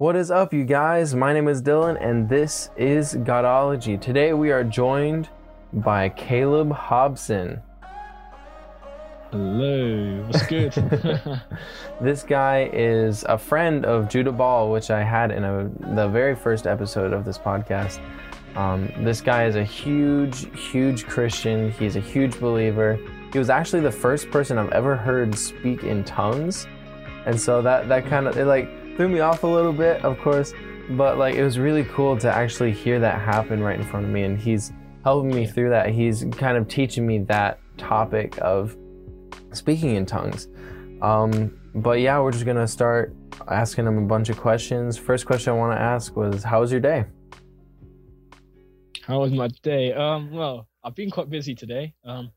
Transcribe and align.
What 0.00 0.14
is 0.14 0.30
up, 0.30 0.54
you 0.54 0.62
guys? 0.62 1.16
My 1.16 1.32
name 1.32 1.48
is 1.48 1.60
Dylan, 1.60 2.00
and 2.00 2.28
this 2.28 2.70
is 2.76 3.14
Godology. 3.14 4.00
Today 4.00 4.32
we 4.32 4.52
are 4.52 4.62
joined 4.62 5.28
by 5.72 6.10
Caleb 6.10 6.70
Hobson. 6.70 7.60
Hello, 9.32 10.22
what's 10.28 10.46
good? 10.46 10.72
This 12.00 12.22
guy 12.22 12.70
is 12.72 13.24
a 13.28 13.36
friend 13.36 13.84
of 13.84 14.08
Judah 14.08 14.30
Ball, 14.30 14.70
which 14.70 14.92
I 14.92 15.02
had 15.02 15.32
in 15.32 15.42
a, 15.42 15.68
the 15.96 16.06
very 16.06 16.36
first 16.36 16.68
episode 16.68 17.12
of 17.12 17.24
this 17.24 17.36
podcast. 17.36 17.98
Um, 18.54 18.92
this 19.00 19.20
guy 19.20 19.46
is 19.46 19.56
a 19.56 19.64
huge, 19.64 20.46
huge 20.70 21.06
Christian. 21.06 21.72
He's 21.72 21.96
a 21.96 22.00
huge 22.00 22.38
believer. 22.38 23.00
He 23.32 23.38
was 23.40 23.50
actually 23.50 23.80
the 23.80 23.90
first 23.90 24.30
person 24.30 24.58
I've 24.58 24.70
ever 24.70 24.94
heard 24.94 25.36
speak 25.36 25.82
in 25.82 26.04
tongues, 26.04 26.68
and 27.26 27.38
so 27.40 27.60
that 27.62 27.88
that 27.88 28.06
kind 28.06 28.28
of 28.28 28.36
it 28.38 28.44
like 28.44 28.70
threw 28.98 29.08
me 29.08 29.20
off 29.20 29.44
a 29.44 29.46
little 29.46 29.72
bit, 29.72 30.04
of 30.04 30.18
course. 30.18 30.52
But 30.90 31.18
like 31.18 31.36
it 31.36 31.44
was 31.44 31.56
really 31.58 31.84
cool 31.84 32.18
to 32.18 32.30
actually 32.30 32.72
hear 32.72 32.98
that 32.98 33.20
happen 33.20 33.62
right 33.62 33.78
in 33.78 33.86
front 33.86 34.04
of 34.04 34.12
me, 34.12 34.24
and 34.24 34.38
he's 34.38 34.72
helping 35.04 35.34
me 35.34 35.46
through 35.46 35.70
that. 35.70 35.90
He's 35.90 36.26
kind 36.32 36.58
of 36.58 36.66
teaching 36.66 37.06
me 37.06 37.18
that 37.20 37.60
topic 37.78 38.36
of 38.42 38.76
speaking 39.52 39.94
in 39.94 40.04
tongues. 40.04 40.48
Um, 41.00 41.56
but 41.76 42.00
yeah, 42.00 42.18
we're 42.18 42.32
just 42.32 42.44
gonna 42.44 42.66
start 42.66 43.14
asking 43.46 43.86
him 43.86 43.98
a 43.98 44.06
bunch 44.06 44.30
of 44.30 44.36
questions. 44.36 44.98
First 44.98 45.26
question 45.26 45.52
I 45.52 45.56
want 45.56 45.78
to 45.78 45.80
ask 45.80 46.16
was, 46.16 46.42
"How 46.42 46.60
was 46.60 46.72
your 46.72 46.80
day?" 46.80 47.04
How 49.02 49.20
was 49.20 49.32
my 49.32 49.48
day? 49.62 49.92
Um, 49.92 50.32
well, 50.32 50.68
I've 50.82 50.96
been 50.96 51.10
quite 51.10 51.30
busy 51.30 51.54
today. 51.54 51.94
Um, 52.04 52.32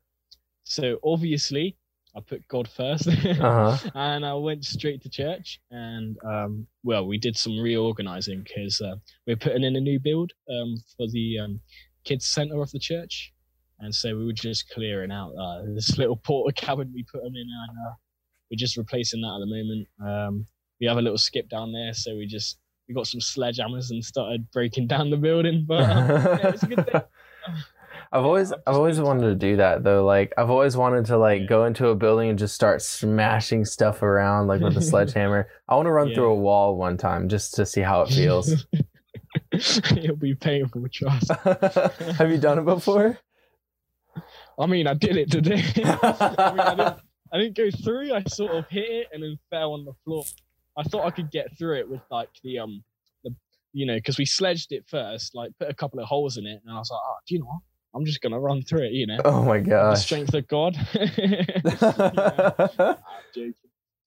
so 0.62 0.98
obviously 1.02 1.76
I 2.14 2.20
put 2.20 2.46
God 2.48 2.68
first, 2.68 3.08
Uh 3.40 3.76
huh. 3.76 3.90
and 3.94 4.24
I 4.26 4.34
went 4.34 4.64
straight 4.64 5.02
to 5.02 5.08
church. 5.08 5.60
And 5.70 6.16
um, 6.24 6.66
well, 6.84 7.06
we 7.06 7.18
did 7.18 7.36
some 7.36 7.58
reorganizing 7.58 8.42
because 8.44 8.80
uh, 8.80 8.96
we're 9.26 9.36
putting 9.36 9.64
in 9.64 9.76
a 9.76 9.80
new 9.80 9.98
build 9.98 10.32
um 10.50 10.76
for 10.96 11.06
the 11.10 11.38
um 11.38 11.60
kids 12.04 12.26
center 12.26 12.60
of 12.60 12.70
the 12.72 12.78
church, 12.78 13.32
and 13.80 13.94
so 13.94 14.16
we 14.16 14.26
were 14.26 14.32
just 14.32 14.68
clearing 14.70 15.10
out 15.12 15.32
uh, 15.40 15.62
this 15.74 15.96
little 15.98 16.16
porta 16.16 16.52
cabin 16.60 16.90
we 16.94 17.04
put 17.04 17.22
them 17.22 17.34
in, 17.34 17.46
and 17.48 17.78
uh, 17.86 17.94
we're 18.50 18.56
just 18.58 18.76
replacing 18.76 19.20
that 19.22 19.34
at 19.36 19.40
the 19.40 19.46
moment. 19.46 19.88
Um, 20.04 20.46
we 20.80 20.86
have 20.88 20.98
a 20.98 21.02
little 21.02 21.18
skip 21.18 21.48
down 21.48 21.72
there, 21.72 21.94
so 21.94 22.14
we 22.16 22.26
just 22.26 22.58
we 22.88 22.94
got 22.94 23.06
some 23.06 23.20
sledgehammers 23.20 23.90
and 23.90 24.04
started 24.04 24.50
breaking 24.50 24.86
down 24.88 25.08
the 25.10 25.16
building. 25.16 25.64
But 25.66 25.82
um, 25.88 26.08
yeah, 26.10 26.48
it's 26.48 26.62
a 26.64 26.66
good 26.66 26.84
day. 26.92 27.00
I've 28.12 28.24
always 28.24 28.52
I've 28.52 28.74
always 28.76 29.00
wanted 29.00 29.22
to 29.28 29.34
do 29.34 29.56
that 29.56 29.82
though. 29.82 30.04
Like 30.04 30.34
I've 30.36 30.50
always 30.50 30.76
wanted 30.76 31.06
to 31.06 31.16
like 31.16 31.48
go 31.48 31.64
into 31.64 31.88
a 31.88 31.94
building 31.94 32.28
and 32.28 32.38
just 32.38 32.54
start 32.54 32.82
smashing 32.82 33.64
stuff 33.64 34.02
around 34.02 34.48
like 34.48 34.60
with 34.60 34.76
a 34.76 34.82
sledgehammer. 34.90 35.48
I 35.68 35.76
want 35.76 35.86
to 35.86 35.92
run 35.92 36.08
Yeah. 36.08 36.16
through 36.16 36.30
a 36.32 36.34
wall 36.36 36.76
one 36.76 36.98
time 36.98 37.28
just 37.30 37.54
to 37.54 37.64
see 37.64 37.80
how 37.80 38.02
it 38.02 38.10
feels. 38.10 38.66
It'll 39.52 40.16
be 40.16 40.34
painful, 40.34 40.84
trust. 40.92 41.30
Have 42.18 42.30
you 42.30 42.36
done 42.38 42.58
it 42.58 42.64
before? 42.66 43.18
I 44.58 44.66
mean, 44.66 44.86
I 44.86 44.92
did 44.92 45.16
it 45.16 45.30
today. 45.30 45.64
I, 45.82 46.50
mean, 46.50 46.60
I, 46.60 46.74
didn't, 46.74 46.96
I 47.32 47.38
didn't 47.38 47.56
go 47.56 47.70
through. 47.82 48.12
I 48.12 48.22
sort 48.24 48.52
of 48.52 48.66
hit 48.68 48.90
it 48.90 49.06
and 49.12 49.22
then 49.22 49.38
fell 49.48 49.72
on 49.72 49.86
the 49.86 49.94
floor. 50.04 50.24
I 50.76 50.82
thought 50.82 51.06
I 51.06 51.10
could 51.10 51.30
get 51.30 51.56
through 51.58 51.78
it 51.80 51.88
with 51.88 52.02
like 52.10 52.28
the 52.44 52.58
um, 52.58 52.84
the 53.24 53.34
you 53.72 53.86
know, 53.86 53.94
because 53.96 54.18
we 54.18 54.26
sledged 54.26 54.72
it 54.72 54.84
first, 54.86 55.34
like 55.34 55.52
put 55.58 55.70
a 55.70 55.74
couple 55.74 55.98
of 56.00 56.06
holes 56.06 56.36
in 56.36 56.46
it, 56.46 56.60
and 56.64 56.74
I 56.74 56.78
was 56.78 56.90
like, 56.90 57.00
oh, 57.02 57.14
do 57.26 57.34
you 57.34 57.40
know 57.40 57.46
what? 57.46 57.60
I'm 57.94 58.04
just 58.04 58.20
gonna 58.22 58.40
run 58.40 58.62
through 58.62 58.86
it, 58.86 58.92
you 58.92 59.06
know. 59.06 59.18
Oh 59.24 59.42
my 59.44 59.58
god! 59.60 59.92
The 59.92 59.96
strength 60.00 60.34
of 60.34 60.46
God. 60.48 60.76
Yeah. 60.94 62.52
I'm 62.78 62.96
joking. 63.34 63.54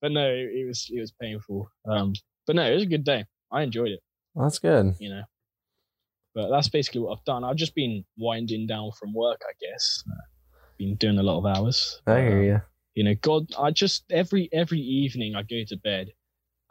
But 0.02 0.12
no, 0.12 0.28
it, 0.28 0.50
it 0.54 0.66
was 0.68 0.90
it 0.92 1.00
was 1.00 1.12
painful. 1.22 1.70
Um, 1.88 2.14
but 2.48 2.56
no, 2.56 2.64
it 2.70 2.74
was 2.74 2.84
a 2.84 2.88
good 2.88 3.04
day. 3.04 3.26
I 3.52 3.62
enjoyed 3.64 3.90
it. 3.90 4.00
That's 4.36 4.60
good. 4.60 4.96
you 5.00 5.10
know. 5.10 5.24
But 6.34 6.50
that's 6.50 6.68
basically 6.68 7.02
what 7.02 7.18
I've 7.18 7.24
done. 7.26 7.44
I've 7.46 7.56
just 7.56 7.76
been 7.76 8.04
winding 8.18 8.68
down 8.68 8.92
from 9.00 9.14
work, 9.14 9.42
I 9.48 9.54
guess. 9.62 10.04
Been 10.78 10.96
doing 10.96 11.18
a 11.18 11.24
lot 11.24 11.38
of 11.40 11.46
hours. 11.46 12.02
I 12.06 12.20
hear 12.22 12.40
Um, 12.40 12.44
you. 12.44 12.62
You 12.96 13.04
know, 13.06 13.16
God, 13.22 13.48
I 13.58 13.72
just 13.72 14.04
every 14.10 14.50
every 14.52 14.80
evening 14.80 15.36
I 15.36 15.44
go 15.44 15.64
to 15.68 15.78
bed. 15.78 16.10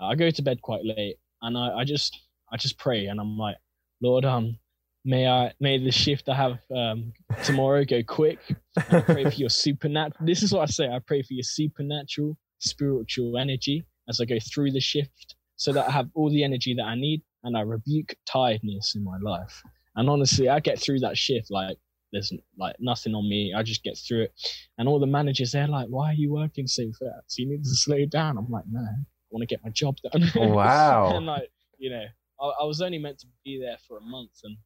I 0.00 0.14
go 0.16 0.30
to 0.30 0.42
bed 0.42 0.60
quite 0.62 0.84
late, 0.84 1.16
and 1.42 1.56
I, 1.56 1.78
I 1.78 1.84
just 1.84 2.18
I 2.52 2.56
just 2.56 2.78
pray, 2.78 3.06
and 3.06 3.18
I'm 3.20 3.38
like, 3.38 3.56
Lord, 4.02 4.24
um, 4.24 4.58
may 5.04 5.28
I 5.28 5.52
may 5.60 5.78
the 5.78 5.92
shift 5.92 6.28
I 6.28 6.34
have 6.34 6.58
um 6.74 7.12
tomorrow 7.44 7.84
go 7.84 8.02
quick. 8.02 8.38
I 8.76 9.00
pray 9.00 9.24
for 9.24 9.36
your 9.36 9.48
supernatural. 9.64 10.26
This 10.26 10.42
is 10.42 10.52
what 10.52 10.62
I 10.62 10.66
say. 10.66 10.88
I 10.88 10.98
pray 10.98 11.22
for 11.22 11.34
your 11.34 11.44
supernatural 11.44 12.36
spiritual 12.58 13.36
energy 13.38 13.84
as 14.08 14.20
I 14.20 14.24
go 14.24 14.38
through 14.38 14.72
the 14.72 14.80
shift, 14.80 15.36
so 15.56 15.72
that 15.72 15.88
I 15.88 15.90
have 15.90 16.08
all 16.14 16.30
the 16.30 16.44
energy 16.44 16.74
that 16.74 16.84
I 16.84 16.94
need, 16.94 17.22
and 17.42 17.56
I 17.56 17.60
rebuke 17.60 18.14
tiredness 18.26 18.94
in 18.94 19.04
my 19.04 19.18
life. 19.22 19.62
And 19.96 20.10
honestly, 20.10 20.48
I 20.48 20.60
get 20.60 20.78
through 20.78 21.00
that 21.00 21.16
shift 21.16 21.50
like 21.50 21.76
there's 22.12 22.32
like 22.58 22.76
nothing 22.80 23.14
on 23.14 23.28
me. 23.28 23.52
I 23.56 23.62
just 23.62 23.82
get 23.82 23.98
through 23.98 24.22
it. 24.22 24.32
And 24.78 24.88
all 24.88 25.00
the 25.00 25.06
managers, 25.06 25.52
they're 25.52 25.66
like, 25.66 25.88
"Why 25.88 26.10
are 26.10 26.14
you 26.14 26.32
working 26.32 26.66
so 26.66 26.84
fast? 26.92 27.38
You 27.38 27.48
need 27.48 27.64
to 27.64 27.70
slow 27.70 28.06
down." 28.06 28.38
I'm 28.38 28.48
like, 28.50 28.64
"No, 28.70 28.80
I 28.80 28.94
want 29.30 29.42
to 29.42 29.46
get 29.46 29.64
my 29.64 29.70
job 29.70 29.96
done." 30.12 30.30
Wow. 30.54 31.16
and 31.16 31.26
like, 31.26 31.50
you 31.78 31.90
know, 31.90 32.04
I, 32.40 32.46
I 32.62 32.64
was 32.64 32.80
only 32.80 32.98
meant 32.98 33.18
to 33.20 33.26
be 33.44 33.60
there 33.60 33.78
for 33.86 33.98
a 33.98 34.00
month, 34.00 34.30
and 34.44 34.56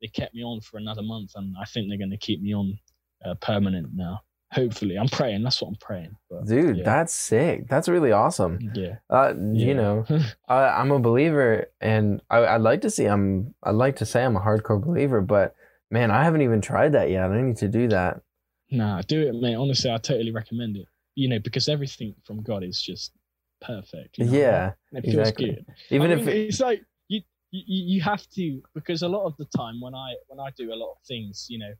they 0.00 0.08
kept 0.08 0.34
me 0.34 0.42
on 0.42 0.60
for 0.60 0.78
another 0.78 1.02
month, 1.02 1.32
and 1.34 1.54
I 1.60 1.64
think 1.64 1.88
they're 1.88 1.98
going 1.98 2.10
to 2.10 2.16
keep 2.16 2.40
me 2.42 2.54
on 2.54 2.78
uh, 3.24 3.34
permanent 3.34 3.88
now. 3.94 4.20
Hopefully, 4.52 4.96
I'm 4.96 5.08
praying. 5.08 5.42
That's 5.42 5.60
what 5.60 5.68
I'm 5.68 5.74
praying. 5.76 6.16
But, 6.30 6.46
Dude, 6.46 6.78
yeah. 6.78 6.84
that's 6.84 7.12
sick. 7.12 7.68
That's 7.68 7.86
really 7.88 8.12
awesome. 8.12 8.58
yeah, 8.74 8.96
Uh, 9.10 9.34
yeah. 9.36 9.66
you 9.66 9.74
know, 9.74 10.06
I, 10.48 10.62
I'm 10.68 10.90
a 10.90 10.98
believer, 10.98 11.66
and 11.80 12.22
I, 12.30 12.46
I'd 12.46 12.62
like 12.62 12.80
to 12.82 12.90
see 12.90 13.04
I'm. 13.04 13.54
I'd 13.62 13.74
like 13.74 13.96
to 13.96 14.06
say 14.06 14.24
I'm 14.24 14.36
a 14.36 14.40
hardcore 14.40 14.82
believer, 14.82 15.20
but 15.20 15.54
man, 15.90 16.10
I 16.10 16.24
haven't 16.24 16.42
even 16.42 16.60
tried 16.62 16.92
that 16.92 17.10
yet. 17.10 17.30
I 17.30 17.40
need 17.42 17.56
to 17.58 17.68
do 17.68 17.88
that. 17.88 18.20
nah, 18.70 19.02
do 19.02 19.20
it, 19.28 19.34
mate. 19.34 19.54
Honestly, 19.56 19.90
I 19.90 19.98
totally 19.98 20.32
recommend 20.32 20.76
it. 20.76 20.86
You 21.14 21.28
know, 21.28 21.40
because 21.40 21.68
everything 21.68 22.14
from 22.24 22.42
God 22.42 22.62
is 22.62 22.80
just 22.80 23.12
perfect. 23.60 24.18
you 24.18 24.26
know? 24.26 24.32
Yeah, 24.32 24.72
it 24.92 25.02
feels 25.04 25.16
exactly. 25.16 25.46
good. 25.50 25.66
even 25.90 26.10
I 26.10 26.14
if 26.14 26.20
mean, 26.20 26.28
it, 26.28 26.36
it's 26.48 26.60
like 26.60 26.82
you, 27.50 27.96
you 27.96 28.02
have 28.02 28.28
to 28.30 28.62
because 28.74 29.02
a 29.02 29.08
lot 29.08 29.24
of 29.26 29.36
the 29.36 29.46
time 29.56 29.80
when 29.80 29.94
I 29.94 30.14
when 30.28 30.40
I 30.40 30.50
do 30.56 30.72
a 30.72 30.76
lot 30.76 30.92
of 30.92 30.98
things, 31.06 31.46
you 31.48 31.58
know, 31.58 31.72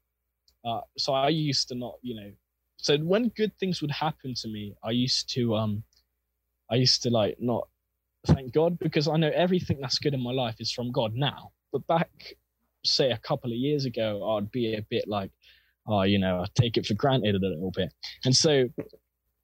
uh, 0.65 0.81
so 0.97 1.13
I 1.13 1.29
used 1.29 1.69
to 1.69 1.75
not, 1.75 1.99
you 2.03 2.15
know, 2.15 2.31
so 2.77 2.97
when 2.99 3.29
good 3.31 3.53
things 3.59 3.81
would 3.81 3.91
happen 3.91 4.35
to 4.35 4.49
me, 4.49 4.75
I 4.83 4.91
used 4.91 5.33
to 5.35 5.55
um, 5.57 5.83
I 6.71 6.77
used 6.77 7.03
to 7.03 7.11
like 7.11 7.37
not 7.41 7.69
thank 8.27 8.53
God 8.53 8.79
because 8.79 9.09
I 9.09 9.17
know 9.17 9.31
everything 9.35 9.79
that's 9.81 9.99
good 9.99 10.15
in 10.15 10.23
my 10.23 10.33
life 10.33 10.57
is 10.59 10.73
from 10.73 10.91
God 10.93 11.15
now. 11.15 11.53
But 11.73 11.87
back, 11.87 12.35
say 12.85 13.11
a 13.11 13.19
couple 13.19 13.51
of 13.51 13.57
years 13.57 13.85
ago, 13.85 14.37
I'd 14.37 14.51
be 14.51 14.75
a 14.75 14.83
bit 14.83 15.07
like, 15.07 15.31
oh, 15.87 16.03
you 16.03 16.19
know, 16.19 16.41
I 16.41 16.47
take 16.55 16.77
it 16.77 16.87
for 16.87 16.95
granted 16.95 17.35
a 17.35 17.47
little 17.47 17.73
bit, 17.73 17.93
and 18.25 18.35
so 18.35 18.69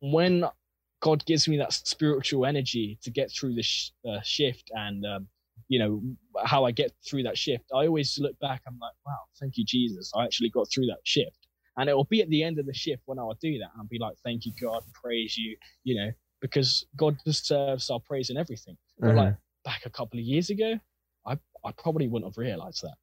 when 0.01 0.45
God 1.01 1.25
gives 1.27 1.47
me 1.49 1.59
that 1.59 1.73
spiritual 1.73 2.47
energy 2.47 2.99
to 3.03 3.11
get 3.11 3.31
through 3.31 3.55
this 3.55 3.67
sh- 3.67 3.91
uh, 4.09 4.21
shift 4.23 4.71
and 4.75 5.05
um, 5.05 5.29
you 5.69 5.79
know 5.79 6.03
how 6.45 6.65
I 6.65 6.71
get 6.71 6.93
through 7.09 7.23
that 7.25 7.39
shift. 7.39 7.65
I 7.75 7.87
always 7.87 8.19
look 8.19 8.39
back. 8.41 8.63
I'm 8.67 8.79
like, 8.79 8.95
wow, 9.07 9.17
thank 9.41 9.57
you, 9.57 9.65
Jesus. 9.65 10.11
I 10.15 10.25
actually 10.25 10.51
got 10.51 10.69
through 10.73 10.87
that 10.87 10.99
shift. 11.05 11.49
And 11.77 11.89
it 11.91 11.95
will 11.97 12.05
be 12.05 12.23
at 12.23 12.29
the 12.29 12.43
end 12.43 12.59
of 12.59 12.67
the 12.67 12.75
shift 12.75 13.03
when 13.07 13.19
I 13.19 13.23
will 13.23 13.39
do 13.41 13.59
that. 13.59 13.71
I'll 13.77 13.85
be 13.87 13.99
like, 13.99 14.17
thank 14.25 14.47
you, 14.47 14.53
God, 14.61 14.83
praise 14.93 15.37
you, 15.37 15.57
you 15.83 15.97
know, 15.97 16.13
because 16.41 16.87
God 16.97 17.17
deserves 17.25 17.91
our 17.91 17.99
praise 18.01 18.31
and 18.31 18.39
everything. 18.39 18.77
But 19.01 19.09
Mhm. 19.13 19.17
like 19.17 19.35
back 19.65 19.85
a 19.87 19.91
couple 19.91 20.19
of 20.21 20.25
years 20.25 20.51
ago, 20.51 20.79
I, 21.27 21.37
I 21.65 21.73
probably 21.73 22.07
wouldn't 22.07 22.31
have 22.33 22.39
realized 22.39 22.83
that. 22.83 22.95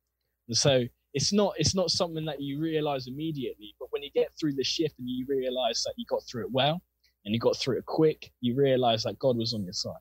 And 0.47 0.55
so 0.55 0.85
it's 1.13 1.33
not 1.33 1.53
it's 1.57 1.75
not 1.75 1.91
something 1.91 2.23
that 2.25 2.41
you 2.41 2.59
realize 2.61 3.07
immediately, 3.07 3.75
but 3.79 3.91
when 3.91 4.03
you 4.03 4.11
get 4.11 4.31
through 4.39 4.53
the 4.53 4.63
shift 4.63 4.97
and 4.99 5.09
you 5.09 5.25
realize 5.27 5.83
that 5.83 5.93
you 5.97 6.05
got 6.09 6.23
through 6.23 6.43
it 6.45 6.51
well 6.51 6.81
and 7.25 7.33
you 7.33 7.39
got 7.39 7.57
through 7.57 7.77
it 7.77 7.85
quick, 7.85 8.31
you 8.39 8.55
realize 8.55 9.03
that 9.03 9.19
God 9.19 9.35
was 9.35 9.53
on 9.53 9.63
your 9.65 9.73
side. 9.73 9.99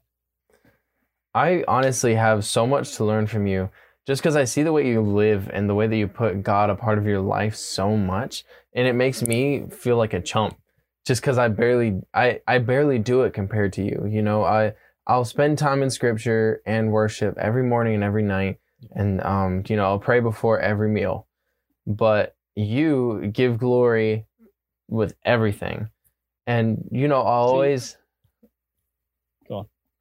I 1.34 1.64
honestly 1.68 2.14
have 2.14 2.44
so 2.44 2.66
much 2.66 2.96
to 2.96 3.04
learn 3.04 3.26
from 3.26 3.46
you 3.46 3.70
just 4.06 4.22
because 4.22 4.36
I 4.36 4.44
see 4.44 4.62
the 4.62 4.72
way 4.72 4.88
you 4.88 5.00
live 5.00 5.48
and 5.52 5.68
the 5.68 5.74
way 5.74 5.86
that 5.86 5.96
you 5.96 6.08
put 6.08 6.42
God 6.42 6.70
a 6.70 6.74
part 6.74 6.98
of 6.98 7.06
your 7.06 7.20
life 7.20 7.54
so 7.54 7.96
much. 7.96 8.44
And 8.74 8.86
it 8.86 8.94
makes 8.94 9.22
me 9.22 9.66
feel 9.70 9.96
like 9.96 10.14
a 10.14 10.20
chump 10.20 10.58
just 11.06 11.20
because 11.20 11.38
I 11.38 11.48
barely, 11.48 12.00
I, 12.12 12.40
I 12.46 12.58
barely 12.58 12.98
do 12.98 13.22
it 13.22 13.32
compared 13.32 13.72
to 13.74 13.82
you. 13.82 14.06
You 14.10 14.22
know, 14.22 14.44
I, 14.44 14.74
I'll 15.06 15.24
spend 15.24 15.58
time 15.58 15.82
in 15.82 15.90
scripture 15.90 16.62
and 16.66 16.92
worship 16.92 17.36
every 17.38 17.62
morning 17.62 17.94
and 17.94 18.04
every 18.04 18.22
night. 18.22 18.58
And, 18.92 19.22
um, 19.22 19.62
you 19.68 19.76
know, 19.76 19.84
I'll 19.84 19.98
pray 19.98 20.20
before 20.20 20.58
every 20.58 20.88
meal, 20.88 21.26
but 21.86 22.34
you 22.56 23.30
give 23.32 23.58
glory 23.58 24.26
with 24.88 25.14
everything. 25.24 25.90
And, 26.46 26.88
you 26.90 27.06
know, 27.06 27.20
I'll 27.20 27.50
always. 27.50 27.96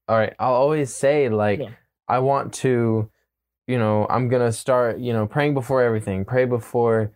All 0.10 0.18
right, 0.18 0.34
I'll 0.40 0.54
always 0.56 0.94
say 0.94 1.30
like, 1.30 1.60
on. 1.62 1.76
I 2.08 2.20
want 2.20 2.54
to, 2.66 3.10
you 3.68 3.78
know, 3.78 4.08
I'm 4.10 4.28
gonna 4.30 4.52
start, 4.52 5.00
you 5.00 5.14
know, 5.14 5.28
praying 5.28 5.54
before 5.54 5.84
everything. 5.84 6.26
Pray 6.26 6.46
before, 6.46 7.14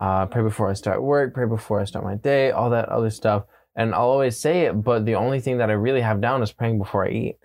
uh, 0.00 0.26
pray 0.26 0.42
before 0.42 0.70
I 0.70 0.74
start 0.74 1.02
work. 1.02 1.34
Pray 1.34 1.46
before 1.46 1.80
I 1.80 1.84
start 1.84 2.04
my 2.04 2.14
day. 2.14 2.52
All 2.52 2.70
that 2.70 2.88
other 2.88 3.10
stuff. 3.10 3.44
And 3.74 3.94
I'll 3.94 4.08
always 4.08 4.38
say 4.38 4.62
it, 4.66 4.72
but 4.82 5.04
the 5.04 5.16
only 5.16 5.40
thing 5.40 5.58
that 5.58 5.68
I 5.68 5.74
really 5.74 6.00
have 6.00 6.20
down 6.20 6.42
is 6.42 6.52
praying 6.52 6.78
before 6.78 7.04
I 7.06 7.10
eat. 7.10 7.36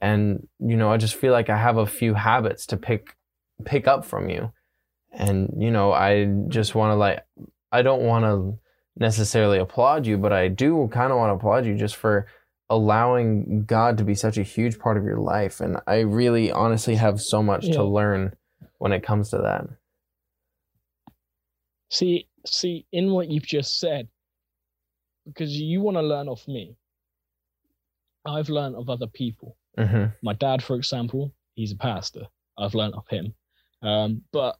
and 0.00 0.46
you 0.58 0.76
know 0.76 0.90
i 0.92 0.96
just 0.96 1.14
feel 1.14 1.32
like 1.32 1.48
i 1.48 1.56
have 1.56 1.78
a 1.78 1.86
few 1.86 2.14
habits 2.14 2.66
to 2.66 2.76
pick 2.76 3.16
pick 3.64 3.86
up 3.86 4.04
from 4.04 4.28
you 4.28 4.52
and 5.12 5.48
you 5.64 5.70
know 5.70 5.92
i 5.92 6.26
just 6.48 6.74
want 6.74 6.90
to 6.90 6.96
like 6.96 7.20
i 7.72 7.80
don't 7.80 8.02
want 8.02 8.24
to 8.24 8.58
necessarily 8.96 9.58
applaud 9.58 10.06
you 10.06 10.18
but 10.18 10.32
i 10.32 10.48
do 10.48 10.88
kind 10.92 11.10
of 11.12 11.18
want 11.18 11.30
to 11.30 11.36
applaud 11.38 11.64
you 11.66 11.74
just 11.76 11.96
for 11.96 12.26
allowing 12.70 13.64
god 13.64 13.98
to 13.98 14.04
be 14.04 14.14
such 14.14 14.38
a 14.38 14.42
huge 14.42 14.78
part 14.78 14.96
of 14.96 15.04
your 15.04 15.18
life 15.18 15.60
and 15.60 15.76
i 15.86 16.00
really 16.00 16.50
honestly 16.50 16.94
have 16.94 17.20
so 17.20 17.42
much 17.42 17.66
Yeah. 17.66 17.74
to 17.74 17.84
learn 17.84 18.34
when 18.78 18.92
it 18.92 19.02
comes 19.02 19.30
to 19.30 19.38
that 19.38 19.66
See, 21.90 22.28
see, 22.44 22.86
in 22.92 23.12
what 23.12 23.30
you've 23.30 23.46
just 23.46 23.78
said, 23.78 24.08
because 25.26 25.56
you 25.56 25.80
want 25.80 25.96
to 25.96 26.02
learn 26.02 26.28
off 26.28 26.46
me, 26.48 26.76
I've 28.26 28.48
learned 28.48 28.74
of 28.76 28.88
other 28.90 29.06
people. 29.06 29.56
hmm 29.78 30.06
My 30.22 30.32
dad, 30.32 30.62
for 30.62 30.76
example, 30.76 31.32
he's 31.54 31.72
a 31.72 31.76
pastor. 31.76 32.22
I've 32.58 32.74
learned 32.74 32.94
of 32.94 33.06
him. 33.08 33.34
Um, 33.82 34.22
but 34.32 34.58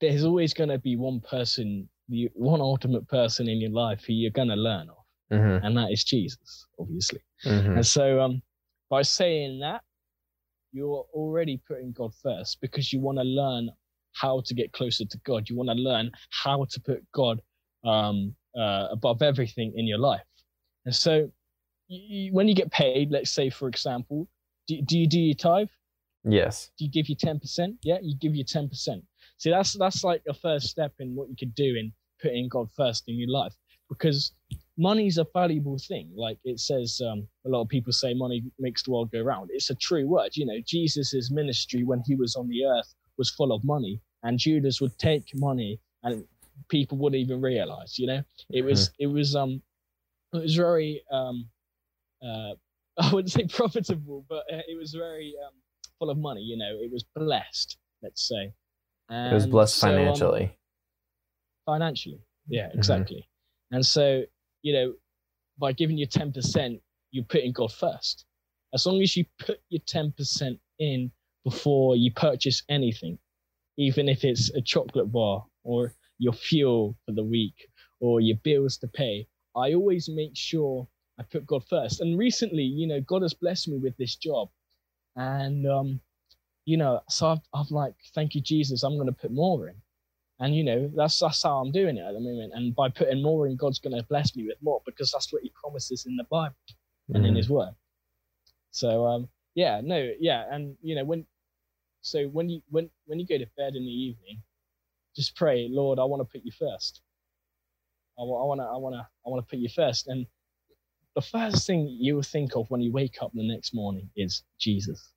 there's 0.00 0.24
always 0.24 0.52
going 0.52 0.68
to 0.70 0.78
be 0.78 0.96
one 0.96 1.20
person, 1.20 1.88
the 2.08 2.28
one 2.34 2.60
ultimate 2.60 3.08
person 3.08 3.48
in 3.48 3.60
your 3.60 3.70
life 3.70 4.04
who 4.04 4.12
you're 4.12 4.30
going 4.30 4.48
to 4.48 4.56
learn 4.56 4.90
of, 4.90 5.01
hmm 5.32 5.58
and 5.64 5.76
that 5.76 5.90
is 5.90 6.04
Jesus, 6.04 6.66
obviously. 6.78 7.20
hmm 7.44 7.76
And 7.76 7.86
so, 7.86 8.20
um, 8.20 8.42
by 8.90 9.02
saying 9.02 9.60
that, 9.60 9.82
you're 10.72 11.04
already 11.12 11.60
putting 11.68 11.92
God 11.92 12.12
first 12.22 12.58
because 12.60 12.92
you 12.92 13.00
want 13.00 13.18
to 13.18 13.24
learn 13.24 13.70
how 14.14 14.42
to 14.46 14.54
get 14.54 14.72
closer 14.72 15.04
to 15.04 15.18
God. 15.24 15.48
You 15.48 15.56
want 15.56 15.70
to 15.70 15.74
learn 15.74 16.10
how 16.30 16.66
to 16.70 16.80
put 16.80 17.02
God 17.12 17.40
um, 17.84 18.34
uh, 18.56 18.88
above 18.90 19.22
everything 19.22 19.72
in 19.76 19.86
your 19.86 19.98
life. 19.98 20.22
And 20.86 20.94
so, 20.94 21.30
you, 21.88 22.32
when 22.32 22.48
you 22.48 22.54
get 22.54 22.70
paid, 22.70 23.10
let's 23.10 23.30
say, 23.30 23.50
for 23.50 23.68
example, 23.68 24.28
do, 24.68 24.80
do 24.82 24.98
you 24.98 25.08
do 25.08 25.18
your 25.18 25.34
tithe? 25.34 25.68
yes 26.24 26.70
Do 26.78 26.84
you 26.84 26.90
give 26.90 27.08
you 27.08 27.16
ten 27.16 27.38
percent? 27.40 27.76
Yeah, 27.82 27.98
you 28.02 28.16
give 28.16 28.34
you 28.34 28.44
ten 28.44 28.68
percent. 28.68 29.04
See, 29.38 29.50
that's 29.50 29.72
that's 29.72 30.04
like 30.04 30.22
a 30.28 30.34
first 30.34 30.68
step 30.68 30.92
in 31.00 31.14
what 31.14 31.28
you 31.28 31.36
could 31.38 31.54
do 31.54 31.74
in 31.76 31.92
putting 32.20 32.48
God 32.48 32.68
first 32.76 33.04
in 33.08 33.18
your 33.18 33.30
life, 33.30 33.54
because 33.88 34.32
money's 34.78 35.18
a 35.18 35.26
valuable 35.34 35.78
thing. 35.78 36.10
Like 36.14 36.38
it 36.44 36.60
says, 36.60 37.00
um, 37.06 37.26
a 37.46 37.48
lot 37.48 37.62
of 37.62 37.68
people 37.68 37.92
say 37.92 38.14
money 38.14 38.42
makes 38.58 38.82
the 38.82 38.90
world 38.92 39.10
go 39.10 39.20
round. 39.20 39.50
It's 39.52 39.70
a 39.70 39.74
true 39.74 40.06
word. 40.06 40.30
You 40.34 40.46
know, 40.46 40.58
Jesus's 40.66 41.30
ministry 41.30 41.84
when 41.84 42.02
he 42.06 42.14
was 42.14 42.36
on 42.36 42.48
the 42.48 42.64
earth 42.64 42.94
was 43.18 43.30
full 43.30 43.52
of 43.52 43.62
money, 43.64 44.00
and 44.22 44.38
Judas 44.38 44.80
would 44.80 44.96
take 44.98 45.30
money, 45.34 45.78
and 46.02 46.24
people 46.68 46.98
wouldn't 46.98 47.20
even 47.20 47.40
realize. 47.40 47.98
You 47.98 48.06
know, 48.06 48.22
it 48.50 48.62
was 48.62 48.90
it 48.98 49.06
was 49.06 49.36
um, 49.36 49.62
it 50.32 50.38
was 50.38 50.56
very 50.56 51.02
um, 51.10 51.48
uh, 52.22 52.54
I 52.98 53.12
wouldn't 53.12 53.32
say 53.32 53.46
profitable, 53.46 54.24
but 54.28 54.44
uh, 54.52 54.62
it 54.68 54.78
was 54.78 54.92
very 54.94 55.34
um 55.46 55.54
full 55.98 56.10
of 56.10 56.18
money. 56.18 56.42
You 56.42 56.56
know, 56.56 56.78
it 56.80 56.90
was 56.90 57.04
blessed. 57.14 57.76
Let's 58.02 58.26
say. 58.28 58.52
it 59.10 59.34
was 59.34 59.46
blessed 59.46 59.76
so, 59.76 59.88
um, 59.88 59.94
financially 59.94 60.56
financially. 61.64 62.20
Yeah, 62.48 62.68
Mhm. 62.68 62.74
exactly. 62.74 63.28
And 63.70 63.84
so, 63.84 64.24
you 64.62 64.72
know, 64.72 64.94
by 65.58 65.72
giving 65.72 65.98
you 65.98 66.06
10%, 66.06 66.80
you're 67.10 67.24
putting 67.24 67.52
God 67.52 67.72
first. 67.72 68.24
As 68.74 68.86
long 68.86 69.02
as 69.02 69.16
you 69.16 69.24
put 69.38 69.60
your 69.68 69.82
10% 69.82 70.58
in 70.78 71.10
before 71.44 71.96
you 71.96 72.12
purchase 72.12 72.62
anything, 72.68 73.18
even 73.76 74.08
if 74.08 74.24
it's 74.24 74.50
a 74.54 74.62
chocolate 74.62 75.12
bar 75.12 75.44
or 75.64 75.94
your 76.18 76.32
fuel 76.32 76.96
for 77.04 77.12
the 77.12 77.24
week 77.24 77.68
or 78.00 78.20
your 78.20 78.36
bills 78.38 78.78
to 78.78 78.88
pay, 78.88 79.26
I 79.56 79.74
always 79.74 80.08
make 80.08 80.36
sure 80.36 80.88
I 81.18 81.24
put 81.24 81.46
God 81.46 81.64
first. 81.68 82.00
And 82.00 82.18
recently, 82.18 82.62
you 82.62 82.86
know, 82.86 83.00
God 83.00 83.22
has 83.22 83.34
blessed 83.34 83.68
me 83.68 83.78
with 83.78 83.96
this 83.98 84.16
job. 84.16 84.48
And, 85.16 85.68
um, 85.68 86.00
you 86.64 86.76
know, 86.76 87.00
so 87.08 87.28
I've, 87.28 87.40
I've 87.52 87.70
like, 87.70 87.94
thank 88.14 88.34
you, 88.34 88.40
Jesus, 88.40 88.82
I'm 88.82 88.96
going 88.96 89.06
to 89.08 89.12
put 89.12 89.32
more 89.32 89.68
in 89.68 89.74
and 90.42 90.54
you 90.56 90.64
know 90.64 90.90
that's 90.96 91.18
that's 91.20 91.42
how 91.42 91.58
I'm 91.58 91.72
doing 91.72 91.96
it 91.96 92.02
at 92.02 92.12
the 92.14 92.20
moment. 92.20 92.52
And 92.54 92.74
by 92.74 92.88
putting 92.90 93.22
more 93.22 93.46
in, 93.46 93.56
God's 93.56 93.78
going 93.78 93.96
to 93.96 94.02
bless 94.08 94.34
me 94.36 94.44
with 94.46 94.58
more 94.60 94.82
because 94.84 95.10
that's 95.12 95.32
what 95.32 95.42
He 95.42 95.50
promises 95.62 96.04
in 96.06 96.16
the 96.16 96.24
Bible 96.24 96.56
and 97.14 97.24
in 97.24 97.34
Mhm. 97.34 97.36
His 97.36 97.48
Word. 97.48 97.74
So 98.72 99.06
um, 99.06 99.28
yeah, 99.54 99.80
no, 99.82 100.12
yeah, 100.20 100.46
and 100.50 100.76
you 100.82 100.94
know 100.96 101.04
when, 101.04 101.26
so 102.02 102.26
when 102.28 102.50
you 102.50 102.60
when 102.70 102.90
when 103.06 103.18
you 103.20 103.26
go 103.26 103.38
to 103.38 103.46
bed 103.56 103.74
in 103.76 103.84
the 103.84 103.90
evening, 104.08 104.42
just 105.16 105.36
pray, 105.36 105.68
Lord, 105.70 105.98
I 105.98 106.04
want 106.04 106.20
to 106.20 106.30
put 106.32 106.44
you 106.44 106.52
first. 106.52 107.00
I 108.18 108.22
want 108.22 108.60
to 108.60 108.64
I 108.64 108.76
want 108.76 108.94
to 108.96 109.00
I 109.24 109.30
want 109.30 109.46
to 109.46 109.50
put 109.50 109.58
you 109.60 109.68
first. 109.68 110.08
And 110.08 110.26
the 111.14 111.22
first 111.22 111.66
thing 111.66 111.86
you 112.00 112.16
will 112.16 112.22
think 112.22 112.56
of 112.56 112.70
when 112.70 112.80
you 112.80 112.92
wake 112.92 113.18
up 113.22 113.30
the 113.34 113.46
next 113.46 113.74
morning 113.74 114.10
is 114.16 114.42
Jesus. 114.58 115.12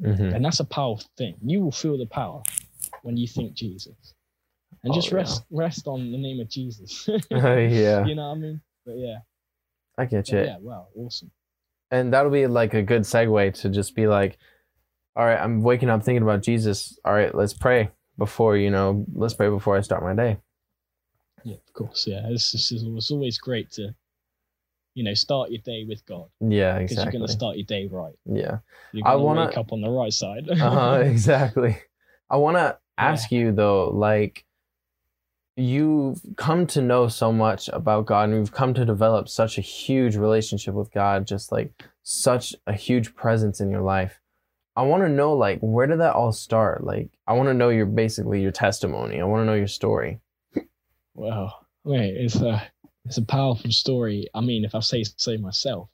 Mhm. 0.00 0.34
And 0.34 0.44
that's 0.44 0.60
a 0.60 0.64
powerful 0.64 1.08
thing. 1.16 1.36
You 1.42 1.60
will 1.60 1.72
feel 1.72 1.98
the 1.98 2.06
power 2.06 2.42
when 3.02 3.16
you 3.16 3.26
think 3.28 3.54
Jesus. 3.54 4.14
And 4.82 4.92
Oh, 4.92 4.94
just 4.94 5.10
yeah. 5.10 5.16
rest 5.16 5.44
rest 5.50 5.86
on 5.86 6.10
the 6.12 6.18
name 6.18 6.40
of 6.40 6.48
Jesus. 6.48 7.08
yeah 7.30 8.04
You 8.06 8.14
know 8.14 8.28
what 8.28 8.36
I 8.36 8.38
mean? 8.38 8.60
But 8.86 8.96
yeah. 8.96 9.18
i 9.98 10.04
get 10.06 10.28
you 10.30 10.38
yeah, 10.40 10.56
wow, 10.60 10.86
awesome. 10.96 11.30
and 11.90 12.12
that'll 12.12 12.30
be 12.30 12.46
like 12.46 12.72
a 12.74 12.82
good 12.82 13.02
segue 13.02 13.52
to 13.60 13.68
just 13.68 13.94
be 13.94 14.06
like 14.06 14.38
all 15.16 15.26
right 15.26 15.38
i'm 15.38 15.60
waking 15.62 15.90
up 15.90 16.02
thinking 16.02 16.22
about 16.22 16.40
jesus 16.42 16.96
all 17.04 17.12
right 17.12 17.34
let's 17.34 17.52
pray 17.52 17.90
before 18.16 18.56
you 18.56 18.70
know 18.70 19.04
let's 19.14 19.34
pray 19.34 19.50
before 19.50 19.76
i 19.76 19.80
start 19.82 20.02
my 20.02 20.14
day 20.14 20.38
Yeah, 21.44 21.56
of 21.66 21.72
course. 21.74 22.06
Yeah. 22.06 22.22
It's, 22.30 22.54
it's, 22.54 22.70
it's 22.72 23.10
always 23.10 23.38
great 23.38 23.70
to, 23.72 23.94
you 24.94 25.04
know, 25.04 25.14
start 25.14 25.50
your 25.50 25.62
day 25.64 25.84
with 25.88 26.04
God. 26.06 26.26
yeah 26.40 26.76
exactly. 26.76 26.82
Because 26.88 27.04
you're 27.04 27.12
gonna 27.20 27.28
start 27.40 27.56
your 27.56 27.66
day 27.66 27.86
right. 27.90 28.14
yeah 28.26 28.58
You're 28.92 29.06
I 29.06 29.12
gonna 29.12 29.24
wanna- 29.24 29.46
wake 29.46 29.58
up 29.58 29.72
on 29.72 29.80
the 29.82 29.90
right 29.90 30.12
side. 30.12 30.48
uh-huh 30.48 31.00
exactly 31.04 31.76
i 32.30 32.36
want 32.36 32.56
to 32.56 32.78
ask 32.96 33.30
you 33.32 33.52
though 33.52 33.90
like 33.90 34.44
you've 35.56 36.20
come 36.36 36.66
to 36.66 36.80
know 36.80 37.08
so 37.08 37.32
much 37.32 37.68
about 37.72 38.06
god 38.06 38.28
and 38.28 38.38
you've 38.38 38.52
come 38.52 38.72
to 38.72 38.84
develop 38.84 39.28
such 39.28 39.58
a 39.58 39.62
huge 39.62 40.16
relationship 40.16 40.74
with 40.74 40.92
god 40.92 41.26
just 41.26 41.52
like 41.52 41.72
such 42.02 42.54
a 42.66 42.72
huge 42.72 43.14
presence 43.14 43.60
in 43.60 43.70
your 43.70 43.82
life. 43.82 44.20
I 44.76 44.82
want 44.82 45.02
to 45.02 45.08
know 45.08 45.34
like 45.34 45.58
where 45.60 45.86
did 45.86 46.00
that 46.00 46.14
all 46.14 46.32
start? 46.32 46.84
Like 46.84 47.10
i 47.26 47.32
want 47.34 47.48
to 47.48 47.54
know 47.54 47.68
your 47.68 47.86
basically 47.86 48.40
your 48.40 48.52
testimony. 48.52 49.20
I 49.20 49.24
want 49.24 49.42
to 49.42 49.46
know 49.46 49.54
your 49.54 49.66
story. 49.66 50.20
Well, 51.14 51.66
wait, 51.84 52.14
it's 52.16 52.36
a 52.36 52.66
it's 53.04 53.18
a 53.18 53.24
powerful 53.24 53.72
story. 53.72 54.28
I 54.34 54.40
mean, 54.40 54.64
if 54.64 54.74
I 54.74 54.80
say 54.80 55.04
so 55.04 55.36
myself, 55.38 55.88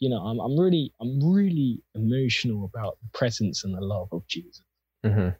you 0.00 0.10
know, 0.10 0.18
I'm 0.18 0.40
I'm 0.40 0.58
really 0.58 0.92
I'm 1.00 1.32
really 1.32 1.80
emotional 1.94 2.64
about 2.64 2.98
the 3.02 3.18
presence 3.18 3.64
and 3.64 3.74
the 3.74 3.80
love 3.80 4.08
of 4.12 4.26
Jesus. 4.26 4.62
Hmm 5.04 5.30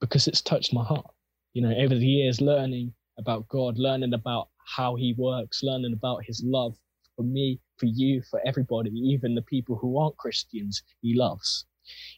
because 0.00 0.28
it's 0.28 0.40
touched 0.40 0.72
my 0.72 0.84
heart. 0.84 1.10
You 1.54 1.62
know, 1.62 1.74
over 1.76 1.94
the 1.94 2.06
years, 2.06 2.40
learning 2.40 2.92
about 3.18 3.48
God, 3.48 3.78
learning 3.78 4.14
about 4.14 4.48
how 4.76 4.94
He 4.94 5.14
works, 5.16 5.62
learning 5.62 5.92
about 5.92 6.24
His 6.24 6.42
love 6.44 6.76
for 7.16 7.22
me, 7.22 7.60
for 7.78 7.86
you, 7.86 8.22
for 8.30 8.40
everybody, 8.46 8.90
even 8.90 9.34
the 9.34 9.42
people 9.42 9.76
who 9.76 9.98
aren't 9.98 10.16
Christians, 10.16 10.82
He 11.00 11.14
loves. 11.14 11.66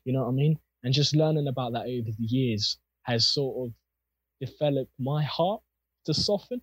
You 0.05 0.13
know 0.13 0.23
what 0.23 0.31
I 0.31 0.33
mean? 0.33 0.59
And 0.83 0.93
just 0.93 1.15
learning 1.15 1.49
about 1.49 1.73
that 1.73 1.83
over 1.87 2.11
the 2.11 2.25
years 2.27 2.79
has 3.03 3.29
sort 3.29 3.69
of 3.69 3.75
developed 4.41 4.93
my 4.99 5.23
heart 5.25 5.63
to 6.07 6.15
soften, 6.15 6.61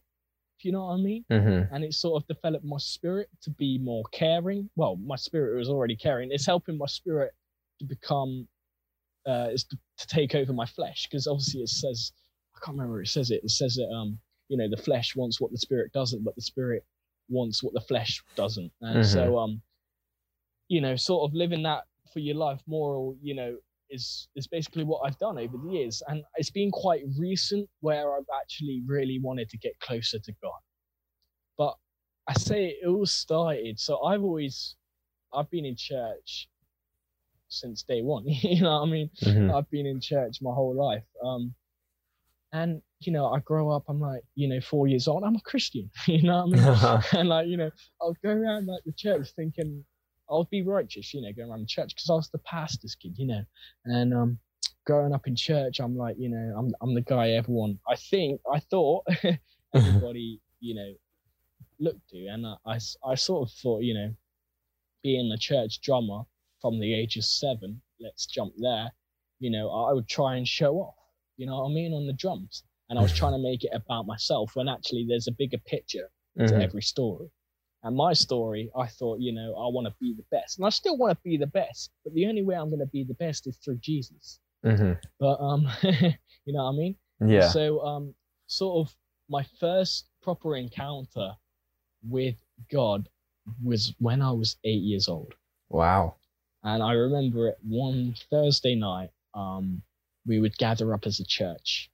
if 0.57 0.65
you 0.65 0.71
know 0.71 0.85
what 0.85 0.93
I 0.93 0.97
mean. 0.97 1.25
hmm 1.29 1.61
And 1.73 1.83
it's 1.83 1.97
sort 1.97 2.21
of 2.21 2.27
developed 2.27 2.65
my 2.65 2.77
spirit 2.77 3.29
to 3.43 3.49
be 3.51 3.77
more 3.77 4.03
caring. 4.11 4.69
Well, 4.75 4.97
my 4.97 5.15
spirit 5.15 5.57
was 5.57 5.69
already 5.69 5.95
caring. 5.95 6.31
It's 6.31 6.45
helping 6.45 6.77
my 6.77 6.87
spirit 6.87 7.31
to 7.79 7.85
become, 7.85 8.47
uh, 9.27 9.49
is 9.51 9.63
to, 9.65 9.77
to 9.97 10.07
take 10.07 10.35
over 10.35 10.53
my 10.53 10.65
flesh. 10.65 11.07
Because 11.09 11.27
obviously 11.27 11.61
it 11.61 11.69
says, 11.69 12.11
I 12.57 12.65
can't 12.65 12.77
remember 12.77 13.01
it 13.01 13.07
says 13.07 13.31
it. 13.31 13.41
It 13.43 13.51
says 13.51 13.75
that, 13.75 13.89
um, 13.93 14.19
you 14.49 14.57
know, 14.57 14.69
the 14.69 14.81
flesh 14.81 15.15
wants 15.15 15.39
what 15.41 15.51
the 15.51 15.57
spirit 15.57 15.91
doesn't, 15.93 16.23
but 16.23 16.35
the 16.35 16.41
spirit 16.41 16.83
wants 17.29 17.61
what 17.63 17.73
the 17.73 17.81
flesh 17.81 18.23
doesn't. 18.35 18.71
And 18.81 19.05
so, 19.05 19.37
um, 19.37 19.61
you 20.69 20.81
know, 20.81 20.95
sort 20.95 21.29
of 21.29 21.35
living 21.35 21.63
that 21.63 21.83
for 22.11 22.19
your 22.19 22.35
life 22.35 22.61
moral, 22.67 23.17
you 23.21 23.35
know, 23.35 23.57
is 23.89 24.27
is 24.35 24.47
basically 24.47 24.83
what 24.83 25.01
I've 25.05 25.17
done 25.17 25.37
over 25.37 25.57
the 25.57 25.69
years, 25.71 26.01
and 26.07 26.23
it's 26.35 26.49
been 26.49 26.71
quite 26.71 27.03
recent 27.17 27.69
where 27.81 28.15
I've 28.15 28.25
actually 28.41 28.83
really 28.85 29.19
wanted 29.21 29.49
to 29.49 29.57
get 29.57 29.79
closer 29.79 30.19
to 30.19 30.33
God. 30.41 30.59
But 31.57 31.75
I 32.27 32.33
say 32.33 32.67
it 32.81 32.87
all 32.87 33.05
started. 33.05 33.79
So 33.79 34.01
I've 34.03 34.23
always, 34.23 34.75
I've 35.33 35.49
been 35.49 35.65
in 35.65 35.75
church 35.77 36.49
since 37.49 37.83
day 37.83 38.01
one. 38.01 38.23
you 38.27 38.61
know 38.61 38.79
what 38.81 38.87
I 38.87 38.91
mean? 38.91 39.09
hmm 39.23 39.51
I've 39.51 39.69
been 39.69 39.85
in 39.85 40.01
church 40.01 40.37
my 40.41 40.53
whole 40.53 40.75
life. 40.75 41.03
Um, 41.23 41.53
and 42.53 42.81
you 42.99 43.11
know, 43.11 43.27
I 43.27 43.39
grow 43.39 43.69
up. 43.69 43.83
I'm 43.87 43.99
like, 43.99 44.21
you 44.35 44.47
know, 44.47 44.59
four 44.59 44.87
years 44.87 45.07
old. 45.07 45.23
I'm 45.23 45.35
a 45.35 45.41
Christian. 45.41 45.89
you 46.07 46.23
know 46.23 46.45
what 46.45 46.59
I 46.59 46.93
mean? 46.93 47.03
and 47.19 47.29
like, 47.29 47.47
you 47.47 47.57
know, 47.57 47.69
I'll 48.01 48.15
go 48.23 48.31
around 48.31 48.67
like 48.67 48.83
the 48.85 48.93
church 48.93 49.29
thinking 49.35 49.83
I'll 50.29 50.47
be 50.51 50.63
righteous, 50.63 51.13
you 51.13 51.21
know, 51.21 51.31
going 51.33 51.49
around 51.49 51.61
the 51.61 51.67
church 51.67 51.95
because 51.95 52.09
I 52.09 52.13
was 52.13 52.29
the 52.29 52.39
pastor's 52.39 52.95
kid, 52.95 53.13
you 53.17 53.27
know. 53.27 53.43
And 53.85 54.13
um, 54.13 54.39
growing 54.85 55.13
up 55.13 55.27
in 55.27 55.35
church, 55.35 55.79
I'm 55.79 55.95
like, 55.95 56.15
you 56.17 56.29
know, 56.29 56.55
I'm 56.57 56.73
I'm 56.81 56.95
the 56.95 57.01
guy 57.01 57.31
everyone. 57.31 57.79
I 57.87 57.95
think 57.95 58.41
I 58.51 58.59
thought 58.59 59.05
everybody, 59.73 60.41
you 60.59 60.75
know, 60.75 60.93
looked 61.79 62.09
to, 62.09 62.25
and 62.27 62.45
I, 62.45 62.55
I 62.65 62.79
I 63.05 63.15
sort 63.15 63.47
of 63.47 63.53
thought, 63.55 63.83
you 63.83 63.93
know, 63.93 64.13
being 65.03 65.29
the 65.29 65.37
church 65.37 65.81
drummer 65.81 66.23
from 66.61 66.79
the 66.79 66.93
age 66.93 67.17
of 67.17 67.23
seven, 67.25 67.81
let's 67.99 68.25
jump 68.25 68.53
there, 68.57 68.91
you 69.39 69.51
know, 69.51 69.69
I 69.69 69.93
would 69.93 70.07
try 70.07 70.35
and 70.35 70.47
show 70.47 70.75
off, 70.75 70.95
you 71.37 71.45
know 71.45 71.59
what 71.59 71.69
I 71.69 71.73
mean, 71.73 71.93
on 71.93 72.05
the 72.07 72.13
drums. 72.13 72.63
And 72.89 72.97
I 72.97 73.01
was 73.01 73.13
trying 73.13 73.33
to 73.33 73.37
make 73.39 73.63
it 73.63 73.71
about 73.73 74.05
myself 74.07 74.55
when 74.55 74.67
actually 74.69 75.05
there's 75.07 75.27
a 75.27 75.31
bigger 75.31 75.57
picture 75.59 76.09
to 76.37 76.43
Mhm. 76.43 76.61
every 76.61 76.81
story. 76.81 77.29
And 77.83 77.95
my 77.95 78.13
story, 78.13 78.71
I 78.75 78.87
thought, 78.87 79.19
you 79.19 79.31
know, 79.33 79.53
I 79.55 79.67
want 79.67 79.87
to 79.87 79.93
be 79.99 80.13
the 80.13 80.25
best. 80.31 80.57
And 80.57 80.65
I 80.65 80.69
still 80.69 80.97
want 80.97 81.17
to 81.17 81.21
be 81.23 81.37
the 81.37 81.47
best, 81.47 81.91
but 82.03 82.13
the 82.13 82.25
only 82.27 82.43
way 82.43 82.55
I'm 82.55 82.69
going 82.69 82.79
to 82.79 82.85
be 82.87 83.03
the 83.03 83.13
best 83.15 83.45
is 83.47 83.57
through 83.57 83.77
Jesus. 83.77 84.39
Mhm. 84.63 84.99
But, 85.19 85.39
um, 85.39 85.67
you 86.45 86.53
know 86.53 86.63
what 86.63 86.71
I 86.73 86.75
mean? 86.77 86.95
Yeah. 87.19 87.49
So, 87.49 87.81
um, 87.81 88.15
sort 88.47 88.87
of 88.87 88.95
my 89.29 89.43
first 89.59 90.09
proper 90.21 90.55
encounter 90.55 91.35
with 92.03 92.37
God 92.69 93.09
was 93.63 93.93
when 93.99 94.21
I 94.21 94.31
was 94.31 94.57
eight 94.63 94.81
years 94.81 95.07
old. 95.07 95.33
Wow. 95.69 96.15
And 96.63 96.81
I 96.81 96.93
remember 96.93 97.47
it 97.49 97.57
one 97.63 98.15
Thursday 98.29 98.75
night, 98.75 99.11
um, 99.33 99.81
we 100.27 100.39
would 100.39 100.57
gather 100.57 100.93
up 100.93 101.05
as 101.05 101.19
a 101.19 101.25
church 101.25 101.89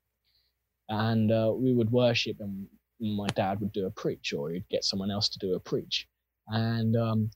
and 0.89 1.31
uh, 1.31 1.51
we 1.55 1.73
would 1.73 1.91
worship, 1.91 2.37
and 2.39 2.67
my 2.99 3.27
dad 3.35 3.59
would 3.59 3.71
do 3.71 3.85
a 3.85 3.91
preach, 3.91 4.33
or 4.33 4.51
he'd 4.51 4.67
get 4.69 4.83
someone 4.83 5.11
else 5.11 5.29
to 5.29 5.39
do 5.39 5.55
a 5.55 5.59
preach. 5.59 6.07
And 6.47 6.95
um, 6.95 7.31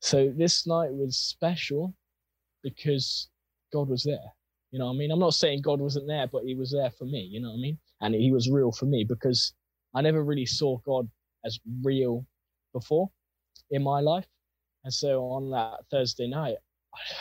so 0.00 0.32
this 0.36 0.66
night 0.66 0.92
was 0.92 1.16
special 1.18 1.94
because 2.62 3.28
God 3.72 3.88
was 3.88 4.04
there. 4.04 4.32
You 4.70 4.78
know 4.78 4.90
I 4.90 4.92
mean? 4.92 5.10
I'm 5.10 5.18
not 5.18 5.34
saying 5.34 5.62
God 5.62 5.80
wasn't 5.80 6.08
there, 6.08 6.26
but 6.26 6.44
he 6.44 6.54
was 6.54 6.72
there 6.72 6.90
for 6.90 7.04
me. 7.04 7.20
You 7.30 7.40
know 7.40 7.48
what 7.48 7.58
I 7.58 7.60
mean? 7.60 7.78
And 8.00 8.14
he 8.14 8.30
was 8.30 8.50
real 8.50 8.70
for 8.70 8.84
me 8.86 9.04
because 9.04 9.54
I 9.94 10.02
never 10.02 10.22
really 10.22 10.46
saw 10.46 10.78
God 10.78 11.08
as 11.44 11.58
real 11.82 12.26
before 12.72 13.10
in 13.70 13.82
my 13.82 14.00
life. 14.00 14.26
And 14.84 14.92
so 14.92 15.22
on 15.24 15.50
that 15.50 15.84
Thursday 15.90 16.28
night, 16.28 16.56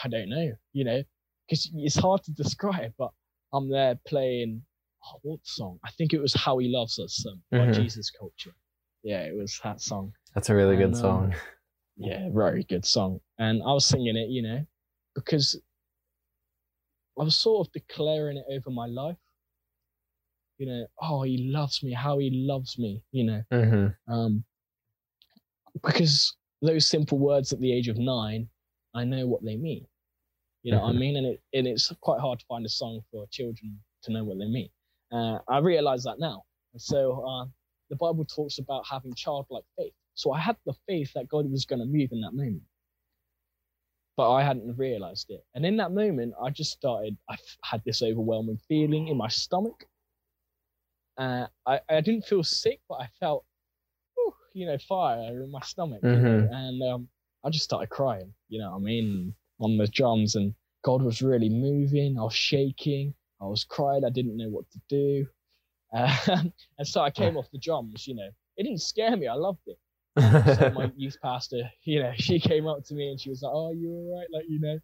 I 0.04 0.08
don't 0.08 0.30
know, 0.30 0.52
you 0.74 0.84
know, 0.84 1.04
because 1.48 1.70
it's 1.76 1.96
hard 1.96 2.24
to 2.24 2.32
describe, 2.32 2.94
but 2.98 3.12
I'm 3.54 3.70
there 3.70 3.98
playing, 4.06 4.62
oh, 5.06 5.20
what 5.24 5.40
song? 5.44 5.80
I 5.86 5.92
think 5.92 6.14
it 6.14 6.20
was 6.20 6.34
How 6.34 6.58
He 6.58 6.68
Loves 6.70 7.00
Us 7.00 7.26
um, 7.26 7.42
by 7.52 7.68
Mhm. 7.68 7.76
Jesus 7.76 8.10
Culture. 8.10 8.54
Yeah, 9.04 9.22
it 9.22 9.36
was 9.36 9.60
that 9.64 9.80
song. 9.82 10.14
That's 10.34 10.50
a 10.50 10.56
really 10.56 10.76
good 10.76 10.88
And, 10.88 10.96
um, 10.96 11.02
song. 11.02 11.36
Yeah, 11.96 12.30
very 12.32 12.64
good 12.64 12.86
song. 12.86 13.22
And 13.40 13.64
I 13.64 13.72
was 13.74 13.86
singing 13.86 14.18
it, 14.18 14.30
you 14.30 14.42
know, 14.42 14.66
because 15.16 15.60
I 17.20 17.24
was 17.24 17.36
sort 17.38 17.68
of 17.68 17.74
declaring 17.74 18.38
it 18.38 18.46
over 18.52 18.70
my 18.70 18.86
life. 18.86 19.18
You 20.58 20.68
know, 20.68 20.88
oh, 21.02 21.22
he 21.22 21.50
loves 21.52 21.84
me, 21.84 21.94
how 21.94 22.18
he 22.18 22.30
loves 22.32 22.78
me, 22.78 23.04
you 23.12 23.24
know. 23.24 23.44
Mm-hmm. 23.52 24.12
Um, 24.14 24.44
because 25.84 26.36
those 26.62 26.88
simple 26.88 27.20
words 27.20 27.54
at 27.54 27.60
the 27.60 27.72
age 27.72 27.88
of 27.88 27.98
nine, 27.98 28.50
I 28.94 29.04
know 29.04 29.28
what 29.28 29.44
they 29.46 29.56
mean. 29.56 29.86
You 30.64 30.72
know 30.74 30.82
what 30.82 30.90
I 30.90 30.94
Mhm. 30.94 31.00
mean? 31.00 31.16
And 31.18 31.28
it 31.28 31.42
and 31.54 31.68
it's 31.68 31.92
quite 32.02 32.20
hard 32.20 32.40
to 32.40 32.46
find 32.46 32.66
a 32.66 32.70
song 32.70 33.02
for 33.12 33.28
children 33.28 33.80
to 34.04 34.12
know 34.12 34.24
what 34.24 34.38
they 34.40 34.48
mean. 34.48 34.70
Uh, 35.12 35.40
I 35.48 35.60
realize 35.60 36.04
that 36.04 36.20
now. 36.20 36.46
And 36.74 36.82
so 36.82 37.22
uh, 37.26 37.46
the 37.90 37.96
Bible 37.96 38.26
talks 38.26 38.60
about 38.60 38.86
having 38.86 39.14
childlike 39.14 39.64
faith. 39.78 39.94
So 40.16 40.32
I 40.34 40.40
had 40.40 40.58
the 40.66 40.74
faith 40.88 41.14
that 41.14 41.28
God 41.30 41.50
was 41.50 41.66
going 41.66 41.80
to 41.80 41.86
move 41.86 42.12
in 42.12 42.22
that 42.22 42.34
moment. 42.34 42.64
But 44.18 44.32
I 44.34 44.44
hadn't 44.44 44.76
realized 44.78 45.30
it. 45.30 45.46
And 45.54 45.66
in 45.66 45.78
that 45.78 45.92
moment, 45.92 46.34
I 46.42 46.50
just 46.50 46.72
started, 46.72 47.16
I 47.30 47.38
had 47.64 47.84
this 47.86 48.02
overwhelming 48.02 48.58
feeling 48.68 49.08
in 49.10 49.18
my 49.18 49.28
stomach. 49.28 49.88
Uh, 51.18 51.48
I, 51.66 51.80
I 51.90 52.02
didn't 52.02 52.26
feel 52.26 52.44
sick, 52.44 52.82
but 52.90 52.96
I 53.02 53.08
felt, 53.20 53.46
whew, 54.16 54.34
you 54.54 54.66
know, 54.66 54.78
fire 54.80 55.44
in 55.44 55.52
my 55.52 55.62
stomach. 55.62 56.02
know, 56.04 56.48
And 56.52 56.84
um, 56.84 57.10
I 57.44 57.50
just 57.50 57.66
started 57.66 57.90
crying, 57.90 58.34
you 58.50 58.60
know 58.60 58.72
what 58.72 58.78
I 58.78 58.82
mean, 58.82 59.36
on 59.60 59.78
the 59.78 59.88
drums. 59.88 60.36
And 60.36 60.54
God 60.84 61.02
was 61.02 61.22
really 61.22 61.50
moving. 61.50 62.18
I 62.20 62.24
was 62.24 62.36
shaking. 62.36 63.14
I 63.42 63.46
was 63.46 63.64
crying. 63.64 64.04
I 64.06 64.10
didn't 64.10 64.38
know 64.38 64.50
what 64.50 64.70
to 64.72 64.80
do. 64.90 65.28
Uh, 65.94 66.16
and 66.78 66.88
so 66.88 67.02
I 67.02 67.12
came 67.12 67.38
off 67.38 67.52
the 67.52 67.60
drums, 67.60 68.08
you 68.08 68.16
know. 68.16 68.30
It 68.58 68.64
didn't 68.64 68.82
scare 68.82 69.16
me. 69.16 69.28
I 69.28 69.34
loved 69.36 69.68
it. 69.68 69.78
So 70.58 70.72
my 70.72 70.92
youth 70.96 71.18
pastor, 71.22 71.70
you 71.84 72.02
know, 72.02 72.12
she 72.18 72.40
came 72.40 72.66
up 72.66 72.84
to 72.86 72.96
me 72.96 73.12
and 73.12 73.20
she 73.22 73.30
was 73.30 73.44
like, 73.44 73.52
"Oh, 73.54 73.72
you 73.72 73.92
all 73.92 74.18
right?" 74.18 74.28
Like, 74.34 74.46
you 74.50 74.60
know, 74.60 74.80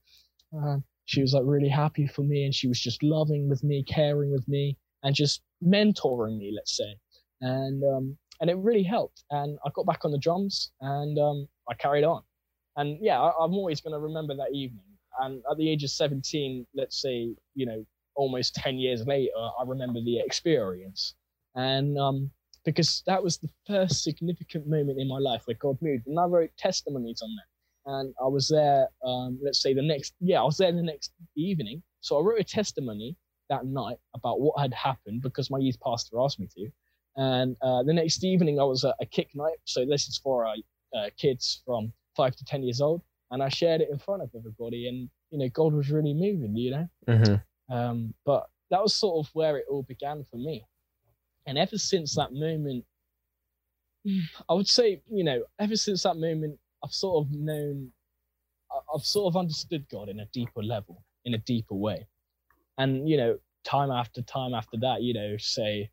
um, 0.56 0.84
she 1.06 1.22
was 1.22 1.34
like 1.34 1.44
really 1.46 1.70
happy 1.70 2.06
for 2.06 2.22
me, 2.22 2.46
and 2.46 2.54
she 2.54 2.68
was 2.68 2.80
just 2.80 3.02
loving 3.02 3.50
with 3.50 3.64
me, 3.64 3.84
caring 3.84 4.32
with 4.32 4.48
me, 4.48 4.78
and 5.02 5.16
just 5.16 5.42
mentoring 5.66 6.38
me, 6.38 6.52
let's 6.56 6.78
say. 6.78 6.96
And 7.42 7.84
um, 7.84 8.18
and 8.42 8.50
it 8.50 8.58
really 8.58 8.84
helped. 8.84 9.24
And 9.32 9.58
I 9.66 9.70
got 9.74 9.88
back 9.88 10.06
on 10.06 10.12
the 10.12 10.20
drums, 10.20 10.72
and 10.82 11.18
um, 11.18 11.48
I 11.70 11.74
carried 11.74 12.04
on. 12.04 12.22
And 12.76 12.98
yeah, 13.02 13.22
I, 13.22 13.32
I'm 13.44 13.54
always 13.54 13.82
going 13.82 13.94
to 13.94 14.00
remember 14.00 14.36
that 14.36 14.54
evening. 14.54 14.84
And 15.20 15.42
at 15.50 15.58
the 15.58 15.70
age 15.70 15.84
of 15.84 15.92
17, 15.92 16.66
let's 16.76 17.02
say, 17.02 17.36
you 17.56 17.66
know, 17.66 17.86
almost 18.16 18.56
10 18.56 18.78
years 18.78 19.06
later, 19.06 19.32
I 19.38 19.64
remember 19.66 20.00
the 20.02 20.20
experience. 20.20 21.16
And 21.56 21.98
um, 22.00 22.32
because 22.66 23.04
that 23.06 23.24
was 23.24 23.38
the 23.38 23.50
first 23.68 24.04
significant 24.04 24.68
moment 24.68 25.00
in 25.00 25.08
my 25.08 25.20
life 25.20 25.44
where 25.46 25.58
God 25.60 25.78
moved. 25.82 26.08
And 26.08 26.20
I 26.20 26.26
wrote 26.26 26.52
testimonies 26.58 27.22
on 27.22 27.30
that. 27.36 27.92
And 27.92 28.14
I 28.22 28.28
was 28.28 28.48
there, 28.48 28.88
um, 29.06 29.40
let's 29.44 29.62
say 29.62 29.74
the 29.74 29.82
next, 29.82 30.14
yeah, 30.20 30.42
I 30.42 30.46
was 30.46 30.58
there 30.58 30.72
the 30.72 30.82
next 30.82 31.12
evening. 31.36 31.84
So 32.02 32.18
I 32.18 32.24
wrote 32.24 32.40
a 32.40 32.44
testimony 32.44 33.18
that 33.50 33.66
night 33.66 33.98
about 34.16 34.40
what 34.40 34.60
had 34.60 34.74
happened 34.74 35.22
because 35.22 35.52
my 35.52 35.58
youth 35.60 35.78
pastor 35.82 36.20
asked 36.20 36.40
me 36.40 36.48
to. 36.56 36.70
And 37.18 37.56
uh, 37.62 37.84
the 37.84 37.94
next 37.94 38.24
evening, 38.24 38.60
I 38.60 38.64
was 38.64 38.84
at 38.86 38.96
a 39.02 39.06
kick 39.06 39.30
night. 39.36 39.58
So 39.66 39.86
this 39.86 40.08
is 40.08 40.18
for 40.18 40.46
our 40.46 40.56
uh, 40.96 41.10
kids 41.18 41.62
from 41.66 41.92
five 42.16 42.36
to 42.36 42.46
10 42.46 42.64
years 42.64 42.82
old. 42.82 43.02
And 43.32 43.42
I 43.42 43.50
shared 43.50 43.82
it 43.82 43.90
in 43.92 43.98
front 43.98 44.22
of 44.22 44.30
everybody. 44.36 44.88
And, 44.88 45.10
you 45.32 45.40
know, 45.40 45.50
God 45.50 45.74
was 45.74 45.90
really 45.90 46.14
moving, 46.14 46.56
you 46.56 46.72
know? 46.72 46.90
mm-hmm. 47.08 47.76
Um, 47.76 48.14
but 48.26 48.48
that 48.70 48.82
was 48.82 48.94
sort 48.94 49.26
of 49.26 49.32
where 49.34 49.58
it 49.58 49.66
all 49.70 49.84
began 49.84 50.24
for 50.30 50.38
me. 50.38 50.66
And 51.46 51.58
ever 51.58 51.78
since 51.78 52.16
that 52.16 52.34
moment, 52.34 52.86
I 54.50 54.54
would 54.54 54.68
say, 54.68 55.02
you 55.10 55.24
know, 55.24 55.44
ever 55.60 55.76
since 55.76 56.04
that 56.04 56.18
moment, 56.18 56.60
I've 56.84 56.92
sort 56.92 57.26
of 57.26 57.32
known, 57.32 57.92
I've 58.94 59.06
sort 59.06 59.32
of 59.32 59.38
understood 59.38 59.88
God 59.90 60.10
in 60.10 60.20
a 60.20 60.26
deeper 60.34 60.62
level, 60.62 61.04
in 61.26 61.34
a 61.34 61.38
deeper 61.38 61.76
way. 61.76 62.08
And, 62.78 63.08
you 63.08 63.18
know, 63.18 63.38
time 63.64 63.92
after 63.92 64.22
time 64.22 64.54
after 64.54 64.78
that, 64.78 65.02
you 65.02 65.14
know, 65.14 65.38
say 65.38 65.90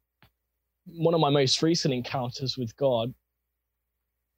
one 0.86 1.14
of 1.14 1.20
my 1.20 1.30
most 1.30 1.62
recent 1.62 1.94
encounters 1.94 2.56
with 2.56 2.76
God, 2.76 3.14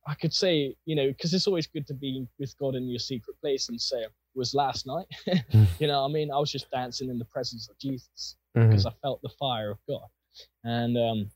I 0.06 0.14
could 0.14 0.34
say, 0.34 0.74
you 0.84 0.96
know, 0.96 1.08
because 1.08 1.32
it's 1.32 1.46
always 1.46 1.66
good 1.66 1.86
to 1.86 1.94
be 1.94 2.26
with 2.38 2.56
God 2.58 2.74
in 2.74 2.88
your 2.88 2.98
secret 2.98 3.36
place 3.40 3.68
and 3.68 3.80
say, 3.80 4.04
was 4.34 4.54
last 4.54 4.86
night. 4.86 5.06
you 5.78 5.86
know 5.86 6.04
I 6.04 6.08
mean? 6.08 6.30
I 6.32 6.38
was 6.38 6.50
just 6.50 6.70
dancing 6.70 7.08
in 7.08 7.18
the 7.18 7.24
presence 7.26 7.68
of 7.68 7.78
Jesus 7.78 8.36
Mm-hmm. 8.56 8.68
because 8.68 8.84
I 8.84 8.92
felt 9.00 9.22
the 9.22 9.30
fire 9.30 9.70
of 9.70 9.78
God. 9.88 10.06
And 10.64 10.98
um, 10.98 11.30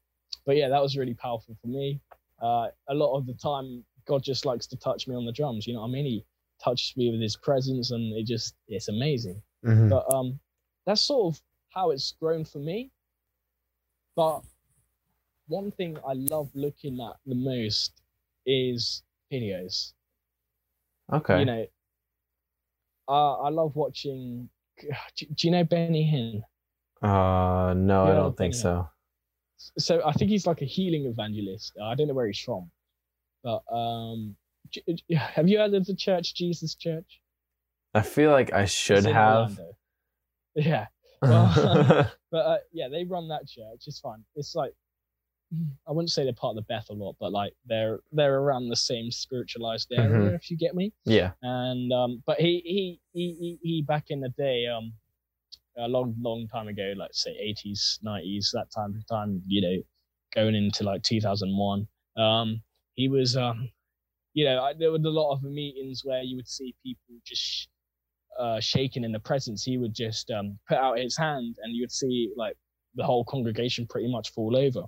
but 0.44 0.56
yeah, 0.56 0.68
that 0.68 0.82
was 0.82 0.96
really 0.96 1.14
powerful 1.14 1.56
for 1.60 1.68
me. 1.68 2.00
Uh, 2.42 2.68
a 2.88 2.94
lot 2.94 3.16
of 3.16 3.26
the 3.26 3.34
time, 3.34 3.84
God 4.06 4.22
just 4.22 4.44
likes 4.44 4.66
to 4.68 4.76
touch 4.76 5.08
me 5.08 5.16
on 5.16 5.24
the 5.24 5.32
drums. 5.32 5.66
You 5.66 5.74
know 5.74 5.80
what 5.80 5.88
I 5.88 5.92
mean? 5.92 6.04
He 6.04 6.24
touches 6.62 6.94
me 6.96 7.10
with 7.10 7.20
His 7.20 7.36
presence, 7.36 7.90
and 7.90 8.14
it 8.14 8.26
just 8.26 8.54
it's 8.68 8.88
amazing. 8.88 9.40
Mm-hmm. 9.64 9.88
But 9.88 10.12
um, 10.12 10.38
that's 10.84 11.00
sort 11.00 11.34
of 11.34 11.40
how 11.70 11.90
it's 11.90 12.12
grown 12.20 12.44
for 12.44 12.58
me. 12.58 12.90
But 14.14 14.42
one 15.48 15.70
thing 15.70 15.96
I 16.06 16.12
love 16.12 16.50
looking 16.54 17.00
at 17.00 17.16
the 17.24 17.34
most 17.34 18.02
is 18.46 19.02
videos. 19.32 19.92
Okay. 21.12 21.40
You 21.40 21.44
know, 21.44 21.66
uh, 23.08 23.34
I 23.42 23.48
love 23.50 23.76
watching. 23.76 24.48
Do, 25.16 25.26
do 25.34 25.46
you 25.46 25.50
know 25.52 25.64
Benny 25.64 26.04
Hinn? 26.04 26.42
uh, 27.02 27.72
no, 27.74 28.04
I 28.06 28.14
don't 28.14 28.36
think 28.36 28.54
so. 28.54 28.88
so 29.78 30.02
I 30.04 30.12
think 30.12 30.30
he's 30.30 30.46
like 30.46 30.60
a 30.62 30.66
healing 30.66 31.06
evangelist. 31.06 31.72
I 31.82 31.94
don't 31.94 32.08
know 32.08 32.14
where 32.14 32.26
he's 32.26 32.38
from, 32.40 32.70
but 33.42 33.62
um, 33.72 34.36
have 35.16 35.48
you 35.48 35.58
heard 35.58 35.72
of 35.74 35.86
the 35.86 35.94
church 35.96 36.34
Jesus 36.34 36.74
Church? 36.74 37.20
I 37.94 38.02
feel 38.02 38.30
like 38.30 38.52
I 38.52 38.66
should 38.66 39.06
have. 39.06 39.58
Orlando. 39.58 39.76
Yeah, 40.54 40.86
well- 41.22 42.10
but 42.30 42.38
uh, 42.38 42.58
yeah, 42.72 42.88
they 42.88 43.04
run 43.04 43.28
that 43.28 43.46
church. 43.48 43.84
It's 43.86 44.00
fine. 44.00 44.22
It's 44.34 44.54
like 44.54 44.72
I 45.88 45.92
wouldn't 45.92 46.10
say 46.10 46.24
they're 46.24 46.32
part 46.32 46.56
of 46.56 46.56
the 46.56 46.62
Bethel 46.74 46.96
lot, 46.96 47.16
but 47.20 47.30
like 47.32 47.52
they're 47.66 48.00
they're 48.12 48.38
around 48.40 48.68
the 48.68 48.76
same 48.76 49.10
spiritualized 49.10 49.92
area, 49.92 50.32
Mhm. 50.32 50.34
if 50.34 50.50
you 50.50 50.56
get 50.56 50.74
me. 50.74 50.92
yeah. 51.04 51.32
And 51.42 51.92
um, 51.92 52.22
but 52.26 52.40
he 52.40 52.60
he 52.64 53.00
he 53.12 53.58
he, 53.62 53.82
back 53.82 54.06
in 54.10 54.20
the 54.20 54.30
day 54.30 54.66
um. 54.66 54.92
A 55.78 55.86
long, 55.86 56.14
long 56.22 56.48
time 56.48 56.68
ago, 56.68 56.94
like 56.96 57.10
say 57.12 57.32
80s, 57.32 57.98
90s, 58.02 58.50
that 58.52 58.70
time 58.74 58.98
time, 59.10 59.42
you 59.46 59.60
know, 59.60 59.82
going 60.34 60.54
into 60.54 60.84
like 60.84 61.02
2001. 61.02 61.86
Um, 62.16 62.62
he 62.94 63.10
was, 63.10 63.36
um, 63.36 63.68
you 64.32 64.46
know, 64.46 64.62
I, 64.64 64.72
there 64.72 64.90
were 64.90 64.96
a 64.96 65.00
lot 65.10 65.32
of 65.34 65.42
meetings 65.42 66.00
where 66.02 66.22
you 66.22 66.36
would 66.36 66.48
see 66.48 66.74
people 66.82 67.16
just 67.26 67.68
uh, 68.38 68.58
shaking 68.58 69.04
in 69.04 69.12
the 69.12 69.20
presence. 69.20 69.64
He 69.64 69.76
would 69.76 69.92
just 69.94 70.30
um, 70.30 70.58
put 70.66 70.78
out 70.78 70.98
his 70.98 71.14
hand, 71.14 71.56
and 71.62 71.74
you 71.76 71.82
would 71.82 71.92
see 71.92 72.32
like 72.36 72.56
the 72.94 73.04
whole 73.04 73.24
congregation 73.26 73.86
pretty 73.86 74.10
much 74.10 74.30
fall 74.32 74.56
over. 74.56 74.84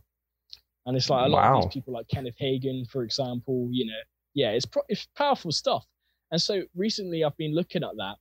And 0.88 0.96
it's 0.96 1.10
like 1.10 1.26
a 1.26 1.28
lot 1.28 1.44
of 1.44 1.64
these 1.64 1.72
people, 1.74 1.92
like 1.92 2.08
Kenneth 2.08 2.36
Hagin, 2.40 2.88
for 2.90 3.02
example, 3.02 3.68
you 3.70 3.84
know, 3.84 4.00
yeah, 4.32 4.52
it's 4.52 4.64
pro- 4.64 4.84
it's 4.88 5.06
powerful 5.14 5.52
stuff. 5.52 5.84
And 6.30 6.40
so 6.40 6.62
recently 6.74 7.22
I've 7.22 7.36
been 7.36 7.54
looking 7.54 7.84
at 7.84 7.94
that. 7.96 8.14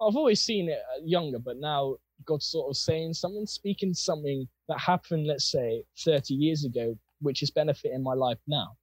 I've 0.00 0.16
always 0.16 0.40
seen 0.40 0.70
it 0.70 0.78
uh, 0.96 1.02
younger, 1.04 1.38
but 1.38 1.58
now 1.58 1.96
God's 2.24 2.46
sort 2.46 2.70
of 2.70 2.78
saying 2.78 3.12
something, 3.12 3.44
speaking 3.44 3.92
something 3.92 4.48
that 4.68 4.80
happened, 4.80 5.26
let's 5.26 5.50
say, 5.50 5.84
30 5.98 6.32
years 6.32 6.64
ago, 6.64 6.96
which 7.20 7.42
is 7.42 7.50
benefiting 7.50 8.02
my 8.02 8.14
life 8.14 8.38
now, 8.46 8.74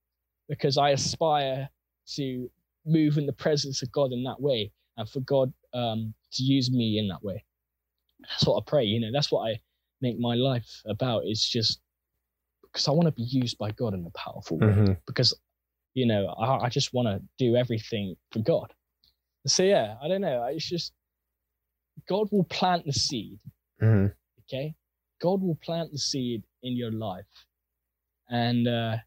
because 0.47 0.77
I 0.77 0.91
aspire 0.91 1.67
to 2.13 2.47
move 2.85 3.17
in 3.17 3.25
the 3.25 3.33
presence 3.33 3.81
of 3.81 3.91
God 3.91 4.11
in 4.11 4.21
that 4.25 4.39
way, 4.39 4.71
and 4.97 5.09
for 5.09 5.21
God 5.21 5.51
um, 5.73 6.13
to 6.33 6.43
use 6.43 6.69
me 6.69 6.99
in 6.99 7.07
that 7.07 7.23
way. 7.23 7.43
That's 8.19 8.45
what 8.45 8.57
I 8.57 8.69
pray. 8.69 8.83
You 8.83 8.99
know, 8.99 9.11
that's 9.11 9.31
what 9.31 9.49
I 9.49 9.59
make 9.99 10.19
my 10.19 10.35
life 10.35 10.83
about. 10.85 11.25
Is 11.25 11.43
just 11.43 11.79
because 12.71 12.87
I 12.87 12.91
want 12.91 13.07
to 13.07 13.11
be 13.11 13.23
used 13.23 13.57
by 13.57 13.71
God 13.71 13.93
in 13.93 14.05
a 14.05 14.17
powerful 14.17 14.57
way. 14.57 14.67
Mm-hmm. 14.67 14.93
Because 15.07 15.33
you 15.93 16.05
know, 16.05 16.27
I, 16.27 16.65
I 16.65 16.69
just 16.69 16.93
want 16.93 17.07
to 17.07 17.21
do 17.37 17.55
everything 17.55 18.15
for 18.31 18.39
God. 18.39 18.73
So 19.47 19.63
yeah, 19.63 19.95
I 20.01 20.07
don't 20.07 20.21
know. 20.21 20.45
It's 20.45 20.67
just 20.67 20.93
God 22.07 22.29
will 22.31 22.45
plant 22.45 22.85
the 22.85 22.93
seed. 22.93 23.39
Mm-hmm. 23.81 24.07
Okay, 24.43 24.75
God 25.21 25.41
will 25.41 25.57
plant 25.63 25.91
the 25.91 25.97
seed 25.97 26.43
in 26.63 26.77
your 26.77 26.91
life, 26.91 27.25
and 28.29 28.67
uh, 28.67 28.97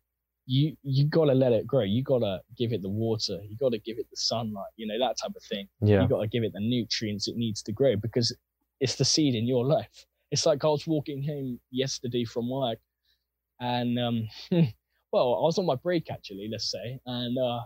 you 0.47 0.77
you 0.83 1.07
gotta 1.07 1.33
let 1.33 1.53
it 1.53 1.67
grow. 1.67 1.83
You 1.83 2.03
gotta 2.03 2.41
give 2.57 2.73
it 2.73 2.83
the 2.83 2.89
water. 2.89 3.39
You 3.49 3.57
gotta 3.59 3.79
give 3.79 3.99
it 3.99 4.07
the 4.11 4.17
sunlight. 4.17 4.73
You 4.77 4.87
know 4.87 4.99
that 4.99 5.17
type 5.21 5.35
of 5.37 5.43
thing. 5.43 5.69
Yeah. 5.81 6.03
You 6.03 6.09
gotta 6.09 6.27
give 6.27 6.43
it 6.43 6.53
the 6.53 6.61
nutrients 6.61 7.29
it 7.29 7.37
needs 7.37 7.63
to 7.63 7.73
grow 7.73 7.97
because 7.97 8.37
it's 8.81 8.97
the 8.97 9.05
seed 9.05 9.35
in 9.35 9.47
your 9.47 9.65
life. 9.65 10.07
It's 10.31 10.47
like 10.47 10.65
I 10.65 10.69
was 10.69 10.87
walking 10.87 11.23
home 11.23 11.61
yesterday 11.71 12.25
from 12.25 12.51
work, 12.51 12.79
and 13.61 13.99
um, 13.99 14.29
well, 15.13 15.35
I 15.37 15.41
was 15.41 15.59
on 15.59 15.67
my 15.67 15.77
break 15.77 16.11
actually, 16.11 16.49
let's 16.51 16.71
say, 16.71 16.99
and 17.07 17.37
uh, 17.39 17.61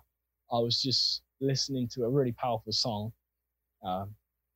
I 0.53 0.59
was 0.59 0.81
just 0.83 1.23
listening 1.41 1.89
to 1.95 2.05
a 2.05 2.11
really 2.11 2.33
powerful 2.33 2.73
song, 2.73 3.13
uh, 3.87 4.07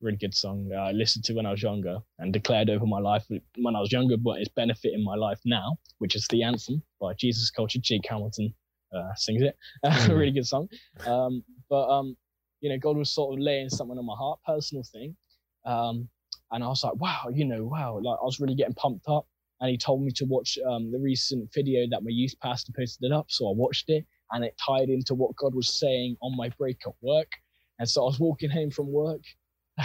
really 0.01 0.17
good 0.17 0.35
song 0.35 0.69
that 0.69 0.79
I 0.79 0.93
listened 0.93 1.25
to 1.27 1.35
when 1.35 1.47
I 1.47 1.53
was 1.53 1.63
younger 1.63 1.99
and 2.19 2.33
declared 2.33 2.71
over 2.71 2.87
my 2.87 2.99
life 3.01 3.25
when 3.57 3.77
I 3.77 3.81
was 3.81 3.93
younger, 3.93 4.17
but 4.17 4.39
it's 4.39 4.49
benefiting 4.49 5.05
my 5.05 5.15
life 5.15 5.41
now, 5.45 5.77
which 5.99 6.17
is 6.17 6.27
the 6.29 6.43
anthem 6.43 6.83
by 7.01 7.15
Jesus 7.15 7.51
Culture. 7.51 7.79
Jake 7.81 8.07
Hamilton 8.09 8.53
uh, 8.95 9.15
sings 9.17 9.43
it, 9.43 9.57
Mm. 9.85 10.09
really 10.09 10.33
good 10.33 10.47
song. 10.47 10.69
Um, 11.07 11.45
but 11.71 11.89
um, 11.89 12.17
you 12.61 12.71
know, 12.71 12.79
God 12.79 12.97
was 12.97 13.11
sort 13.11 13.35
of 13.35 13.41
laying 13.43 13.69
something 13.69 13.99
on 13.99 14.07
my 14.07 14.17
heart, 14.17 14.41
personal 14.47 14.85
thing, 14.85 15.17
um, 15.65 16.09
and 16.51 16.63
I 16.63 16.69
was 16.69 16.85
like, 16.85 16.97
wow, 16.97 17.29
you 17.33 17.45
know, 17.45 17.65
wow, 17.65 17.99
like 18.03 18.19
I 18.21 18.25
was 18.25 18.41
really 18.41 18.55
getting 18.55 18.75
pumped 18.75 19.09
up 19.09 19.27
and 19.63 19.71
he 19.71 19.79
told 19.79 20.03
me 20.03 20.11
to 20.11 20.25
watch 20.25 20.59
um, 20.69 20.91
the 20.91 20.99
recent 20.99 21.49
video 21.55 21.87
that 21.89 22.03
my 22.03 22.11
youth 22.11 22.35
pastor 22.43 22.73
posted 22.77 23.13
it 23.13 23.15
up. 23.15 23.27
So 23.31 23.49
I 23.49 23.53
watched 23.55 23.89
it, 23.91 24.05
and 24.33 24.45
it 24.45 24.59
tied 24.59 24.89
into 24.89 25.15
what 25.15 25.37
God 25.37 25.55
was 25.55 25.69
saying 25.69 26.17
on 26.21 26.37
my 26.37 26.49
break 26.59 26.79
at 26.85 26.95
work. 27.01 27.31
And 27.79 27.89
so 27.89 28.03
I 28.03 28.07
was 28.07 28.19
walking 28.19 28.51
home 28.51 28.73
from 28.73 28.91
work. 28.93 29.23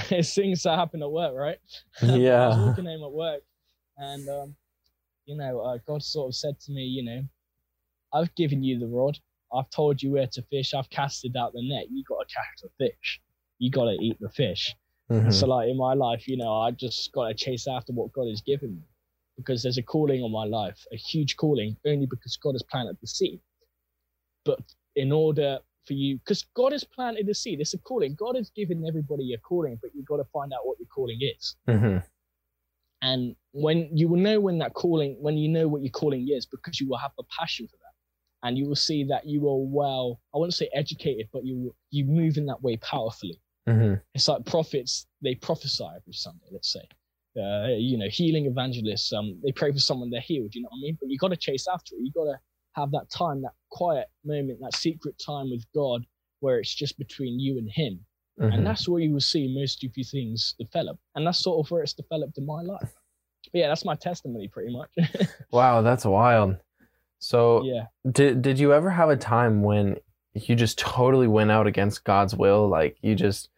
There's 0.10 0.34
things 0.34 0.64
that 0.64 0.78
happen 0.80 1.04
at 1.04 1.12
work, 1.12 1.36
right? 1.36 1.60
I 2.02 2.06
was 2.08 2.20
Yeah. 2.20 2.58
walking 2.58 2.86
home 2.86 3.04
at 3.04 3.12
work, 3.12 3.44
and 3.98 4.28
um, 4.28 4.56
you 5.28 5.38
know, 5.38 5.60
uh, 5.62 5.78
God 5.86 6.02
sort 6.02 6.30
of 6.30 6.36
said 6.36 6.60
to 6.62 6.72
me, 6.72 6.82
you 6.84 7.04
know, 7.04 7.24
I've 8.14 8.34
given 8.34 8.64
you 8.64 8.80
the 8.80 8.88
rod. 8.88 9.20
I've 9.54 9.70
told 9.70 10.02
you 10.02 10.12
where 10.14 10.28
to 10.28 10.42
fish. 10.50 10.74
I've 10.74 10.90
casted 10.90 11.38
out 11.38 11.54
the 11.54 11.62
net. 11.62 11.86
You 11.92 12.04
got 12.04 12.28
to 12.28 12.34
catch 12.34 12.62
the 12.64 12.70
fish. 12.84 13.22
You 13.60 13.70
got 13.70 13.86
to 13.86 13.98
eat 14.02 14.18
the 14.20 14.30
fish. 14.30 14.76
Mhm. 15.12 15.32
So, 15.32 15.46
like 15.46 15.70
in 15.70 15.78
my 15.78 15.94
life, 15.94 16.28
you 16.28 16.36
know, 16.36 16.52
I 16.62 16.72
just 16.72 17.12
got 17.14 17.28
to 17.28 17.34
chase 17.36 17.68
after 17.68 17.94
what 17.94 18.12
God 18.12 18.28
has 18.28 18.42
given 18.42 18.76
me 18.76 18.82
because 19.38 19.64
there's 19.64 19.78
a 19.78 19.84
calling 19.84 20.22
on 20.24 20.32
my 20.32 20.44
life, 20.46 20.86
a 20.92 20.98
huge 20.98 21.36
calling, 21.38 21.78
only 21.86 22.06
because 22.06 22.36
God 22.38 22.54
has 22.54 22.64
planted 22.64 22.98
the 23.02 23.08
seed. 23.08 23.40
But 24.46 24.60
in 24.96 25.12
order 25.12 25.60
for 25.86 25.94
you, 25.94 26.18
because 26.18 26.44
God 26.56 26.72
has 26.72 26.84
planted 26.84 27.28
the 27.28 27.36
seed, 27.36 27.60
it's 27.62 27.74
a 27.74 27.78
calling. 27.78 28.16
God 28.16 28.36
has 28.36 28.50
given 28.50 28.86
everybody 28.88 29.34
a 29.34 29.38
calling, 29.38 29.78
but 29.82 29.92
you've 29.94 30.06
got 30.08 30.18
to 30.18 30.26
find 30.26 30.52
out 30.54 30.66
what 30.66 30.80
your 30.80 30.88
calling 30.88 31.20
is. 31.22 31.56
Mhm. 31.68 32.04
And 33.02 33.36
when 33.52 33.96
you 33.96 34.08
will 34.08 34.18
know 34.20 34.40
when 34.40 34.58
that 34.58 34.74
calling, 34.74 35.22
when 35.22 35.38
you 35.38 35.48
know 35.48 35.68
what 35.68 35.82
your 35.84 35.92
calling 35.92 36.28
is, 36.30 36.46
because 36.46 36.80
you 36.80 36.90
will 36.90 36.98
have 36.98 37.12
a 37.20 37.24
passion 37.40 37.68
for 37.68 37.78
that. 37.78 37.94
And 38.48 38.58
you 38.58 38.68
will 38.68 38.76
see 38.76 39.04
that 39.06 39.26
you 39.28 39.48
are 39.48 39.58
well, 39.58 40.20
I 40.34 40.38
wouldn't 40.38 40.54
say 40.56 40.70
educated, 40.74 41.30
but 41.32 41.46
you 41.46 41.76
you 41.92 42.06
move 42.06 42.38
in 42.38 42.46
that 42.48 42.62
way 42.62 42.78
powerfully 42.78 43.40
Mhm. 43.68 44.02
it's 44.14 44.28
like 44.28 44.46
prophets 44.46 45.08
they 45.22 45.36
prophesy 45.36 45.84
every 45.96 46.14
sunday 46.14 46.48
let's 46.52 46.72
say 46.72 46.88
uh, 47.38 47.68
you 47.78 47.98
know 47.98 48.08
healing 48.10 48.46
evangelists 48.46 49.14
um 49.14 49.40
they 49.44 49.52
pray 49.52 49.72
for 49.72 49.80
someone 49.80 50.10
they're 50.10 50.22
healed 50.22 50.54
you 50.56 50.62
know 50.62 50.70
what 50.72 50.78
i 50.80 50.82
mean? 50.82 50.98
But 51.00 51.10
you 51.10 51.18
got 51.18 51.30
to 51.30 51.38
chase 51.38 51.68
after 51.72 51.96
it. 51.96 52.02
You 52.02 52.12
got 52.12 52.26
to 52.26 52.40
have 52.74 52.92
that 52.92 53.10
time 53.10 53.42
that 53.42 53.54
quiet 53.72 54.08
moment 54.26 54.60
that 54.62 54.76
secret 54.76 55.16
time 55.24 55.50
with 55.50 55.66
god 55.74 56.06
where 56.40 56.60
it's 56.60 56.74
just 56.74 56.98
between 56.98 57.40
you 57.40 57.58
and 57.58 57.70
him. 57.72 58.00
Mhm. 58.40 58.54
and 58.54 58.68
that's 58.68 58.88
where 58.88 59.02
you 59.02 59.12
will 59.14 59.20
see 59.20 59.52
most 59.62 59.84
of 59.84 59.92
your 59.98 60.04
things 60.04 60.54
develop. 60.60 61.00
And 61.16 61.26
that's 61.26 61.40
sort 61.40 61.66
of 61.66 61.72
where 61.72 61.82
it's 61.82 61.94
developed 61.94 62.38
in 62.38 62.46
my 62.46 62.62
life. 62.62 62.94
But 63.52 63.60
yeah 63.60 63.68
that's 63.68 63.84
my 63.86 63.96
testimony 63.96 64.48
pretty 64.48 64.72
much. 64.72 64.92
Wow, 65.52 65.82
that's 65.82 66.06
wild. 66.06 66.58
So, 67.20 67.64
yeah. 67.64 67.86
did 68.12 68.44
did 68.44 68.60
you 68.60 68.74
ever 68.74 68.92
have 68.92 69.10
a 69.10 69.18
time 69.18 69.64
when 69.64 69.98
you 70.36 70.56
just 70.56 70.78
totally 70.78 71.28
went 71.28 71.50
out 71.50 71.66
against 71.66 72.04
God's 72.04 72.36
will? 72.36 72.68
Like 72.68 72.98
you 73.02 73.16
just 73.16 73.50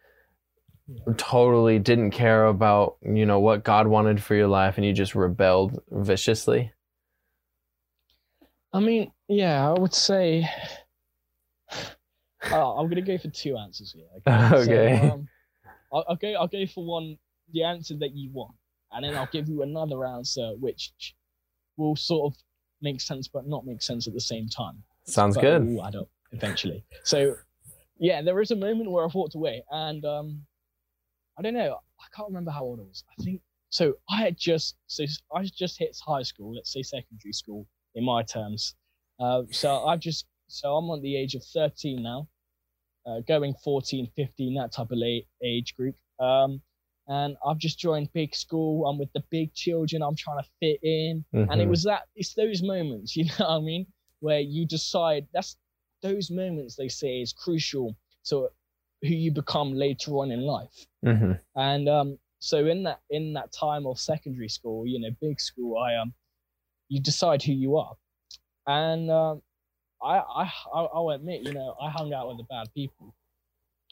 totally 1.16 1.78
didn't 1.78 2.10
care 2.12 2.46
about 2.46 2.96
you 3.02 3.26
know 3.26 3.40
what 3.40 3.64
God 3.64 3.86
wanted 3.86 4.22
for 4.22 4.34
your 4.34 4.48
life, 4.48 4.76
and 4.76 4.84
you 4.84 4.92
just 4.92 5.14
rebelled 5.14 5.80
viciously. 5.90 6.72
I 8.72 8.80
mean, 8.80 9.12
yeah, 9.28 9.68
I 9.68 9.78
would 9.78 9.94
say. 9.94 10.48
Oh, 12.52 12.78
I'm 12.78 12.88
gonna 12.88 13.02
go 13.02 13.18
for 13.18 13.28
two 13.28 13.58
answers 13.58 13.92
here. 13.92 14.06
Okay. 14.26 14.98
So, 15.02 15.12
um, 15.12 15.28
I'll, 15.92 16.04
I'll 16.08 16.16
go. 16.16 16.32
I'll 16.32 16.48
go 16.48 16.64
for 16.64 16.82
one, 16.82 17.18
the 17.52 17.64
answer 17.64 17.94
that 17.98 18.16
you 18.16 18.30
want, 18.32 18.54
and 18.92 19.04
then 19.04 19.14
I'll 19.14 19.28
give 19.30 19.46
you 19.46 19.60
another 19.60 20.06
answer 20.06 20.54
which 20.58 21.14
will 21.76 21.96
sort 21.96 22.32
of 22.32 22.38
make 22.80 23.02
sense 23.02 23.28
but 23.28 23.46
not 23.46 23.66
make 23.66 23.82
sense 23.82 24.06
at 24.06 24.14
the 24.14 24.20
same 24.20 24.48
time. 24.48 24.82
Sounds 25.04 25.34
but 25.34 25.42
good. 25.42 25.66
Will 25.66 25.84
add 25.84 25.96
up 25.96 26.08
eventually. 26.32 26.82
So, 27.04 27.36
yeah, 27.98 28.22
there 28.22 28.40
is 28.40 28.52
a 28.52 28.56
moment 28.56 28.90
where 28.90 29.04
I've 29.04 29.14
walked 29.14 29.34
away, 29.34 29.62
and 29.70 30.02
um, 30.06 30.40
I 31.40 31.42
don't 31.42 31.54
know. 31.54 31.78
I 31.98 32.04
can't 32.14 32.28
remember 32.28 32.50
how 32.50 32.64
old 32.64 32.80
I 32.80 32.82
was. 32.82 33.02
I 33.18 33.22
think 33.22 33.40
so. 33.70 33.94
I 34.10 34.18
had 34.20 34.36
just 34.36 34.76
so 34.88 35.04
I 35.34 35.42
just 35.44 35.78
hit 35.78 35.96
high 36.06 36.22
school. 36.22 36.54
Let's 36.54 36.70
say 36.70 36.82
secondary 36.82 37.32
school 37.32 37.66
in 37.94 38.04
my 38.04 38.22
terms. 38.22 38.74
Uh, 39.18 39.44
so 39.50 39.86
I've 39.86 40.00
just 40.00 40.26
so 40.48 40.76
I'm 40.76 40.90
on 40.90 41.00
the 41.00 41.16
age 41.16 41.34
of 41.34 41.42
13 41.42 42.02
now, 42.02 42.28
uh, 43.06 43.20
going 43.26 43.54
14, 43.64 44.06
15, 44.16 44.54
that 44.56 44.70
type 44.72 44.90
of 44.90 44.98
age 45.42 45.74
group. 45.76 45.94
Um, 46.18 46.60
and 47.08 47.38
I've 47.46 47.56
just 47.58 47.78
joined 47.78 48.12
big 48.12 48.34
school. 48.34 48.86
I'm 48.86 48.98
with 48.98 49.12
the 49.14 49.24
big 49.30 49.54
children. 49.54 50.02
I'm 50.02 50.16
trying 50.16 50.42
to 50.42 50.48
fit 50.60 50.78
in 50.82 51.24
and 51.32 51.60
it 51.62 51.66
Mhm. 51.66 51.70
was 51.70 51.82
that 51.84 52.02
it's 52.16 52.34
those 52.34 52.62
moments 52.62 53.16
you 53.16 53.24
know 53.24 53.32
what 53.38 53.50
i 53.50 53.60
mean 53.60 53.86
where 54.20 54.40
you 54.40 54.66
decide 54.66 55.26
that's 55.32 55.56
those 56.02 56.30
moments 56.30 56.76
they 56.76 56.88
say 56.88 57.22
is 57.22 57.32
crucial 57.32 57.96
to 58.24 58.48
who 59.02 59.08
you 59.08 59.30
become 59.32 59.72
later 59.74 60.12
on 60.18 60.30
in 60.30 60.40
life 60.42 60.86
Mhm. 61.04 61.40
and 61.56 61.88
um 61.88 62.18
so 62.40 62.66
in 62.66 62.82
that 62.84 63.00
in 63.10 63.32
that 63.34 63.52
time 63.52 63.86
of 63.86 63.98
secondary 63.98 64.48
school 64.48 64.86
you 64.86 64.98
know 65.00 65.10
big 65.20 65.40
school 65.40 65.78
i 65.78 65.96
um 65.96 66.12
you 66.88 67.00
decide 67.00 67.42
who 67.42 67.52
you 67.52 67.76
are 67.76 67.94
and 68.66 69.10
um 69.10 69.42
i 70.02 70.18
i 70.18 70.44
i- 70.74 70.90
i'll 70.94 71.10
admit 71.10 71.42
you 71.42 71.52
know 71.52 71.74
i 71.82 71.90
hung 71.90 72.12
out 72.14 72.28
with 72.28 72.36
the 72.38 72.44
bad 72.44 72.68
people 72.74 73.14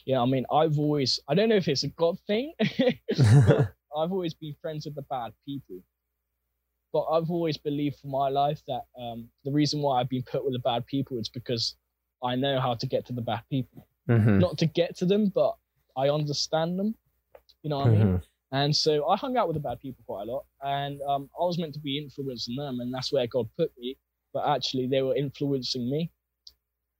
yeah 0.06 0.20
i 0.20 0.26
mean 0.26 0.46
i've 0.52 0.78
always 0.78 1.18
i 1.28 1.34
don't 1.34 1.48
know 1.48 1.56
if 1.56 1.68
it's 1.68 1.82
a 1.84 1.88
god 1.88 2.16
thing 2.26 2.52
I've 3.96 4.12
always 4.12 4.34
been 4.34 4.54
friends 4.62 4.84
with 4.84 4.94
the 4.94 5.02
bad 5.02 5.32
people. 5.44 5.82
But 6.92 7.06
I've 7.06 7.30
always 7.30 7.56
believed 7.56 7.96
for 8.00 8.06
my 8.08 8.28
life 8.28 8.62
that 8.68 8.82
um, 9.00 9.28
the 9.44 9.50
reason 9.50 9.82
why 9.82 10.00
I've 10.00 10.08
been 10.08 10.22
put 10.22 10.44
with 10.44 10.52
the 10.52 10.60
bad 10.60 10.86
people 10.86 11.18
is 11.18 11.28
because 11.28 11.74
I 12.22 12.36
know 12.36 12.60
how 12.60 12.74
to 12.74 12.86
get 12.86 13.06
to 13.06 13.12
the 13.12 13.22
bad 13.22 13.42
people. 13.50 13.87
Mhm. 14.08 14.40
Not 14.40 14.58
to 14.58 14.66
get 14.66 14.96
to 14.96 15.06
them, 15.06 15.28
but 15.28 15.56
I 15.96 16.08
understand 16.08 16.78
them. 16.78 16.94
You 17.62 17.70
know 17.70 17.78
what 17.78 17.88
I 17.88 17.90
mean? 17.90 18.06
Mhm. 18.18 18.22
And 18.52 18.74
so 18.74 19.06
I 19.08 19.16
hung 19.16 19.36
out 19.36 19.46
with 19.48 19.54
the 19.54 19.60
bad 19.60 19.80
people 19.80 20.02
quite 20.06 20.26
a 20.26 20.32
lot. 20.32 20.46
And 20.62 21.00
um, 21.02 21.28
I 21.38 21.44
was 21.44 21.58
meant 21.58 21.74
to 21.74 21.80
be 21.80 21.98
influencing 21.98 22.56
them, 22.56 22.80
and 22.80 22.92
that's 22.94 23.12
where 23.12 23.26
God 23.26 23.48
put 23.56 23.70
me. 23.78 23.96
But 24.32 24.46
actually, 24.48 24.86
they 24.86 25.02
were 25.02 25.14
influencing 25.16 25.90
me. 25.90 26.10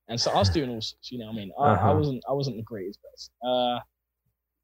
And 0.09 0.21
so 0.21 0.31
I 0.31 0.39
was 0.39 0.49
doing 0.51 0.71
all 0.71 0.81
sorts, 0.81 1.11
you 1.13 1.19
know 1.19 1.27
what 1.27 1.33
I 1.35 1.37
mean? 1.37 1.53
I, 1.59 1.63
I 1.63 1.73
Uh-huh. 1.73 1.95
wasn't 1.99 2.25
I 2.29 2.33
wasn't 2.33 2.57
the 2.57 2.63
greatest 2.63 2.99
person. 3.03 3.33
Uh, 3.43 3.81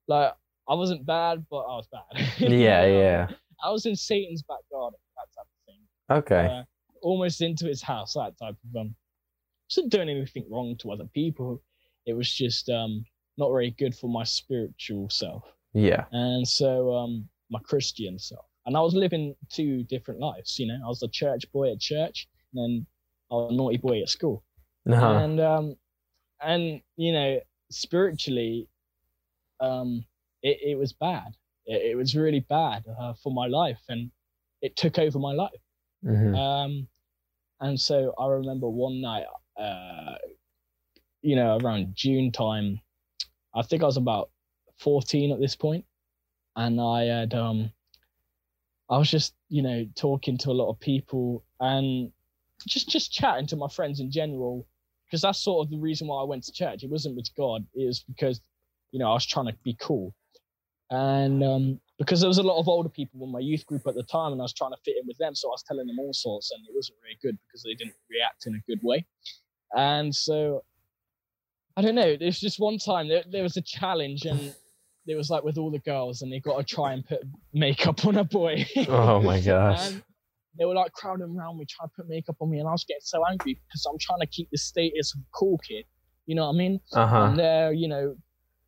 like 0.09 0.35
I 0.69 0.75
wasn't 0.75 1.05
bad, 1.07 1.47
but 1.51 1.61
I 1.61 1.77
was 1.77 1.87
bad. 1.89 2.29
Yeah, 2.39 2.85
yeah. 2.87 3.29
I 3.63 3.71
was 3.71 3.87
in 3.87 3.95
Satan's 3.97 4.43
back 4.43 4.59
garden, 4.71 4.99
that 5.17 5.29
type 5.35 5.47
of 5.47 5.61
thing. 5.67 5.81
Okay. 6.19 6.47
Uh, 6.55 6.65
almost 7.03 7.41
into 7.43 7.67
his 7.67 7.83
house, 7.83 8.15
that 8.15 8.37
type 8.39 8.57
of 8.71 8.77
um. 8.81 8.95
Wasn't 9.71 9.91
doing 9.91 10.09
anything 10.11 10.45
wrong 10.51 10.77
to 10.77 10.93
other 10.93 11.07
people. 11.15 11.63
It 12.07 12.15
was 12.15 12.33
just 12.33 12.69
um 12.69 13.05
not 13.37 13.51
very 13.51 13.71
good 13.71 13.95
for 13.95 14.09
my 14.09 14.25
spiritual 14.25 15.09
self, 15.11 15.45
Yeah. 15.75 16.07
and 16.13 16.47
so 16.47 16.95
um 16.95 17.29
my 17.51 17.61
Christian 17.61 18.19
self. 18.19 18.45
And 18.67 18.77
I 18.77 18.81
was 18.81 18.95
living 18.95 19.35
two 19.51 19.85
different 19.85 20.21
lives. 20.21 20.59
You 20.59 20.67
know, 20.69 20.79
I 20.85 20.89
was 20.89 21.03
a 21.03 21.09
church 21.09 21.45
boy 21.53 21.73
at 21.73 21.81
church, 21.81 22.29
and 22.53 22.63
then 22.63 22.87
I 23.31 23.35
was 23.35 23.51
a 23.53 23.55
naughty 23.55 23.79
boy 23.79 24.01
at 24.03 24.09
school 24.09 24.43
Uh-huh. 24.87 25.23
and 25.23 25.41
um 25.41 25.77
and 26.43 26.81
you 26.97 27.13
know 27.13 27.41
spiritually, 27.71 28.69
um, 29.61 30.05
it, 30.43 30.59
it 30.63 30.79
was 30.79 30.93
bad. 30.93 31.35
It, 31.67 31.93
it 31.93 31.97
was 31.97 32.17
really 32.17 32.41
bad 32.41 32.85
uh, 33.01 33.15
for 33.23 33.33
my 33.33 33.47
life, 33.47 33.81
and 33.89 34.11
it 34.63 34.77
took 34.77 34.99
over 34.99 35.19
my 35.19 35.33
life. 35.33 35.63
Mhm. 36.05 36.35
Um, 36.37 36.89
and 37.61 37.79
so 37.81 38.13
I 38.19 38.27
remember 38.29 38.69
one 38.69 39.01
night, 39.01 39.25
uh, 39.59 40.15
you 41.25 41.37
know, 41.37 41.59
around 41.63 41.95
June 41.97 42.31
time, 42.31 42.81
I 43.55 43.63
think 43.63 43.83
I 43.83 43.87
was 43.87 43.97
about 43.97 44.31
14 44.79 45.33
at 45.33 45.41
this 45.41 45.57
point, 45.57 45.87
and 46.55 46.79
I 46.79 47.05
had, 47.05 47.33
um, 47.33 47.73
I 48.91 48.99
was 48.99 49.11
just, 49.11 49.35
you 49.49 49.63
know, 49.63 49.87
talking 49.97 50.37
to 50.39 50.51
a 50.51 50.53
lot 50.53 50.69
of 50.69 50.79
people 50.79 51.43
and 51.61 52.13
just 52.69 52.91
just 52.91 53.11
chatting 53.11 53.47
to 53.49 53.57
my 53.57 53.69
friends 53.69 54.01
in 54.01 54.11
general, 54.11 54.67
because 55.07 55.23
that's 55.23 55.39
sort 55.39 55.65
of 55.65 55.71
the 55.71 55.79
reason 55.79 56.09
why 56.09 56.21
I 56.21 56.25
went 56.25 56.45
to 56.45 56.53
church. 56.53 56.85
It 56.85 56.91
wasn't 56.91 57.17
with 57.17 57.35
God; 57.35 57.67
it 57.75 57.87
was 57.87 58.01
because, 58.01 58.43
you 58.93 58.99
know, 58.99 59.11
I 59.11 59.15
was 59.15 59.25
trying 59.25 59.47
to 59.47 59.57
be 59.65 59.77
cool, 59.81 60.15
and 60.91 61.43
um, 61.43 61.81
because 61.99 62.21
there 62.21 62.29
was 62.29 62.39
a 62.39 62.43
lot 62.43 62.61
of 62.61 62.69
older 62.69 62.91
people 62.91 63.25
in 63.25 63.33
my 63.33 63.41
youth 63.41 63.65
group 63.65 63.87
at 63.87 63.95
the 63.95 64.03
time, 64.03 64.33
and 64.33 64.43
I 64.43 64.45
was 64.45 64.53
trying 64.53 64.73
to 64.73 64.83
fit 64.85 64.97
in 65.01 65.07
with 65.07 65.17
them, 65.17 65.35
so 65.35 65.49
I 65.49 65.53
was 65.53 65.65
telling 65.67 65.87
them 65.87 65.99
all 65.99 66.13
sorts, 66.13 66.51
and 66.53 66.63
it 66.67 66.75
wasn't 66.75 66.99
very 67.01 67.17
good 67.23 67.39
because 67.47 67.63
they 67.63 67.75
didn't 67.75 67.97
react 68.11 68.47
in 68.47 68.57
a 68.57 68.61
good 68.69 68.81
way, 68.83 69.07
and 69.75 70.15
so 70.15 70.63
I 71.77 71.83
don't 71.83 71.95
know. 71.95 72.17
There's 72.17 72.39
just 72.39 72.61
one 72.61 72.79
time 72.79 73.09
there, 73.09 73.25
there 73.31 73.43
was 73.43 73.57
a 73.57 73.63
challenge, 73.63 74.25
and 74.27 74.55
it 75.07 75.17
was 75.17 75.31
like 75.31 75.43
with 75.43 75.59
all 75.59 75.71
the 75.71 75.81
girls, 75.81 76.23
and 76.23 76.33
they 76.33 76.41
got 76.41 76.57
to 76.59 76.65
try 76.65 76.93
and 76.93 77.05
put 77.05 77.21
makeup 77.53 78.07
on 78.07 78.17
a 78.17 78.25
boy. 78.25 78.65
Oh 78.89 79.21
my 79.21 79.41
gosh. 79.45 79.89
and 79.91 80.03
they 80.59 80.65
were 80.65 80.75
like 80.75 80.93
crowding 80.93 81.35
around 81.37 81.59
me, 81.59 81.67
trying 81.69 81.89
to 81.89 81.95
put 81.97 82.09
makeup 82.09 82.37
on 82.41 82.51
me, 82.51 82.59
and 82.59 82.69
I 82.69 82.73
was 82.73 82.85
getting 82.85 83.01
so 83.03 83.25
angry 83.27 83.55
because 83.67 83.87
I'm 83.91 83.99
trying 83.99 84.21
to 84.21 84.27
keep 84.27 84.49
the 84.51 84.59
status 84.59 85.15
of 85.15 85.21
cool 85.33 85.59
kid. 85.59 85.85
You 86.27 86.37
know 86.37 86.47
what 86.47 86.55
I 86.55 86.59
mean? 86.59 86.81
Uh 86.93 87.07
huh. 87.07 87.23
and 87.25 87.39
they're 87.39 87.73
you 87.73 87.89
know 87.89 88.17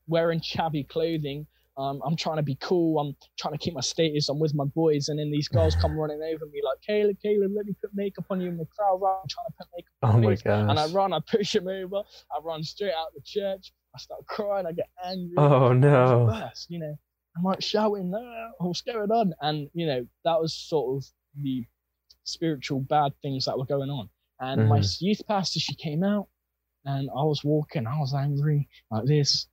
wearing 0.09 0.41
shabby 0.41 0.85
clothing 0.85 1.47
um, 1.79 2.01
i'm 2.07 2.17
trying 2.17 2.37
to 2.37 2.43
be 2.43 2.57
cool. 2.61 2.99
I'm 2.99 3.15
trying 3.39 3.53
to 3.55 3.59
keep 3.59 3.75
my 3.75 3.81
status. 3.81 4.29
I'm 4.29 4.39
with 4.39 4.55
my 4.55 4.65
boys. 4.65 5.09
And 5.09 5.19
then 5.19 5.31
these 5.31 5.49
girls 5.49 5.75
come 5.77 5.97
running 5.99 6.21
over 6.23 6.47
me 6.47 6.61
like 6.65 6.79
caleb 6.87 7.17
caleb 7.23 7.53
let 7.55 7.67
me 7.67 7.75
put 7.81 7.91
makeup 7.95 8.25
on 8.31 8.41
you 8.41 8.49
in 8.49 8.57
the 8.57 8.67
crowd 8.77 8.99
right? 9.03 9.19
i'm 9.23 9.29
trying 9.29 9.47
to 9.47 9.55
put 9.59 9.67
makeup 9.77 9.93
Oh 10.03 10.09
on 10.09 10.21
my 10.23 10.29
my 10.31 10.37
face. 10.37 10.45
and 10.47 10.79
i 10.79 10.87
run 10.89 11.13
i 11.13 11.21
push 11.31 11.55
him 11.55 11.69
over. 11.69 11.97
I 11.97 12.41
run 12.43 12.63
straight 12.63 12.93
out 12.93 13.09
the 13.15 13.23
church. 13.25 13.73
I 13.95 13.99
start 13.99 14.27
crying. 14.27 14.67
I 14.67 14.73
get 14.73 14.89
angry. 15.05 15.35
Oh 15.39 15.73
no. 15.73 16.19
the 16.21 16.25
worst, 16.27 16.67
you 16.71 16.79
know. 16.79 16.95
I'm 17.37 17.45
like 17.45 17.63
shouting 17.63 18.13
"Ah, 18.15 18.51
what's 18.59 18.81
going 18.83 19.11
on. 19.11 19.35
And 19.43 19.69
you 19.75 19.87
know 19.87 20.07
that 20.25 20.41
was 20.41 20.55
sort 20.55 20.97
of 20.97 21.07
the 21.43 21.65
spiritual 22.25 22.81
bad 22.81 23.13
things 23.23 23.45
that 23.45 23.59
were 23.59 23.67
going 23.67 23.91
on. 23.91 24.09
And 24.41 24.69
my 24.69 24.83
youth 25.01 25.21
pastor 25.29 25.61
she 25.61 25.75
came 25.75 26.03
out 26.03 26.29
and 26.85 27.09
I 27.11 27.23
was 27.25 27.43
walking, 27.45 27.87
I 27.87 27.99
was 27.99 28.15
angry 28.15 28.69
like 28.91 29.05
this, 29.07 29.49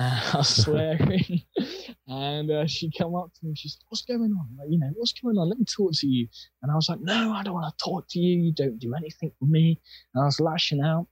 I 0.34 0.36
was 0.38 0.64
swearing. 0.64 1.42
and 2.08 2.50
uh, 2.50 2.66
she 2.66 2.90
came 2.90 3.14
up 3.14 3.32
to 3.34 3.46
me, 3.46 3.54
She's 3.54 3.74
said, 3.74 3.82
What's 3.88 4.02
going 4.04 4.22
on? 4.32 4.48
Like, 4.58 4.68
you 4.70 4.78
know, 4.78 4.90
what's 4.94 5.12
going 5.12 5.36
on? 5.38 5.48
Let 5.48 5.58
me 5.58 5.66
talk 5.66 5.92
to 5.94 6.06
you. 6.06 6.28
And 6.62 6.72
I 6.72 6.74
was 6.74 6.88
like, 6.88 7.00
No, 7.00 7.32
I 7.32 7.42
don't 7.42 7.54
want 7.54 7.72
to 7.76 7.84
talk 7.84 8.06
to 8.10 8.18
you. 8.18 8.38
You 8.42 8.52
don't 8.52 8.78
do 8.78 8.94
anything 8.94 9.32
for 9.38 9.44
me. 9.46 9.80
And 10.14 10.22
I 10.22 10.26
was 10.26 10.40
lashing 10.40 10.80
out. 10.82 11.06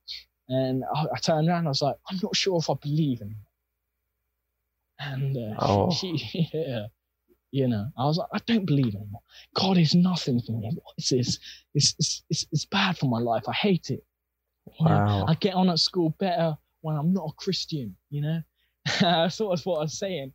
And 0.48 0.84
I, 0.94 1.04
I 1.14 1.18
turned 1.18 1.48
around, 1.48 1.66
I 1.66 1.70
was 1.70 1.82
like, 1.82 1.96
I'm 2.10 2.18
not 2.22 2.34
sure 2.34 2.58
if 2.58 2.70
I 2.70 2.74
believe 2.82 3.20
in 3.20 3.36
And 4.98 5.36
uh, 5.36 5.56
Oh. 5.60 5.90
she, 5.92 6.16
yeah, 6.54 6.86
you 7.50 7.68
know, 7.68 7.86
I 7.98 8.04
was 8.06 8.16
like, 8.18 8.28
I 8.32 8.38
don't 8.46 8.64
believe 8.66 8.94
anymore. 8.94 9.20
God 9.54 9.76
is 9.78 9.94
nothing 9.94 10.40
for 10.40 10.52
me. 10.52 10.70
What 10.74 10.94
is 10.98 11.08
this? 11.10 11.38
It's, 11.74 11.94
it's, 11.98 12.22
it's, 12.30 12.46
it's 12.52 12.64
bad 12.64 12.96
for 12.98 13.06
my 13.06 13.18
life. 13.20 13.44
I 13.48 13.52
hate 13.52 13.90
it. 13.90 14.04
You 14.80 14.86
know, 14.86 14.94
Wow. 14.94 15.26
I 15.28 15.34
get 15.34 15.54
on 15.54 15.68
at 15.70 15.78
school 15.78 16.10
better 16.18 16.56
when 16.80 16.96
I'm 16.96 17.12
not 17.12 17.30
a 17.30 17.32
Christian, 17.36 17.96
you 18.10 18.22
know? 18.22 18.40
That's 19.00 19.36
sort 19.36 19.58
of 19.58 19.64
what 19.66 19.78
I 19.78 19.82
was 19.82 19.98
saying. 19.98 20.32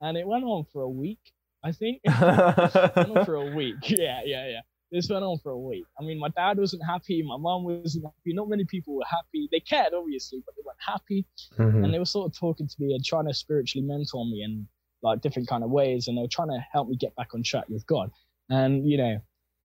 And 0.00 0.16
it 0.16 0.26
went 0.26 0.44
on 0.44 0.64
for 0.72 0.82
a 0.82 0.88
week, 0.88 1.20
I 1.64 1.72
think. 1.72 2.00
it 2.04 2.96
went 2.96 3.16
on 3.16 3.24
for 3.24 3.34
a 3.36 3.54
week. 3.54 3.76
Yeah, 3.88 4.20
yeah, 4.24 4.48
yeah. 4.48 4.60
This 4.90 5.10
went 5.10 5.22
on 5.24 5.38
for 5.42 5.52
a 5.52 5.58
week. 5.58 5.84
I 6.00 6.02
mean, 6.02 6.18
my 6.18 6.30
dad 6.30 6.56
wasn't 6.58 6.82
happy. 6.86 7.22
My 7.22 7.36
mom 7.36 7.64
wasn't 7.64 8.04
happy. 8.04 8.32
Not 8.32 8.48
many 8.48 8.64
people 8.64 8.96
were 8.96 9.04
happy. 9.10 9.46
They 9.52 9.60
cared, 9.60 9.92
obviously, 9.92 10.42
but 10.46 10.54
they 10.56 10.62
weren't 10.64 10.78
happy. 10.80 11.26
Mhm. 11.58 11.84
And 11.84 11.92
they 11.92 11.98
were 11.98 12.06
sort 12.06 12.26
of 12.32 12.38
talking 12.38 12.66
to 12.66 12.74
me 12.78 12.94
and 12.94 13.04
trying 13.04 13.26
to 13.26 13.34
spiritually 13.34 13.86
mentor 13.86 14.24
me 14.24 14.42
in 14.42 14.66
like 15.02 15.20
different 15.20 15.46
kind 15.46 15.62
of 15.62 15.70
ways. 15.70 16.08
And 16.08 16.16
they 16.16 16.22
were 16.22 16.28
trying 16.28 16.48
to 16.48 16.64
help 16.72 16.88
me 16.88 16.96
get 16.96 17.14
back 17.16 17.34
on 17.34 17.42
track 17.42 17.68
with 17.68 17.86
God. 17.86 18.10
And, 18.48 18.88
you 18.88 18.96
know, 18.96 19.20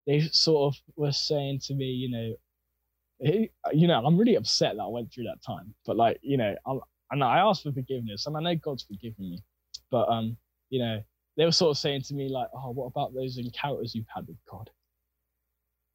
they 0.08 0.22
sort 0.34 0.74
of 0.76 0.82
were 0.98 1.14
saying 1.14 1.60
to 1.68 1.74
me, 1.74 1.86
you 1.86 2.10
know, 2.10 2.36
you 3.72 3.88
know, 3.88 4.04
I'm 4.06 4.18
really 4.18 4.36
upset 4.36 4.76
that 4.76 4.84
I 4.84 4.88
went 4.88 5.14
through 5.14 5.24
that 5.26 5.42
time. 5.46 5.74
But 5.86 5.96
like, 5.96 6.20
you 6.22 6.36
know, 6.36 6.54
I'm, 6.68 6.82
and 7.14 7.24
I 7.24 7.40
asked 7.40 7.64
for 7.64 7.72
forgiveness, 7.72 8.26
and 8.26 8.36
I 8.36 8.42
know 8.42 8.56
God's 8.56 8.84
forgiven 8.84 9.30
me. 9.30 9.44
But 9.92 10.10
um, 10.10 10.36
you 10.70 10.80
know, 10.80 11.02
they 11.38 11.46
were 11.46 11.52
sort 11.52 11.72
of 11.72 11.78
saying 11.78 12.02
to 12.04 12.14
me 12.14 12.28
like, 12.28 12.48
"Oh, 12.54 12.72
what 12.72 12.88
about 12.88 13.14
those 13.14 13.38
encounters 13.38 13.96
you've 13.96 14.08
had 14.14 14.28
with 14.28 14.38
God? 14.50 14.70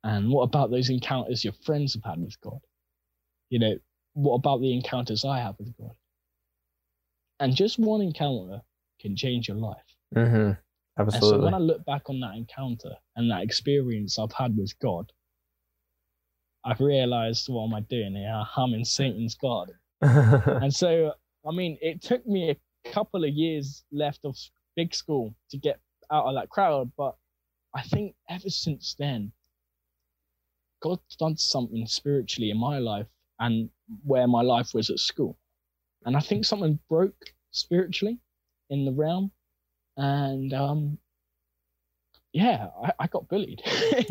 And 0.05 0.31
what 0.31 0.45
about 0.45 0.71
those 0.71 0.89
encounters 0.91 1.45
your 1.45 1.53
friends 1.65 1.95
have 1.95 2.05
had 2.05 2.21
with 2.21 2.41
God? 2.41 2.61
You 3.51 3.59
know, 3.59 3.75
what 4.15 4.35
about 4.35 4.61
the 4.61 4.73
encounters 4.73 5.25
I 5.25 5.41
have 5.41 5.57
with 5.59 5.77
God? 5.77 5.95
And 7.41 7.55
just 7.55 7.79
one 7.79 8.01
encounter 8.01 8.63
can 9.01 9.17
change 9.17 9.49
your 9.49 9.57
life. 9.57 9.97
Mhm. 10.15 10.57
And 11.15 11.23
so 11.31 11.39
when 11.45 11.55
I 11.55 11.59
look 11.59 11.85
back 11.85 12.09
on 12.11 12.21
that 12.21 12.37
encounter 12.37 12.97
and 13.17 13.31
that 13.31 13.43
experience 13.43 14.19
I've 14.19 14.33
had 14.33 14.57
with 14.57 14.79
God, 14.79 15.13
I've 16.65 16.81
realized 16.81 17.49
what 17.49 17.65
am 17.67 17.75
I 17.75 17.81
doing 17.81 18.15
here? 18.15 18.45
I'm 18.57 18.75
in 18.75 18.85
Satan's 18.85 19.35
garden. 19.35 19.77
And 20.63 20.73
so, 20.73 21.13
I 21.47 21.53
mean, 21.53 21.79
it 21.81 22.03
took 22.03 22.27
me 22.27 22.51
a 22.51 22.91
couple 22.91 23.25
of 23.25 23.31
years 23.31 23.85
left 23.93 24.25
of 24.25 24.37
big 24.77 24.95
school 24.95 25.35
to 25.51 25.59
get 25.59 25.81
out 26.11 26.27
of 26.27 26.35
that 26.35 26.49
crowd, 26.49 26.91
but 26.97 27.17
I 27.75 27.83
think 27.83 28.15
ever 28.29 28.49
since 28.49 28.95
then, 28.99 29.33
God's 30.81 31.17
done 31.17 31.37
something 31.37 31.87
spiritually 31.87 32.51
in 32.51 32.59
my 32.59 32.79
life 32.79 33.07
and 33.41 33.71
where 34.05 34.27
my 34.29 34.43
life 34.43 34.75
was 34.75 34.91
at 34.91 34.99
school. 34.99 35.37
And 36.05 36.17
I 36.17 36.21
think 36.21 36.45
something 36.45 36.79
broke 36.89 37.35
spiritually 37.51 38.19
in 38.71 38.85
the 38.85 38.93
realm. 38.93 39.33
And 39.97 40.53
um, 40.55 40.99
yeah, 42.33 42.69
I, 42.83 42.93
I 43.01 43.07
got 43.09 43.29
bullied. 43.29 43.63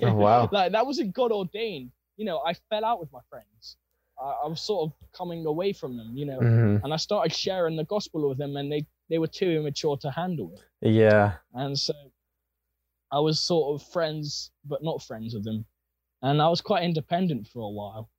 Oh, 0.04 0.14
wow. 0.14 0.50
like 0.52 0.74
that 0.74 0.86
wasn't 0.86 1.14
God 1.14 1.32
ordained. 1.32 1.92
You 2.18 2.26
know, 2.26 2.40
I 2.46 2.54
fell 2.70 2.84
out 2.84 3.00
with 3.00 3.12
my 3.12 3.22
friends. 3.30 3.78
I, 4.20 4.34
I 4.44 4.48
was 4.48 4.62
sort 4.62 4.90
of 4.92 5.12
coming 5.14 5.46
away 5.46 5.74
from 5.74 5.98
them, 5.98 6.16
you 6.16 6.26
know, 6.26 6.40
Mhm. 6.40 6.84
and 6.84 6.94
I 6.94 6.98
started 6.98 7.34
sharing 7.36 7.76
the 7.76 7.86
gospel 7.86 8.28
with 8.30 8.38
them, 8.38 8.58
and 8.58 8.72
they 8.72 8.86
they 9.10 9.20
were 9.20 9.28
too 9.28 9.50
immature 9.52 9.98
to 9.98 10.12
handle 10.12 10.54
it. 10.54 10.90
Yeah. 10.92 11.38
And 11.54 11.78
so 11.80 11.94
I 13.12 13.20
was 13.20 13.40
sort 13.40 13.74
of 13.82 13.88
friends, 13.88 14.52
but 14.66 14.84
not 14.84 15.02
friends 15.02 15.34
with 15.34 15.46
them. 15.46 15.66
And 16.22 16.42
I 16.42 16.50
was 16.50 16.62
quite 16.62 16.84
independent 16.84 17.48
for 17.48 17.62
a 17.62 17.70
while. 17.70 18.10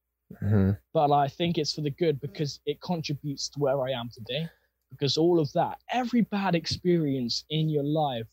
Mhm. 0.42 0.78
But 0.92 1.12
I 1.12 1.28
think 1.28 1.58
it's 1.58 1.74
for 1.74 1.82
the 1.82 1.90
good 1.90 2.20
because 2.20 2.60
it 2.64 2.80
contributes 2.80 3.48
to 3.50 3.60
where 3.60 3.82
I 3.82 3.90
am 3.90 4.08
today. 4.08 4.48
Because 4.90 5.18
all 5.18 5.38
of 5.38 5.52
that, 5.52 5.78
every 5.90 6.22
bad 6.22 6.54
experience 6.54 7.44
in 7.50 7.68
your 7.68 7.84
life 7.84 8.28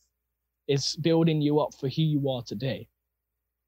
is 0.68 0.96
building 0.96 1.42
you 1.42 1.60
up 1.60 1.74
for 1.74 1.90
who 1.90 2.02
you 2.02 2.30
are 2.30 2.42
today. 2.44 2.88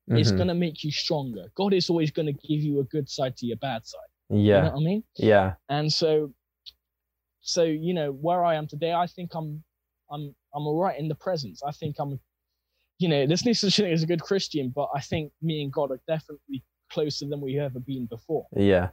It's 0.09 0.31
Mhm. 0.31 0.37
going 0.37 0.47
to 0.47 0.53
make 0.53 0.83
you 0.83 0.91
stronger. 0.91 1.51
God 1.55 1.73
is 1.73 1.89
always 1.89 2.11
going 2.11 2.27
to 2.27 2.47
give 2.47 2.61
you 2.61 2.79
a 2.79 2.83
good 2.85 3.09
side 3.09 3.35
to 3.37 3.45
your 3.45 3.57
bad 3.57 3.85
side. 3.85 3.99
You 4.29 4.37
know 4.37 4.43
Yeah. 4.43 4.63
what 4.63 4.73
I 4.81 4.83
mean? 4.83 5.03
Yeah. 5.17 5.55
and 5.69 5.91
so 5.91 6.33
so 7.41 7.63
you 7.63 7.93
know 7.93 8.11
where 8.11 8.43
i 8.43 8.55
am 8.55 8.67
today 8.67 8.91
i 8.93 9.07
think 9.07 9.33
i'm 9.35 9.63
i'm 10.11 10.35
i'm 10.53 10.67
all 10.67 10.77
right 10.81 10.99
in 10.99 11.07
the 11.07 11.15
presence 11.15 11.61
i 11.63 11.71
think 11.71 11.95
i'm 11.99 12.19
you 12.99 13.07
know 13.07 13.25
there's 13.25 13.45
no 13.45 13.53
such 13.53 13.77
thing 13.77 13.91
as 13.91 14.03
a 14.03 14.05
good 14.07 14.21
christian 14.21 14.69
but 14.75 14.89
i 14.93 14.99
think 14.99 15.31
me 15.41 15.61
and 15.63 15.71
god 15.71 15.91
are 15.91 16.01
definitely 16.07 16.61
closer 16.89 17.25
than 17.27 17.39
we've 17.39 17.59
ever 17.59 17.79
been 17.79 18.05
before 18.07 18.45
Yeah. 18.55 18.89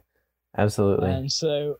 Absolutely. 0.57 1.09
and 1.11 1.29
so 1.29 1.75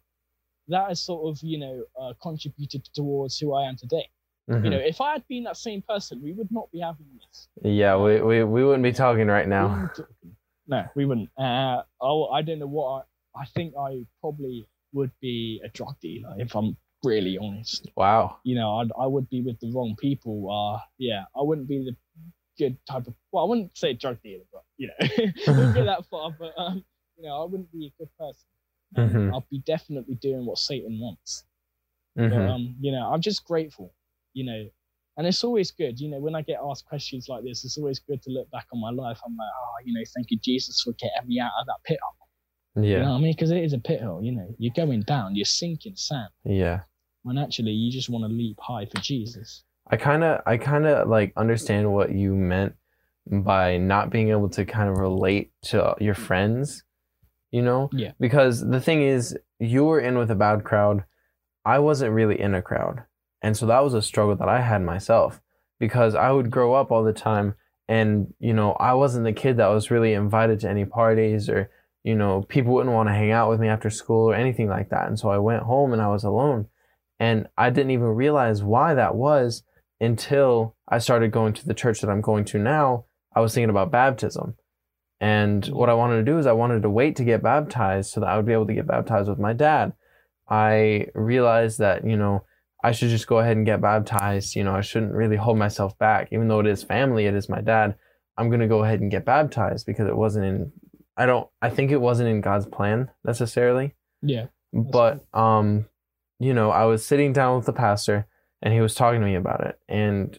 that 0.68 0.90
has 0.90 1.02
sort 1.02 1.30
of 1.30 1.42
you 1.42 1.58
know 1.60 1.84
uh, 2.00 2.14
contributed 2.22 2.84
towards 2.94 3.38
who 3.40 3.54
i 3.54 3.64
am 3.64 3.78
today 3.78 4.10
Mhm. 4.50 4.64
you 4.64 4.70
know 4.70 4.78
if 4.78 5.02
i 5.02 5.14
had 5.14 5.28
been 5.28 5.44
that 5.44 5.58
same 5.58 5.82
person 5.82 6.22
we 6.22 6.32
would 6.34 6.52
not 6.52 6.72
be 6.72 6.80
having 6.80 7.06
this 7.18 7.48
Yeah. 7.64 7.96
We, 7.98 8.22
we 8.22 8.44
we 8.44 8.64
wouldn't 8.64 8.84
be 8.84 8.92
talking 8.94 9.28
right 9.28 9.48
now. 9.48 9.70
wouldn't 9.70 9.96
be 9.96 10.02
talking. 10.04 10.36
no 10.68 10.86
we 10.96 11.06
wouldn't 11.06 11.30
uh 11.38 11.82
oh 12.02 12.28
i 12.30 12.42
don't 12.44 12.60
know 12.60 12.68
what 12.68 13.08
i 13.36 13.42
i 13.42 13.46
think 13.46 13.74
i 13.80 14.06
probably 14.22 14.68
would 14.94 15.12
be 15.20 15.62
a 15.66 15.70
drug 15.70 15.96
dealer 16.00 16.34
if 16.38 16.56
i'm 16.56 16.78
really 17.04 17.38
honest 17.40 17.90
Wow. 17.96 18.38
you 18.44 18.56
know, 18.56 18.78
I'd, 18.80 18.92
I 19.00 19.06
would 19.08 19.30
be 19.30 19.42
with 19.42 19.60
the 19.60 19.72
wrong 19.72 19.96
people. 20.00 20.50
Uh, 20.50 20.80
yeah, 20.98 21.26
I 21.36 21.42
wouldn't 21.44 21.68
be 21.68 21.80
the 21.86 21.96
good 22.58 22.78
type 22.88 23.06
of. 23.08 23.14
Well, 23.32 23.46
I 23.46 23.48
wouldn't 23.48 23.78
say 23.78 23.94
drug 23.94 24.18
dealer, 24.24 24.44
but 24.52 24.64
you 24.78 24.88
know, 24.88 24.94
I 25.48 25.52
wouldn't 25.52 25.76
go 25.76 25.86
that 25.86 26.06
far. 26.08 26.32
But 26.32 26.54
um, 26.58 26.84
you 27.18 27.24
know, 27.28 27.42
I 27.44 27.46
wouldn't 27.46 27.72
be 27.72 27.88
a 27.88 27.94
good 28.00 28.10
person. 28.18 28.48
Um, 28.98 29.10
Mhm. 29.10 29.34
I'll 29.34 29.46
be 29.52 29.60
definitely 29.60 30.16
doing 30.16 30.46
what 30.48 30.58
Satan 30.58 31.00
wants. 31.00 31.44
But 32.16 32.32
Mhm. 32.32 32.50
um, 32.50 32.76
you 32.82 32.92
know, 32.92 33.12
I'm 33.12 33.22
just 33.22 33.46
grateful. 33.46 33.94
You 34.36 34.46
know, 34.46 34.66
and 35.18 35.26
it's 35.26 35.44
always 35.44 35.72
good. 35.72 36.00
You 36.00 36.10
know, 36.10 36.20
when 36.20 36.36
I 36.36 36.42
get 36.42 36.60
asked 36.64 36.86
questions 36.86 37.28
like 37.30 37.44
this, 37.44 37.66
it's 37.66 37.78
always 37.78 38.00
good 38.00 38.22
to 38.22 38.30
look 38.30 38.52
back 38.52 38.68
on 38.74 38.80
my 38.80 38.92
life. 38.92 39.20
I'm 39.26 39.36
like, 39.36 39.48
oh, 39.60 39.74
you 39.84 39.94
know, 39.94 40.04
thank 40.14 40.30
you 40.30 40.38
Jesus 40.40 40.82
for 40.82 40.94
getting 40.94 41.28
me 41.28 41.40
out 41.40 41.52
of 41.60 41.66
that 41.68 41.78
pit. 41.86 41.98
You 42.76 42.84
Yeah. 42.84 42.98
You 42.98 43.04
know 43.04 43.12
what 43.12 43.18
I 43.18 43.22
mean? 43.22 43.34
Because 43.34 43.52
it 43.52 43.64
is 43.64 43.74
a 43.74 43.80
pit 43.80 44.02
hole. 44.02 44.22
You 44.24 44.34
know, 44.34 44.56
you're 44.60 44.74
going 44.76 45.02
down, 45.04 45.36
you're 45.36 45.46
sinking 45.46 45.96
sand. 45.96 46.30
Yeah. 46.44 46.82
When 47.24 47.38
actually 47.38 47.72
you 47.72 47.92
just 47.92 48.10
want 48.10 48.26
to 48.26 48.30
leap 48.30 48.58
high 48.60 48.86
for 48.86 49.00
Jesus. 49.00 49.64
I 49.88 49.98
kind 49.98 50.24
of 50.24 50.42
I 50.46 50.58
kind 50.58 50.86
of 50.86 51.08
like 51.08 51.32
understand 51.38 51.92
what 51.94 52.12
you 52.12 52.36
meant 52.36 52.76
by 53.28 53.78
not 53.78 54.10
being 54.10 54.30
able 54.30 54.50
to 54.50 54.66
kind 54.66 54.90
of 54.90 54.98
relate 54.98 55.52
to 55.64 55.96
your 56.00 56.14
friends, 56.14 56.84
you 57.52 57.62
know? 57.62 57.90
Yeah. 57.94 58.12
Because 58.20 58.68
the 58.68 58.82
thing 58.82 59.02
is 59.02 59.38
you 59.60 59.86
were 59.86 60.00
in 60.00 60.18
with 60.18 60.30
a 60.30 60.36
bad 60.36 60.64
crowd. 60.64 61.06
I 61.64 61.80
wasn't 61.80 62.14
really 62.14 62.40
in 62.40 62.54
a 62.54 62.62
crowd. 62.62 63.04
And 63.46 63.56
so 63.56 63.68
that 63.68 63.84
was 63.84 63.94
a 63.94 64.02
struggle 64.02 64.36
that 64.38 64.50
I 64.50 64.60
had 64.60 64.82
myself 64.82 65.40
because 65.80 66.16
I 66.16 66.32
would 66.32 66.50
grow 66.50 66.74
up 66.74 66.90
all 66.90 67.04
the 67.04 67.14
time 67.14 67.54
and 67.88 68.34
you 68.40 68.56
know, 68.56 68.72
I 68.72 68.96
wasn't 68.96 69.26
the 69.26 69.34
kid 69.34 69.58
that 69.58 69.68
was 69.68 69.92
really 69.92 70.14
invited 70.14 70.62
to 70.62 70.70
any 70.70 70.84
parties 70.84 71.48
or 71.48 71.70
you 72.04 72.16
know, 72.16 72.42
people 72.42 72.74
wouldn't 72.74 72.96
want 72.96 73.08
to 73.08 73.14
hang 73.14 73.30
out 73.30 73.52
with 73.52 73.60
me 73.60 73.68
after 73.68 73.92
school 73.92 74.32
or 74.32 74.34
anything 74.34 74.68
like 74.68 74.90
that. 74.90 75.08
And 75.08 75.20
so 75.20 75.30
I 75.30 75.38
went 75.38 75.62
home 75.62 75.94
and 75.94 76.02
I 76.02 76.08
was 76.08 76.24
alone. 76.24 76.70
And 77.20 77.48
I 77.56 77.70
didn't 77.70 77.92
even 77.92 78.08
realize 78.08 78.64
why 78.64 78.96
that 78.96 79.14
was 79.14 79.62
until 80.02 80.76
I 80.88 80.98
started 80.98 81.32
going 81.32 81.54
to 81.54 81.68
the 81.68 81.76
church 81.76 82.02
that 82.02 82.10
I'm 82.10 82.22
going 82.22 82.46
to 82.46 82.58
now. 82.58 83.06
I 83.36 83.42
was 83.42 83.54
thinking 83.54 83.70
about 83.70 83.92
baptism. 83.92 84.56
And 85.22 85.68
what 85.68 85.90
I 85.90 85.94
wanted 85.94 86.18
to 86.18 86.32
do 86.32 86.40
is 86.40 86.48
I 86.48 86.52
wanted 86.54 86.82
to 86.82 86.90
wait 86.90 87.16
to 87.18 87.24
get 87.24 87.44
baptized 87.44 88.12
so 88.12 88.22
that 88.22 88.30
I 88.30 88.38
would 88.38 88.48
be 88.48 88.54
able 88.54 88.68
to 88.68 88.74
get 88.74 88.88
baptized 88.88 89.30
with 89.30 89.40
my 89.40 89.54
dad. 89.54 89.94
I 90.50 91.10
realized 91.14 91.78
that, 91.78 92.06
you 92.06 92.18
know, 92.18 92.44
I 92.88 92.92
should 92.92 93.10
just 93.10 93.28
go 93.28 93.40
ahead 93.40 93.58
and 93.58 93.66
get 93.66 93.82
baptized. 93.82 94.56
You 94.56 94.64
know, 94.64 94.76
I 94.76 94.82
shouldn't 94.82 95.14
really 95.14 95.36
hold 95.38 95.58
myself 95.58 95.98
back. 95.98 96.30
Even 96.32 96.48
though 96.48 96.60
it 96.60 96.68
is 96.68 96.84
family, 96.84 97.26
it 97.26 97.34
is 97.36 97.50
my 97.50 97.62
dad. 97.62 97.96
I'm 98.38 98.50
going 98.50 98.60
to 98.62 98.68
go 98.76 98.84
ahead 98.84 99.02
and 99.02 99.10
get 99.12 99.26
baptized 99.26 99.86
because 99.86 100.08
it 100.08 100.16
wasn't 100.16 100.46
in, 100.46 100.72
I 101.18 101.26
don't, 101.26 101.48
I 101.62 101.70
think 101.70 101.92
it 101.92 102.02
wasn't 102.02 102.30
in 102.30 102.42
God's 102.42 102.66
plan 102.66 103.10
necessarily 103.24 103.96
Yeah. 104.22 104.48
but 104.74 105.26
um 105.34 105.86
you 106.40 106.54
know 106.54 106.70
i 106.70 106.84
was 106.84 107.06
sitting 107.06 107.32
down 107.32 107.56
with 107.56 107.66
the 107.66 107.72
pastor 107.86 108.28
and 108.62 108.74
he 108.74 108.82
was 108.82 108.94
talking 108.94 109.22
to 109.22 109.26
me 109.26 109.36
about 109.36 109.62
it 109.66 109.80
and 109.88 110.38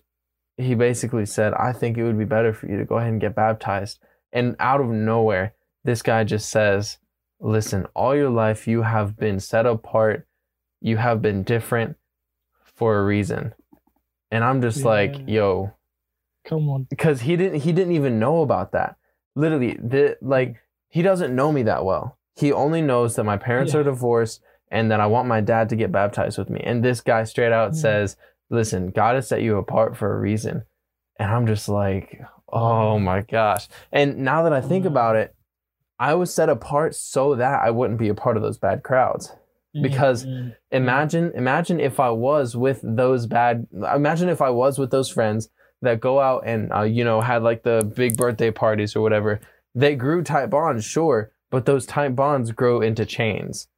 he 0.58 0.74
basically 0.74 1.24
said 1.24 1.54
i 1.54 1.72
think 1.72 1.96
it 1.96 2.04
would 2.04 2.18
be 2.18 2.24
better 2.36 2.52
for 2.52 2.66
you 2.68 2.76
to 2.76 2.84
go 2.84 2.96
ahead 2.98 3.08
and 3.12 3.20
get 3.26 3.34
baptized 3.34 3.98
and 4.32 4.54
out 4.60 4.80
of 4.82 4.88
nowhere 4.88 5.54
this 5.84 6.02
guy 6.02 6.22
just 6.22 6.50
says 6.50 6.98
listen 7.40 7.86
all 7.94 8.14
your 8.14 8.28
life 8.28 8.68
you 8.68 8.82
have 8.82 9.16
been 9.16 9.40
set 9.40 9.64
apart 9.64 10.26
you 10.82 10.98
have 10.98 11.22
been 11.22 11.42
different 11.42 11.96
for 12.76 12.98
a 12.98 13.04
reason 13.04 13.52
and 14.30 14.44
i'm 14.44 14.60
just 14.62 14.84
like 14.84 15.16
yo 15.26 15.72
Come 16.46 16.68
on. 16.68 16.86
because 16.88 17.22
he 17.22 17.36
didn't 17.36 17.60
he 17.60 17.72
didn't 17.72 17.94
even 17.94 18.18
know 18.20 18.42
about 18.42 18.72
that 18.72 18.96
literally 19.34 19.74
the 19.82 20.16
like 20.22 20.56
he 20.88 21.02
doesn't 21.02 21.34
know 21.34 21.50
me 21.52 21.62
that 21.64 21.84
well 21.84 22.18
he 22.36 22.52
only 22.52 22.82
knows 22.82 23.16
that 23.16 23.24
my 23.24 23.36
parents 23.36 23.72
Yeah. 23.74 23.80
are 23.80 23.84
divorced 23.84 24.40
and 24.70 24.90
that 24.90 25.00
i 25.00 25.06
want 25.06 25.26
my 25.28 25.40
dad 25.40 25.68
to 25.70 25.76
get 25.76 25.90
baptized 25.92 26.38
with 26.38 26.50
me 26.50 26.60
and 26.64 26.84
this 26.84 27.00
guy 27.00 27.24
straight 27.24 27.52
out 27.52 27.72
Mm. 27.72 27.76
says 27.76 28.16
listen 28.50 28.90
god 28.90 29.14
has 29.16 29.26
set 29.28 29.42
you 29.42 29.56
apart 29.58 29.96
for 29.96 30.14
a 30.14 30.20
reason 30.20 30.62
and 31.18 31.30
i'm 31.30 31.46
just 31.46 31.68
like 31.68 32.20
oh 32.52 32.98
my 32.98 33.22
gosh 33.22 33.68
and 33.90 34.18
now 34.18 34.42
that 34.44 34.52
i 34.52 34.60
think 34.60 34.84
Wow. 34.84 34.90
about 34.90 35.16
it 35.16 35.34
i 35.98 36.14
was 36.14 36.32
set 36.32 36.48
apart 36.48 36.94
so 36.94 37.34
that 37.34 37.60
i 37.64 37.70
wouldn't 37.70 37.98
be 37.98 38.08
a 38.08 38.14
part 38.14 38.36
of 38.36 38.42
those 38.42 38.58
bad 38.58 38.82
crowds 38.84 39.32
Because- 39.82 40.24
Mm, 40.26 40.54
imagine 40.70 41.32
imagine 41.34 41.80
if 41.80 42.00
i 42.00 42.10
was 42.10 42.56
with 42.56 42.80
those 42.82 43.26
bad 43.26 43.66
imagine 43.94 44.28
if 44.28 44.40
i 44.40 44.50
was 44.50 44.78
with 44.78 44.90
those 44.90 45.08
friends 45.10 45.48
that 45.82 46.00
go 46.00 46.20
out 46.20 46.42
and 46.46 46.72
uh, 46.72 46.82
you 46.82 47.04
know 47.04 47.20
had 47.20 47.42
like 47.42 47.62
the 47.62 47.90
big 47.96 48.16
birthday 48.16 48.50
parties 48.50 48.96
or 48.96 49.00
whatever 49.02 49.40
they 49.74 49.94
grew 49.94 50.22
tight 50.22 50.46
bonds 50.46 50.84
sure 50.84 51.30
but 51.50 51.66
those 51.66 51.84
tight 51.86 52.16
bonds 52.16 52.50
grow 52.52 52.80
into 52.80 53.04
chains 53.04 53.68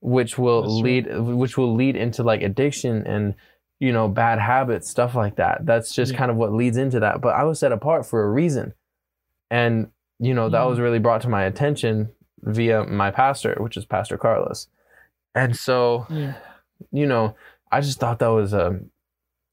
which 0.00 0.38
will 0.38 0.62
That's 0.62 0.74
right. 0.74 0.84
lead 0.84 1.36
which 1.36 1.56
will 1.58 1.74
lead 1.74 1.96
into 1.96 2.22
like 2.22 2.42
addiction 2.42 3.06
and 3.06 3.34
you 3.78 3.92
know 3.92 4.08
bad 4.08 4.38
habits 4.38 4.88
stuff 4.90 5.14
like 5.14 5.36
that 5.36 5.66
that's 5.66 5.94
just 5.94 6.12
Yeah. 6.12 6.18
kind 6.18 6.30
of 6.30 6.36
what 6.36 6.52
leads 6.52 6.76
into 6.76 7.00
that 7.00 7.20
but 7.20 7.34
i 7.34 7.44
was 7.44 7.58
set 7.58 7.72
apart 7.72 8.06
for 8.06 8.24
a 8.24 8.30
reason 8.30 8.72
and 9.50 9.88
you 10.18 10.34
know 10.34 10.48
that 10.48 10.62
Mhm. 10.62 10.70
was 10.70 10.80
really 10.80 10.98
brought 10.98 11.20
to 11.22 11.28
my 11.28 11.44
attention 11.44 12.08
via 12.42 12.84
my 12.84 13.10
pastor 13.10 13.56
which 13.60 13.76
is 13.76 13.84
pastor 13.84 14.16
carlos 14.18 14.68
and 15.36 15.56
so 15.56 16.06
yeah. 16.10 16.34
you 16.90 17.06
know, 17.06 17.36
I 17.70 17.80
just 17.80 18.00
thought 18.00 18.18
that 18.18 18.28
was 18.28 18.52
a 18.52 18.80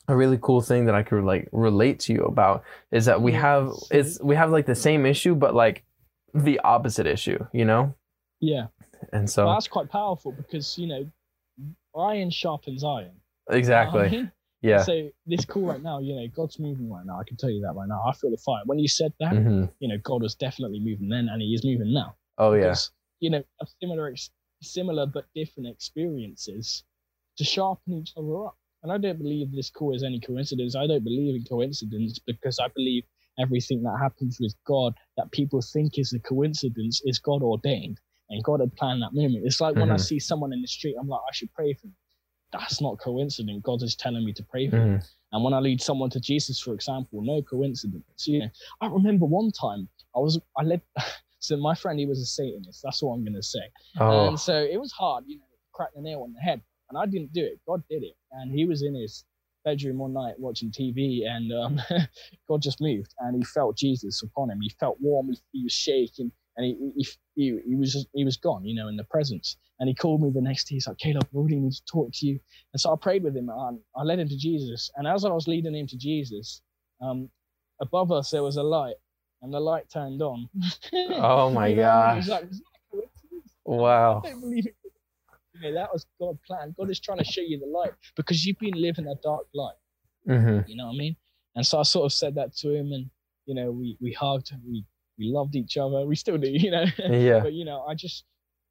a 0.07 0.15
really 0.15 0.37
cool 0.41 0.61
thing 0.61 0.85
that 0.85 0.95
I 0.95 1.03
could 1.03 1.23
like 1.23 1.47
relate 1.51 1.99
to 2.01 2.13
you 2.13 2.23
about 2.25 2.63
is 2.91 3.05
that 3.05 3.21
we 3.21 3.31
have 3.33 3.71
it's 3.91 4.19
we 4.21 4.35
have 4.35 4.51
like 4.51 4.65
the 4.65 4.75
same 4.75 5.05
issue 5.05 5.35
but 5.35 5.53
like 5.55 5.83
the 6.33 6.59
opposite 6.59 7.07
issue, 7.07 7.39
you 7.53 7.65
know? 7.65 7.95
Yeah. 8.41 8.67
And 9.13 9.29
so 9.29 9.45
Well, 9.45 9.53
that's 9.53 9.67
quite 9.67 9.89
powerful 9.89 10.31
because, 10.31 10.77
you 10.77 10.87
know, 10.87 11.05
iron 11.95 12.31
sharpens 12.31 12.83
iron. 12.83 13.05
You 13.05 13.09
know 13.11 13.55
I 13.55 13.57
exactly. 13.57 14.09
mean? 14.09 14.31
Yeah. 14.61 14.83
So 14.83 15.09
this 15.25 15.45
call 15.45 15.63
right 15.63 15.81
now, 15.83 15.99
you 15.99 16.15
know, 16.15 16.27
God's 16.35 16.57
moving 16.59 16.89
right 16.89 17.05
now. 17.05 17.19
I 17.19 17.23
can 17.23 17.37
tell 17.37 17.49
you 17.49 17.61
that 17.61 17.73
right 17.75 17.87
now. 17.87 18.01
I 18.07 18.13
feel 18.13 18.31
the 18.31 18.37
fire. 18.37 18.63
When 18.65 18.79
you 18.79 18.87
said 18.87 19.13
that, 19.19 19.33
hmm 19.33 19.65
you 19.79 19.87
know, 19.89 19.97
God 20.03 20.21
was 20.21 20.35
definitely 20.35 20.79
moving 20.79 21.09
then, 21.09 21.29
and 21.29 21.41
He 21.41 21.53
is 21.53 21.63
moving 21.63 21.93
now. 21.93 22.15
Oh 22.37 22.53
yeah. 22.53 22.61
Because, 22.61 22.91
you 23.19 23.29
know, 23.29 23.43
a 23.61 23.65
similar, 23.81 24.07
ex- 24.09 24.31
similar 24.63 25.05
but 25.05 25.25
different 25.35 25.69
experiences 25.69 26.83
to 27.37 27.43
sharpen 27.43 27.93
each 27.95 28.13
other 28.17 28.45
up. 28.45 28.57
And 28.83 28.91
I 28.91 28.97
don't 28.97 29.17
believe 29.19 29.51
this 29.51 29.69
call 29.69 29.95
is 29.95 30.03
any 30.03 30.19
coincidence. 30.19 30.75
I 30.75 30.87
don't 30.87 31.03
believe 31.03 31.35
in 31.35 31.43
coincidence 31.45 32.19
because 32.19 32.59
I 32.59 32.67
believe 32.75 33.03
everything 33.39 33.81
that 33.83 33.97
happens 34.01 34.37
with 34.39 34.55
God 34.65 34.93
that 35.17 35.31
people 35.31 35.61
think 35.61 35.97
is 35.97 36.13
a 36.13 36.19
coincidence 36.19 37.01
is 37.05 37.19
God 37.19 37.41
ordained 37.43 37.99
and 38.29 38.43
God 38.43 38.59
had 38.59 38.75
planned 38.75 39.01
that 39.03 39.13
moment. 39.13 39.45
It's 39.45 39.61
like 39.61 39.75
when 39.75 39.91
I 39.91 39.95
Mhm. 39.95 40.01
see 40.01 40.19
someone 40.19 40.53
in 40.53 40.61
the 40.61 40.67
street, 40.67 40.95
I'm 40.99 41.07
like, 41.07 41.21
I 41.29 41.33
should 41.33 41.53
pray 41.53 41.73
for 41.73 41.87
them. 41.87 41.95
That's 42.51 42.81
not 42.81 42.99
coincident. 42.99 43.63
God 43.63 43.81
is 43.83 43.95
telling 43.95 44.25
me 44.25 44.33
to 44.33 44.43
pray 44.43 44.69
for 44.69 44.77
them. 44.77 44.99
Mhm. 44.99 45.09
And 45.31 45.43
when 45.43 45.53
I 45.53 45.59
lead 45.59 45.81
someone 45.81 46.09
to 46.11 46.19
Jesus, 46.19 46.59
for 46.59 46.73
example, 46.73 47.21
no 47.23 47.41
coincidence. 47.41 48.27
You 48.27 48.39
know, 48.41 48.49
I 48.81 48.87
remember 48.87 49.25
one 49.25 49.51
time 49.51 49.89
I 50.15 50.19
was 50.19 50.39
I 50.57 50.63
led 50.63 50.81
so 51.43 51.57
my 51.57 51.75
friend 51.75 51.99
he 51.99 52.05
was 52.05 52.19
a 52.19 52.25
Satanist. 52.25 52.81
That's 52.83 53.03
what 53.03 53.13
I'm 53.13 53.25
gonna 53.25 53.43
say. 53.43 53.67
Oh. 53.99 54.29
And 54.29 54.39
so 54.39 54.55
it 54.55 54.79
was 54.79 54.91
hard, 54.91 55.25
you 55.27 55.37
know, 55.37 55.43
crack 55.73 55.89
the 55.95 56.01
nail 56.01 56.21
on 56.23 56.33
the 56.33 56.39
head. 56.39 56.61
And 56.89 56.97
I 56.97 57.05
didn't 57.05 57.33
do 57.33 57.43
it. 57.43 57.59
God 57.67 57.83
did 57.89 58.03
it. 58.03 58.15
And 58.31 58.51
he 58.51 58.65
was 58.65 58.83
in 58.83 58.95
his 58.95 59.25
bedroom 59.63 59.97
one 59.97 60.13
night 60.13 60.35
watching 60.37 60.71
TV, 60.71 61.25
and 61.27 61.51
um, 61.53 61.81
God 62.47 62.61
just 62.61 62.81
moved, 62.81 63.13
and 63.19 63.35
he 63.35 63.43
felt 63.43 63.77
Jesus 63.77 64.21
upon 64.23 64.49
him. 64.49 64.59
He 64.61 64.69
felt 64.79 64.97
warm. 65.01 65.29
He, 65.29 65.37
he 65.51 65.63
was 65.63 65.73
shaking, 65.73 66.31
and 66.57 66.65
he, 66.65 66.91
he 66.95 67.07
he 67.35 67.59
he 67.67 67.75
was 67.75 67.93
just, 67.93 68.07
he 68.13 68.23
was 68.23 68.37
gone, 68.37 68.65
you 68.65 68.75
know, 68.75 68.87
in 68.87 68.95
the 68.95 69.03
presence. 69.05 69.57
And 69.79 69.89
he 69.89 69.95
called 69.95 70.21
me 70.21 70.29
the 70.33 70.41
next 70.41 70.65
day. 70.65 70.75
He's 70.75 70.87
like, 70.87 70.97
Caleb, 70.97 71.25
I 71.25 71.27
really 71.33 71.59
need 71.59 71.73
to 71.73 71.85
talk 71.91 72.11
to 72.13 72.25
you. 72.25 72.39
And 72.73 72.79
so 72.79 72.93
I 72.93 72.95
prayed 72.95 73.23
with 73.23 73.35
him, 73.35 73.49
and 73.49 73.79
I 73.95 74.03
led 74.03 74.19
him 74.19 74.29
to 74.29 74.37
Jesus. 74.37 74.91
And 74.95 75.07
as 75.07 75.25
I 75.25 75.29
was 75.29 75.47
leading 75.47 75.75
him 75.75 75.87
to 75.87 75.97
Jesus, 75.97 76.61
um, 77.01 77.29
above 77.81 78.11
us 78.11 78.29
there 78.29 78.43
was 78.43 78.57
a 78.57 78.63
light, 78.63 78.95
and 79.43 79.53
the 79.53 79.59
light 79.59 79.89
turned 79.91 80.21
on. 80.21 80.49
Oh 80.93 81.51
my 81.51 81.67
You 81.67 81.75
know, 81.75 81.83
and 81.91 82.11
it 82.11 82.15
was 82.15 82.27
gosh. 82.27 82.29
like, 82.29 82.43
"Is 82.49 82.59
that 82.59 82.65
a 82.75 82.95
coincidence?" 82.95 83.53
Wow. 83.65 84.21
I 84.25 84.29
don't 84.29 84.41
believe 84.41 84.65
it. 84.65 84.75
You 85.53 85.61
know, 85.61 85.73
that 85.75 85.93
was 85.93 86.05
God's 86.19 86.39
plan. 86.47 86.73
God 86.77 86.89
is 86.89 86.99
trying 86.99 87.19
to 87.19 87.23
show 87.23 87.41
you 87.41 87.59
the 87.59 87.67
light 87.67 87.91
because 88.15 88.43
you've 88.45 88.57
been 88.59 88.73
living 88.75 89.05
a 89.07 89.15
dark 89.21 89.45
life. 89.53 89.75
hmm 90.25 90.59
You 90.65 90.75
know 90.77 90.87
what 90.87 90.93
I 90.95 90.97
mean? 90.97 91.15
And 91.55 91.65
so 91.65 91.79
I 91.79 91.83
sort 91.83 92.05
of 92.05 92.13
said 92.13 92.33
that 92.35 92.55
to 92.57 92.73
him, 92.73 92.91
and 92.91 93.09
you 93.45 93.53
know, 93.53 93.71
we 93.71 93.97
we 94.01 94.11
hugged, 94.13 94.51
we 94.65 94.83
we 95.19 95.25
loved 95.31 95.55
each 95.55 95.77
other. 95.77 96.05
We 96.05 96.15
still 96.15 96.37
do, 96.37 96.49
you 96.65 96.71
know. 96.71 96.85
Yeah. 96.97 97.41
but 97.41 97.53
you 97.53 97.65
know, 97.65 97.83
I 97.83 97.93
just, 97.93 98.23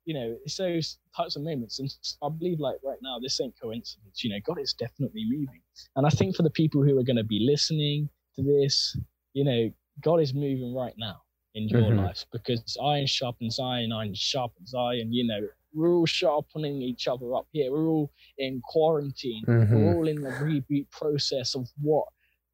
you 0.05 0.15
know, 0.15 0.37
it's 0.45 0.57
those 0.57 0.99
types 1.17 1.37
of 1.37 1.43
moments, 1.43 1.79
and 1.79 1.89
I 2.23 2.29
believe 2.31 2.59
like 2.59 2.79
right 2.83 2.99
now, 3.03 3.19
this 3.23 3.41
ain't 3.41 3.55
coincidence. 3.61 4.25
You 4.25 4.31
know, 4.31 4.41
God 4.45 4.59
is 4.59 4.73
definitely 4.73 5.25
moving, 5.29 5.61
and 5.97 6.07
I 6.07 6.11
think 6.11 6.35
for 6.35 6.43
the 6.43 6.51
people 6.51 6.83
who 6.83 6.99
are 6.99 7.05
going 7.05 7.17
to 7.17 7.25
be 7.25 7.47
listening 7.49 8.09
to 8.35 8.43
this, 8.43 8.97
you 9.35 9.45
know, 9.45 9.71
God 10.01 10.21
is 10.21 10.35
moving 10.35 10.75
right 10.75 10.95
now 10.97 11.23
in 11.55 11.69
your 11.69 11.93
Mhm. 11.93 11.97
lives 11.97 12.27
because 12.33 12.77
iron 12.83 13.07
sharpens 13.07 13.59
iron, 13.59 13.93
iron 13.93 14.15
sharpens 14.15 14.75
iron. 14.75 15.13
You 15.13 15.27
know, 15.27 15.49
we're 15.75 15.95
all 15.95 16.07
sharpening 16.07 16.83
each 16.83 17.09
other 17.09 17.35
up 17.35 17.47
here. 17.53 17.71
We're 17.73 17.89
all 17.89 18.11
in 18.39 18.61
quarantine. 18.65 19.45
hmm 19.47 19.75
We're 19.75 19.83
all 19.95 20.09
in 20.09 20.23
the 20.23 20.33
reboot 20.33 20.91
process 20.91 21.55
of 21.55 21.69
what 21.81 22.07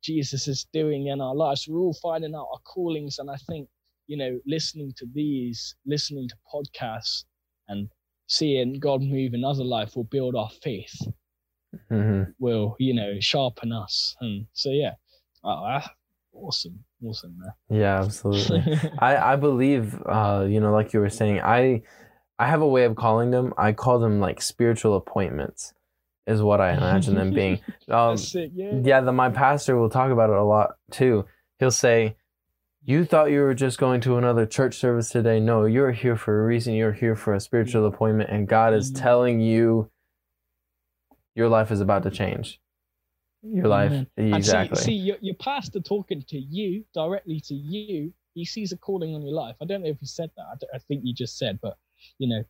Jesus 0.03 0.48
is 0.48 0.64
doing 0.72 1.09
in 1.09 1.20
our 1.20 1.35
lives. 1.35 1.66
We're 1.68 1.81
all 1.81 1.94
finding 2.03 2.35
out 2.35 2.48
our 2.53 2.61
callings. 2.61 3.18
And 3.18 3.31
I 3.31 3.37
think, 3.37 3.68
you 4.07 4.16
know, 4.16 4.40
listening 4.46 4.92
to 4.96 5.07
these, 5.12 5.74
listening 5.87 6.29
to 6.29 6.37
podcasts 6.53 7.24
and 7.68 7.88
seeing 8.29 8.79
God 8.79 9.03
move 9.03 9.35
in 9.35 9.44
other 9.44 9.64
life 9.64 9.96
will 9.96 10.05
build 10.05 10.35
our 10.37 10.51
faith, 10.62 10.96
hmm 11.88 12.22
will, 12.38 12.77
you 12.79 12.94
know, 12.94 13.18
sharpen 13.20 13.72
us. 13.72 14.16
And 14.20 14.46
so, 14.53 14.70
yeah, 14.70 14.94
oh, 15.44 15.81
awesome. 16.42 16.85
Awesome, 17.05 17.40
Yeah, 17.70 18.01
absolutely. 18.01 18.62
I 18.98 19.33
I 19.33 19.37
believe 19.37 20.01
uh 20.07 20.46
you 20.48 20.61
know 20.61 20.72
like 20.72 20.92
you 20.92 21.01
were 21.01 21.11
saying 21.11 21.40
I 21.40 21.83
I 22.38 22.46
have 22.46 22.62
a 22.62 22.68
way 22.68 22.85
of 22.85 22.96
calling 22.96 23.31
them. 23.31 23.53
I 23.59 23.72
call 23.72 23.98
them 23.98 24.20
like 24.20 24.40
spiritual 24.42 24.96
appointments 24.96 25.74
is 26.27 26.42
what 26.42 26.61
I 26.61 26.72
imagine 26.72 27.14
them 27.14 27.33
being. 27.33 27.61
Um 27.88 28.16
That's 28.16 28.29
sick, 28.29 28.51
yeah. 28.55 28.81
yeah, 28.83 29.01
the 29.01 29.12
my 29.12 29.31
pastor 29.31 29.77
will 29.77 29.90
talk 29.90 30.11
about 30.11 30.31
it 30.31 30.37
a 30.37 30.42
lot 30.44 30.77
too. 30.90 31.24
He'll 31.59 31.70
say 31.70 32.16
You 32.85 33.05
thought 33.05 33.31
you 33.31 33.40
were 33.40 33.55
just 33.55 33.79
going 33.79 34.01
to 34.03 34.16
another 34.16 34.46
church 34.46 34.77
service 34.77 35.11
today. 35.11 35.40
No, 35.40 35.66
you're 35.66 35.92
here 35.92 36.16
for 36.16 36.42
a 36.42 36.46
reason. 36.46 36.74
You're 36.74 36.92
here 36.92 37.14
for 37.16 37.35
a 37.35 37.40
spiritual 37.40 37.87
appointment, 37.87 38.31
and 38.31 38.48
God 38.48 38.72
is 38.74 38.90
telling 38.90 39.40
you 39.40 39.90
your 41.35 41.48
life 41.48 41.70
is 41.70 41.81
about 41.81 42.03
to 42.05 42.11
change. 42.11 42.61
Your 43.42 43.68
life, 43.68 43.92
Amen. 43.92 44.07
And 44.16 44.35
exactly. 44.35 44.79
see, 44.79 44.85
see 44.85 44.92
your, 44.94 45.16
your 45.20 45.37
pastor 45.37 45.81
talking 45.81 46.22
to 46.29 46.38
you 46.38 46.85
directly 46.94 47.40
to 47.40 47.55
you. 47.55 48.12
He 48.35 48.44
sees 48.44 48.72
a 48.72 48.77
calling 48.77 49.14
on 49.14 49.22
your 49.22 49.35
life. 49.35 49.57
I 49.62 49.64
don't 49.64 49.83
know 49.83 49.88
if 49.88 49.98
he 50.01 50.07
said 50.07 50.31
that. 50.37 50.66
I, 50.72 50.77
I 50.77 50.79
think 50.81 51.03
you 51.05 51.14
just 51.14 51.38
said, 51.38 51.59
but 51.62 51.77
you 52.18 52.29
know, 52.29 52.42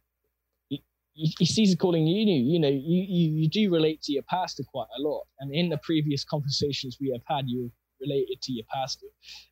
he, 1.19 1.35
he 1.39 1.45
sees 1.45 1.73
a 1.73 1.77
calling. 1.77 2.07
You 2.07 2.27
know, 2.27 2.53
you 2.53 2.59
know, 2.59 2.69
you, 2.69 3.05
you 3.09 3.41
you 3.41 3.49
do 3.49 3.71
relate 3.71 4.03
to 4.03 4.13
your 4.13 4.23
pastor 4.25 4.63
quite 4.71 4.87
a 4.99 5.03
lot. 5.03 5.25
And 5.41 5.55
in 5.55 5.69
the 5.69 5.79
previous 5.79 6.25
conversations 6.25 6.99
we 7.01 7.11
have 7.11 7.23
had, 7.27 7.49
you 7.49 7.71
related 8.01 8.41
to 8.43 8.53
your 8.53 8.65
pastor, 8.73 9.07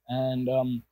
and 0.08 0.48
um, 0.48 0.82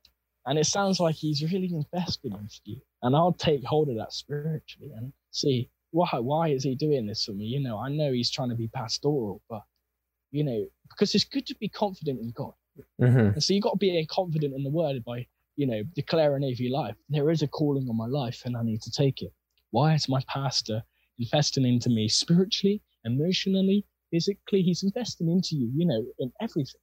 and 0.46 0.58
it 0.58 0.66
sounds 0.66 1.00
like 1.00 1.14
he's 1.14 1.42
really 1.42 1.72
invested 1.72 2.32
in 2.32 2.48
you. 2.64 2.80
And 3.02 3.14
I'll 3.14 3.32
take 3.32 3.64
hold 3.64 3.88
of 3.88 3.96
that 3.96 4.12
spiritually 4.12 4.92
and 4.96 5.12
see 5.30 5.70
why 5.92 6.08
why 6.14 6.48
is 6.48 6.64
he 6.64 6.74
doing 6.74 7.06
this 7.06 7.24
for 7.24 7.32
me? 7.32 7.44
You 7.44 7.60
know, 7.60 7.78
I 7.78 7.88
know 7.88 8.12
he's 8.12 8.30
trying 8.30 8.50
to 8.50 8.56
be 8.56 8.68
pastoral, 8.68 9.40
but 9.48 9.62
you 10.34 10.42
know, 10.42 10.66
because 10.90 11.14
it's 11.14 11.22
good 11.24 11.46
to 11.46 11.54
be 11.60 11.68
confident 11.68 12.18
in 12.20 12.32
God. 12.32 12.54
hmm 12.98 13.28
And 13.34 13.42
so 13.42 13.54
you 13.54 13.60
got 13.60 13.74
to 13.74 13.76
be 13.78 14.04
confident 14.06 14.52
in 14.52 14.64
the 14.64 14.70
word 14.70 15.04
by, 15.04 15.28
you 15.54 15.64
know, 15.64 15.84
declaring 15.94 16.42
over 16.42 16.60
your 16.60 16.72
life. 16.72 16.96
There 17.08 17.30
is 17.30 17.42
a 17.42 17.46
calling 17.46 17.88
on 17.88 17.96
my 17.96 18.06
life 18.08 18.42
and 18.44 18.56
I 18.56 18.64
need 18.64 18.82
to 18.82 18.90
take 18.90 19.22
it. 19.22 19.32
Why 19.70 19.94
is 19.94 20.08
my 20.08 20.20
pastor 20.26 20.82
investing 21.20 21.64
into 21.64 21.88
me 21.88 22.08
spiritually, 22.08 22.82
emotionally, 23.04 23.86
physically? 24.10 24.62
He's 24.62 24.82
investing 24.82 25.28
into 25.30 25.54
you, 25.54 25.70
you 25.72 25.86
know, 25.86 26.04
in 26.18 26.32
everything. 26.40 26.80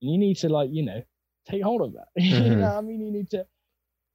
And 0.00 0.12
you 0.12 0.18
need 0.18 0.36
to 0.36 0.48
like, 0.48 0.70
you 0.72 0.84
know, 0.84 1.02
take 1.50 1.64
hold 1.64 1.82
of 1.82 1.94
that. 1.94 2.06
you 2.16 2.54
Mhm. 2.54 2.60
know 2.60 2.78
I 2.78 2.80
mean? 2.80 3.00
You 3.04 3.10
need 3.12 3.30
to 3.30 3.44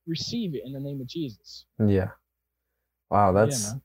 receive 0.07 0.55
it 0.55 0.61
in 0.65 0.71
the 0.71 0.79
name 0.79 1.01
of 1.01 1.07
Jesus. 1.07 1.65
Yeah. 1.85 2.11
Wow, 3.09 3.33
Yeah, 3.33 3.41
that's 3.41 3.61
man. 3.73 3.81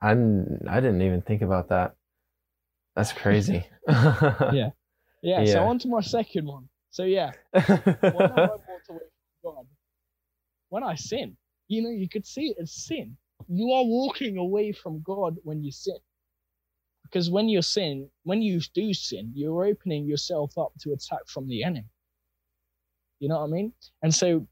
I 0.00 0.14
didn't, 0.14 0.68
I 0.68 0.76
didn't 0.80 1.02
even 1.02 1.22
think 1.22 1.42
about 1.42 1.68
that. 1.70 1.95
That's 2.96 3.12
crazy. 3.12 3.64
Yeah. 4.52 4.70
Yeah. 5.22 5.44
So 5.44 5.62
on 5.64 5.78
to 5.80 5.88
my 5.88 6.00
second 6.00 6.46
one. 6.46 6.68
So 6.90 7.04
yeah, 7.04 7.32
when 7.52 7.66
I 8.32 8.46
walked 8.46 8.88
away 8.88 8.98
from 9.42 9.52
God, 9.52 9.66
when 10.70 10.82
I 10.82 10.94
sin, 10.94 11.36
you 11.68 11.82
know, 11.82 11.90
you 11.90 12.08
could 12.08 12.26
see 12.26 12.48
it 12.48 12.56
as 12.60 12.72
sin. 12.72 13.16
You 13.48 13.72
are 13.72 13.84
walking 13.84 14.38
away 14.38 14.72
from 14.72 15.02
God 15.02 15.36
when 15.44 15.62
you 15.62 15.70
sin. 15.70 15.98
Because 17.04 17.30
when 17.30 17.48
you 17.48 17.62
sin, 17.62 18.08
when 18.24 18.42
you 18.42 18.60
do 18.74 18.92
sin, 18.92 19.30
you're 19.34 19.64
opening 19.64 20.06
yourself 20.06 20.56
up 20.58 20.72
to 20.80 20.92
attack 20.92 21.20
from 21.28 21.46
the 21.48 21.62
enemy. 21.62 21.86
You 23.20 23.28
know 23.28 23.38
what 23.38 23.44
I 23.44 23.50
mean? 23.50 23.72
And 24.02 24.14
so 24.14 24.46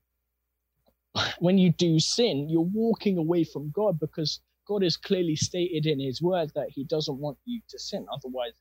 when 1.38 1.58
you 1.58 1.70
do 1.70 1.98
sin, 1.98 2.48
you're 2.48 2.60
walking 2.60 3.18
away 3.18 3.44
from 3.44 3.70
God 3.70 3.98
because 3.98 4.40
God 4.66 4.82
has 4.82 4.96
clearly 4.96 5.36
stated 5.36 5.86
in 5.86 6.00
his 6.00 6.22
word 6.22 6.50
that 6.54 6.68
he 6.70 6.84
doesn't 6.84 7.18
want 7.18 7.38
you 7.44 7.60
to 7.68 7.78
sin. 7.78 8.06
Otherwise, 8.12 8.52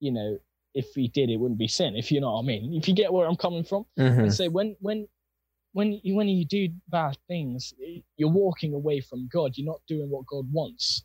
you 0.00 0.12
know, 0.12 0.38
if 0.74 0.86
he 0.94 1.08
did, 1.08 1.30
it 1.30 1.36
wouldn't 1.36 1.58
be 1.58 1.68
sin, 1.68 1.96
if 1.96 2.10
you 2.10 2.20
know 2.20 2.32
what 2.32 2.42
I 2.42 2.46
mean. 2.46 2.74
If 2.74 2.88
you 2.88 2.94
get 2.94 3.12
where 3.12 3.26
I'm 3.26 3.36
coming 3.36 3.64
from. 3.64 3.86
Mhm. 3.98 4.18
And 4.24 4.34
so 4.34 4.48
when 4.50 4.76
when 4.80 5.08
when 5.72 6.00
you, 6.02 6.14
when 6.14 6.28
you 6.28 6.44
do 6.44 6.68
bad 6.88 7.16
things, 7.28 7.74
you're 8.16 8.30
walking 8.30 8.74
away 8.74 9.00
from 9.00 9.28
God. 9.32 9.52
You're 9.56 9.66
not 9.66 9.80
doing 9.88 10.08
what 10.10 10.26
God 10.26 10.50
wants. 10.52 11.04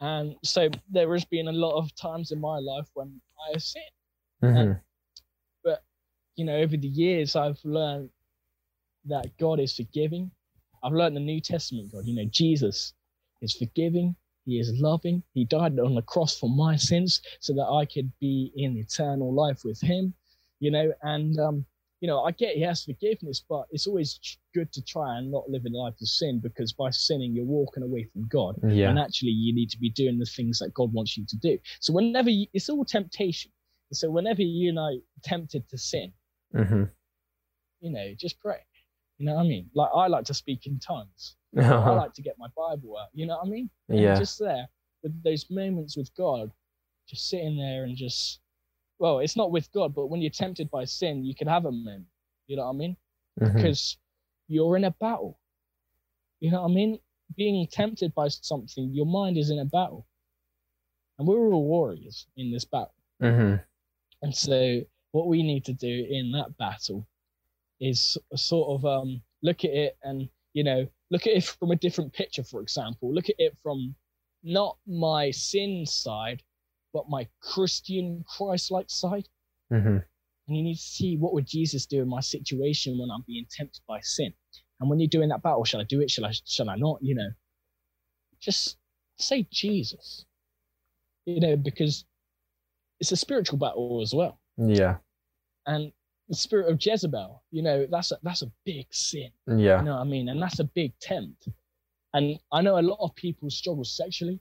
And 0.00 0.36
so 0.44 0.68
there 0.90 1.10
has 1.12 1.24
been 1.24 1.48
a 1.48 1.52
lot 1.52 1.78
of 1.78 1.94
times 1.94 2.30
in 2.30 2.40
my 2.40 2.58
life 2.58 2.88
when 2.94 3.20
I 3.48 3.52
have 3.52 3.62
sinned. 3.62 3.84
Mhm. 4.42 4.82
You 6.36 6.44
know, 6.44 6.56
over 6.56 6.76
the 6.76 6.88
years, 6.88 7.34
I've 7.34 7.58
learned 7.64 8.10
that 9.06 9.36
God 9.38 9.58
is 9.58 9.74
forgiving. 9.74 10.30
I've 10.82 10.92
learned 10.92 11.16
the 11.16 11.20
New 11.20 11.40
Testament 11.40 11.90
God. 11.90 12.04
You 12.04 12.14
know, 12.14 12.26
Jesus 12.30 12.92
is 13.42 13.54
forgiving. 13.54 14.16
He 14.44 14.58
is 14.58 14.72
loving. 14.78 15.22
He 15.34 15.44
died 15.44 15.78
on 15.78 15.94
the 15.94 16.02
cross 16.02 16.38
for 16.38 16.48
my 16.48 16.76
sins 16.76 17.20
so 17.40 17.52
that 17.54 17.66
I 17.66 17.84
could 17.84 18.12
be 18.20 18.52
in 18.54 18.76
eternal 18.76 19.34
life 19.34 19.62
with 19.64 19.80
Him. 19.80 20.14
You 20.60 20.70
know, 20.70 20.92
and 21.02 21.38
um, 21.38 21.66
you 22.00 22.08
know, 22.08 22.22
I 22.22 22.30
get 22.30 22.54
he 22.54 22.62
has 22.62 22.84
forgiveness, 22.84 23.42
but 23.48 23.64
it's 23.70 23.86
always 23.86 24.20
good 24.54 24.72
to 24.72 24.84
try 24.84 25.18
and 25.18 25.30
not 25.30 25.48
live 25.48 25.64
a 25.66 25.76
life 25.76 25.94
of 26.00 26.08
sin 26.08 26.40
because 26.42 26.72
by 26.72 26.90
sinning, 26.90 27.34
you're 27.34 27.44
walking 27.44 27.82
away 27.82 28.04
from 28.12 28.28
God. 28.28 28.56
Yeah. 28.68 28.90
And 28.90 28.98
actually, 28.98 29.30
you 29.30 29.54
need 29.54 29.70
to 29.70 29.78
be 29.78 29.90
doing 29.90 30.18
the 30.18 30.26
things 30.26 30.58
that 30.58 30.74
God 30.74 30.92
wants 30.92 31.16
you 31.16 31.24
to 31.26 31.36
do. 31.36 31.58
So, 31.80 31.92
whenever 31.92 32.30
you, 32.30 32.46
it's 32.52 32.68
all 32.68 32.84
temptation. 32.84 33.50
So, 33.92 34.10
whenever 34.10 34.42
you're 34.42 34.74
know, 34.74 35.00
tempted 35.24 35.68
to 35.70 35.78
sin, 35.78 36.12
hmm 36.54 36.84
you 37.80 37.92
know, 37.92 38.14
just 38.18 38.40
pray. 38.40 38.58
You 39.18 39.26
know 39.26 39.34
what 39.34 39.44
I 39.44 39.48
mean? 39.48 39.70
Like, 39.74 39.90
I 39.94 40.08
like 40.08 40.24
to 40.26 40.34
speak 40.34 40.66
in 40.66 40.78
tongues. 40.78 41.36
I 41.60 41.90
like 41.90 42.12
to 42.14 42.22
get 42.22 42.38
my 42.38 42.48
Bible 42.56 42.96
out. 42.98 43.08
You 43.14 43.26
know 43.26 43.36
what 43.36 43.46
I 43.46 43.50
mean? 43.50 43.70
And 43.88 43.98
yeah. 44.00 44.18
Just 44.18 44.38
there 44.38 44.68
with 45.02 45.22
those 45.22 45.48
moments 45.50 45.96
with 45.96 46.14
God, 46.16 46.50
just 47.08 47.28
sitting 47.28 47.56
there 47.56 47.84
and 47.84 47.96
just, 47.96 48.40
well, 48.98 49.20
it's 49.20 49.36
not 49.36 49.50
with 49.52 49.70
God, 49.72 49.94
but 49.94 50.08
when 50.08 50.20
you're 50.20 50.30
tempted 50.30 50.70
by 50.70 50.84
sin, 50.84 51.24
you 51.24 51.34
can 51.34 51.46
have 51.48 51.64
a 51.66 51.72
moment. 51.72 52.06
You 52.46 52.56
know 52.56 52.64
what 52.64 52.74
I 52.74 52.76
mean? 52.76 52.96
Mhm. 53.40 53.54
because 53.54 53.98
you're 54.48 54.76
in 54.76 54.84
a 54.84 54.90
battle. 54.92 55.38
You 56.40 56.50
know 56.50 56.62
what 56.62 56.70
I 56.70 56.74
mean? 56.74 56.98
Being 57.36 57.66
tempted 57.66 58.14
by 58.14 58.28
something, 58.28 58.92
your 58.94 59.06
mind 59.06 59.36
is 59.36 59.50
in 59.50 59.58
a 59.58 59.64
battle. 59.64 60.06
And 61.18 61.26
we're 61.28 61.52
all 61.52 61.64
warriors 61.64 62.26
in 62.36 62.50
this 62.50 62.64
battle. 62.64 62.94
Mhm. 63.20 63.62
And 64.22 64.34
so 64.34 64.82
what 65.12 65.26
we 65.28 65.42
need 65.42 65.64
to 65.66 65.72
do 65.72 66.06
in 66.10 66.32
that 66.32 66.56
battle 66.56 67.06
is 67.80 68.16
sort 68.34 68.68
of 68.70 68.84
um, 68.86 69.22
look 69.42 69.64
at 69.64 69.70
it 69.70 69.98
and, 70.02 70.28
you 70.54 70.64
know, 70.64 70.88
look 71.10 71.26
at 71.26 71.34
it 71.34 71.44
from 71.44 71.70
a 71.70 71.76
different 71.76 72.12
picture, 72.12 72.44
for 72.44 72.60
example. 72.60 73.12
Look 73.12 73.28
at 73.28 73.36
it 73.38 73.56
from 73.62 73.94
not 74.42 74.78
my 74.86 75.30
sin 75.30 75.84
side, 75.86 76.42
but 76.92 77.08
my 77.08 77.28
Christian 77.40 78.24
Christ-like 78.28 78.90
side. 78.90 79.28
Mhm. 79.72 80.04
And 80.48 80.56
you 80.56 80.62
need 80.62 80.76
to 80.76 80.80
see 80.80 81.16
what 81.16 81.32
would 81.32 81.46
Jesus 81.46 81.86
do 81.86 82.02
in 82.02 82.08
my 82.08 82.20
situation 82.20 82.98
when 82.98 83.10
I'm 83.10 83.22
being 83.26 83.46
tempted 83.50 83.82
by 83.86 84.00
sin. 84.00 84.32
And 84.80 84.88
when 84.88 85.00
you're 85.00 85.08
doing 85.08 85.28
that 85.30 85.42
battle, 85.42 85.64
shall 85.64 85.80
I 85.80 85.84
do 85.84 86.00
it? 86.00 86.10
Shall 86.10 86.24
I 86.24 86.32
shall 86.44 86.70
I 86.70 86.76
not? 86.76 87.02
You 87.02 87.14
know. 87.14 87.30
Just 88.38 88.76
say 89.18 89.48
Jesus. 89.50 90.24
You 91.24 91.40
know, 91.40 91.56
because 91.56 92.04
it's 93.00 93.10
a 93.10 93.16
spiritual 93.16 93.58
battle 93.58 94.00
as 94.00 94.14
well. 94.14 94.40
Yeah. 94.56 94.98
And 95.66 95.92
the 96.28 96.34
spirit 96.34 96.70
of 96.70 96.78
Jezebel, 96.84 97.42
you 97.52 97.62
know, 97.62 97.86
that's 97.90 98.12
a 98.12 98.18
that's 98.22 98.42
a 98.42 98.50
big 98.64 98.86
sin. 98.90 99.30
Yeah. 99.46 99.78
You 99.78 99.84
know 99.86 99.94
what 99.96 100.00
I 100.00 100.04
mean? 100.04 100.28
And 100.28 100.42
that's 100.42 100.58
a 100.60 100.64
big 100.64 100.92
tempt. 101.00 101.48
And 102.14 102.38
I 102.52 102.62
know 102.62 102.78
a 102.78 102.82
lot 102.82 102.98
of 103.00 103.14
people 103.14 103.50
struggle 103.50 103.84
sexually 103.84 104.40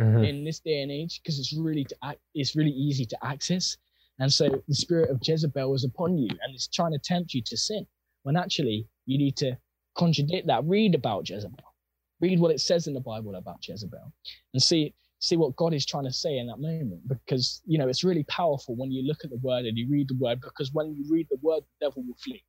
Mhm. 0.00 0.26
in 0.26 0.44
this 0.44 0.60
day 0.60 0.80
and 0.82 0.90
age 0.90 1.20
because 1.22 1.38
it's 1.38 1.52
really 1.52 1.84
to 1.84 1.96
ac- 2.04 2.18
it's 2.34 2.56
really 2.56 2.70
easy 2.70 3.04
to 3.04 3.18
access 3.22 3.76
and 4.18 4.32
so 4.32 4.62
the 4.66 4.74
spirit 4.74 5.10
of 5.10 5.20
jezebel 5.22 5.74
is 5.74 5.84
upon 5.84 6.16
you 6.16 6.28
and 6.42 6.54
it's 6.54 6.68
trying 6.68 6.92
to 6.92 6.98
tempt 6.98 7.34
you 7.34 7.42
to 7.42 7.56
sin 7.56 7.86
when 8.22 8.34
actually 8.36 8.88
you 9.04 9.18
need 9.18 9.36
to 9.36 9.58
contradict 9.96 10.46
that 10.46 10.64
read 10.64 10.94
about 10.94 11.28
jezebel 11.28 11.74
read 12.20 12.40
what 12.40 12.50
it 12.50 12.60
says 12.60 12.86
in 12.86 12.94
the 12.94 13.00
bible 13.00 13.34
about 13.34 13.58
jezebel 13.68 14.10
and 14.54 14.62
see 14.62 14.94
see 15.20 15.36
what 15.36 15.54
god 15.56 15.72
is 15.72 15.86
trying 15.86 16.04
to 16.04 16.12
say 16.12 16.38
in 16.38 16.46
that 16.48 16.58
moment 16.58 17.00
because 17.08 17.62
you 17.66 17.78
know 17.78 17.88
it's 17.88 18.02
really 18.04 18.24
powerful 18.24 18.74
when 18.76 18.90
you 18.90 19.06
look 19.06 19.18
at 19.24 19.30
the 19.30 19.36
word 19.38 19.64
and 19.66 19.78
you 19.78 19.86
read 19.88 20.08
the 20.08 20.16
word 20.18 20.40
because 20.40 20.72
when 20.72 20.94
you 20.96 21.04
read 21.08 21.26
the 21.30 21.38
word 21.42 21.62
the 21.62 21.86
devil 21.86 22.02
will 22.06 22.16
flee 22.16 22.42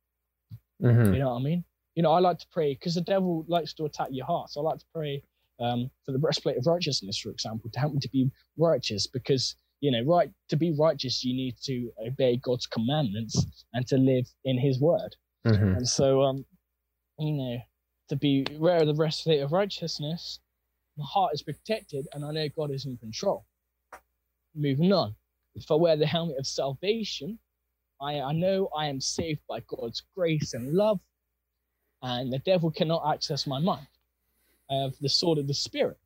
Mhm. 0.82 1.12
you 1.12 1.18
know 1.20 1.30
what 1.30 1.40
I 1.40 1.42
mean? 1.42 1.64
You 1.94 2.02
know, 2.02 2.12
I 2.12 2.18
like 2.18 2.38
to 2.38 2.46
pray 2.50 2.74
because 2.74 2.94
the 2.94 3.02
devil 3.02 3.44
likes 3.46 3.72
to 3.74 3.84
attack 3.84 4.08
your 4.10 4.26
heart. 4.26 4.50
So 4.50 4.60
I 4.60 4.64
like 4.64 4.78
to 4.78 4.86
pray 4.94 5.22
um, 5.60 5.90
for 6.04 6.10
the 6.12 6.18
breastplate 6.18 6.56
of 6.56 6.66
righteousness, 6.66 7.18
for 7.18 7.30
example, 7.30 7.70
to 7.70 7.78
help 7.78 7.92
me 7.92 8.00
to 8.00 8.08
be 8.08 8.30
righteous. 8.56 9.06
Because 9.06 9.54
you 9.80 9.90
know, 9.92 10.02
right 10.02 10.30
to 10.48 10.56
be 10.56 10.72
righteous, 10.72 11.22
you 11.22 11.34
need 11.34 11.56
to 11.64 11.92
obey 12.06 12.36
God's 12.38 12.66
commandments 12.66 13.64
and 13.74 13.86
to 13.88 13.96
live 13.96 14.26
in 14.44 14.58
His 14.58 14.80
word. 14.80 15.14
Mhm. 15.44 15.76
And 15.76 15.86
so, 15.88 16.22
um, 16.22 16.44
you 17.18 17.32
know, 17.34 17.58
to 18.08 18.16
be 18.16 18.44
wear 18.58 18.84
the 18.84 18.94
breastplate 18.94 19.40
of 19.40 19.52
righteousness, 19.52 20.40
my 21.02 21.08
heart 21.08 21.34
is 21.34 21.42
protected, 21.42 22.06
and 22.12 22.24
I 22.24 22.30
know 22.32 22.48
God 22.56 22.70
is 22.70 22.86
in 22.86 22.96
control. 22.96 23.44
Moving 24.54 24.92
on, 24.92 25.14
if 25.54 25.70
I 25.70 25.74
wear 25.74 25.96
the 25.96 26.06
helmet 26.06 26.38
of 26.38 26.46
salvation, 26.46 27.38
I, 28.00 28.20
I 28.20 28.32
know 28.32 28.68
I 28.76 28.86
am 28.86 29.00
saved 29.00 29.40
by 29.48 29.60
God's 29.60 30.02
grace 30.16 30.54
and 30.54 30.74
love, 30.74 31.00
and 32.02 32.32
the 32.32 32.38
devil 32.40 32.70
cannot 32.70 33.12
access 33.14 33.46
my 33.46 33.58
mind. 33.58 33.86
I 34.70 34.76
have 34.76 34.94
the 35.00 35.08
sword 35.08 35.38
of 35.38 35.48
the 35.48 35.54
Spirit. 35.54 35.98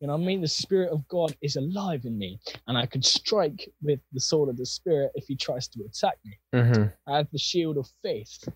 You 0.00 0.08
know 0.08 0.16
what 0.16 0.22
I 0.22 0.26
mean? 0.26 0.42
The 0.42 0.48
Spirit 0.48 0.90
of 0.92 1.06
God 1.08 1.36
is 1.42 1.56
alive 1.56 2.04
in 2.04 2.18
me, 2.18 2.40
and 2.66 2.78
I 2.78 2.86
could 2.86 3.04
strike 3.04 3.68
with 3.82 4.00
the 4.12 4.20
sword 4.20 4.48
of 4.50 4.56
the 4.58 4.66
Spirit 4.66 5.12
if 5.14 5.26
he 5.26 5.36
tries 5.36 5.68
to 5.68 5.84
attack 5.84 6.18
me. 6.24 6.38
Mhm. 6.54 6.92
I 7.06 7.16
have 7.16 7.30
the 7.32 7.38
shield 7.38 7.78
of 7.78 7.88
faith. 8.02 8.48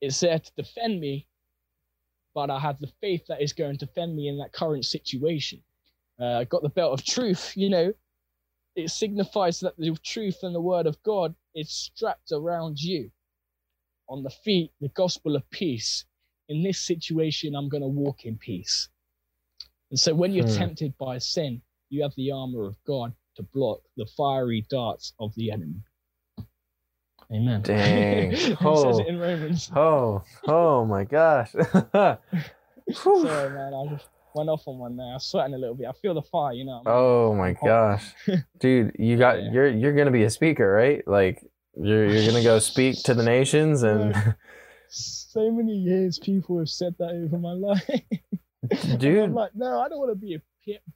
It's 0.00 0.20
there 0.20 0.38
to 0.38 0.52
defend 0.56 1.00
me, 1.00 1.28
but 2.34 2.50
I 2.50 2.58
have 2.60 2.78
the 2.80 2.92
faith 3.00 3.26
that 3.28 3.42
is 3.42 3.52
going 3.52 3.76
to 3.78 3.86
defend 3.86 4.16
me 4.16 4.28
in 4.28 4.38
that 4.38 4.52
current 4.52 4.84
situation. 4.84 5.62
Uh, 6.20 6.38
I 6.40 6.44
got 6.44 6.62
the 6.62 6.68
belt 6.70 6.92
of 6.92 7.04
truth, 7.04 7.56
you 7.56 7.70
know. 7.70 7.92
It 8.76 8.90
signifies 8.90 9.60
that 9.60 9.76
the 9.78 9.96
truth 10.04 10.38
and 10.42 10.54
the 10.54 10.60
word 10.60 10.86
of 10.86 11.02
God 11.02 11.34
is 11.54 11.70
strapped 11.72 12.32
around 12.32 12.80
you 12.82 13.10
on 14.08 14.22
the 14.22 14.30
feet 14.30 14.72
the 14.80 14.88
gospel 14.90 15.36
of 15.36 15.48
peace. 15.50 16.04
In 16.48 16.62
this 16.62 16.80
situation, 16.80 17.54
I'm 17.54 17.68
going 17.68 17.82
to 17.82 17.88
walk 17.88 18.26
in 18.26 18.38
peace. 18.38 18.88
And 19.90 19.98
so 19.98 20.14
when 20.14 20.32
you're 20.32 20.44
Hmm. 20.44 20.46
tempted 20.46 20.96
by 20.98 21.18
sin, 21.18 21.62
you 21.90 22.02
have 22.02 22.14
the 22.16 22.32
armor 22.32 22.66
of 22.66 22.76
God 22.86 23.14
to 23.36 23.42
block 23.44 23.82
the 23.96 24.06
fiery 24.16 24.66
darts 24.70 25.14
of 25.20 25.34
the 25.36 25.50
enemy. 25.52 25.82
Amen. 27.32 27.62
Dang. 27.62 28.32
it 28.34 28.56
Oh. 28.60 28.98
in 28.98 29.18
Romans. 29.18 29.70
Oh, 29.74 30.22
oh 30.46 30.84
my 30.84 31.04
gosh. 31.04 31.52
Sorry, 31.92 33.50
man. 33.50 33.72
I 33.74 33.86
just 33.94 34.08
went 34.34 34.48
off 34.48 34.66
on 34.66 34.78
one 34.78 34.96
there. 34.96 35.06
I'm 35.12 35.18
sweating 35.20 35.54
a 35.54 35.58
little 35.58 35.74
bit. 35.76 35.86
I 35.86 35.92
feel 35.92 36.14
the 36.14 36.22
fire, 36.22 36.52
you 36.54 36.64
know. 36.64 36.82
Oh 36.86 37.34
my 37.34 37.52
gosh. 37.64 38.04
Dude, 38.58 38.96
you 38.98 39.16
got 39.16 39.42
Yeah. 39.42 39.50
you're 39.52 39.68
you're 39.68 39.92
gonna 39.94 40.10
be 40.10 40.24
a 40.24 40.30
speaker, 40.30 40.70
right? 40.72 41.06
Like 41.06 41.44
you're 41.80 42.06
you're 42.06 42.26
gonna 42.26 42.42
go 42.42 42.58
speak 42.58 43.02
to 43.04 43.14
the 43.14 43.22
nations 43.22 43.82
and 43.84 44.34
So 44.88 45.50
many 45.52 45.72
years 45.76 46.18
people 46.18 46.58
have 46.58 46.68
said 46.68 46.96
that 46.98 47.10
over 47.10 47.38
my 47.38 47.52
life. 47.52 47.88
And 47.88 48.92
I'm 48.92 48.98
dude, 48.98 49.30
like, 49.32 49.52
no, 49.54 49.80
I 49.80 49.88
don't 49.88 49.98
want 49.98 50.10
to 50.10 50.16
be 50.16 50.34
a 50.34 50.42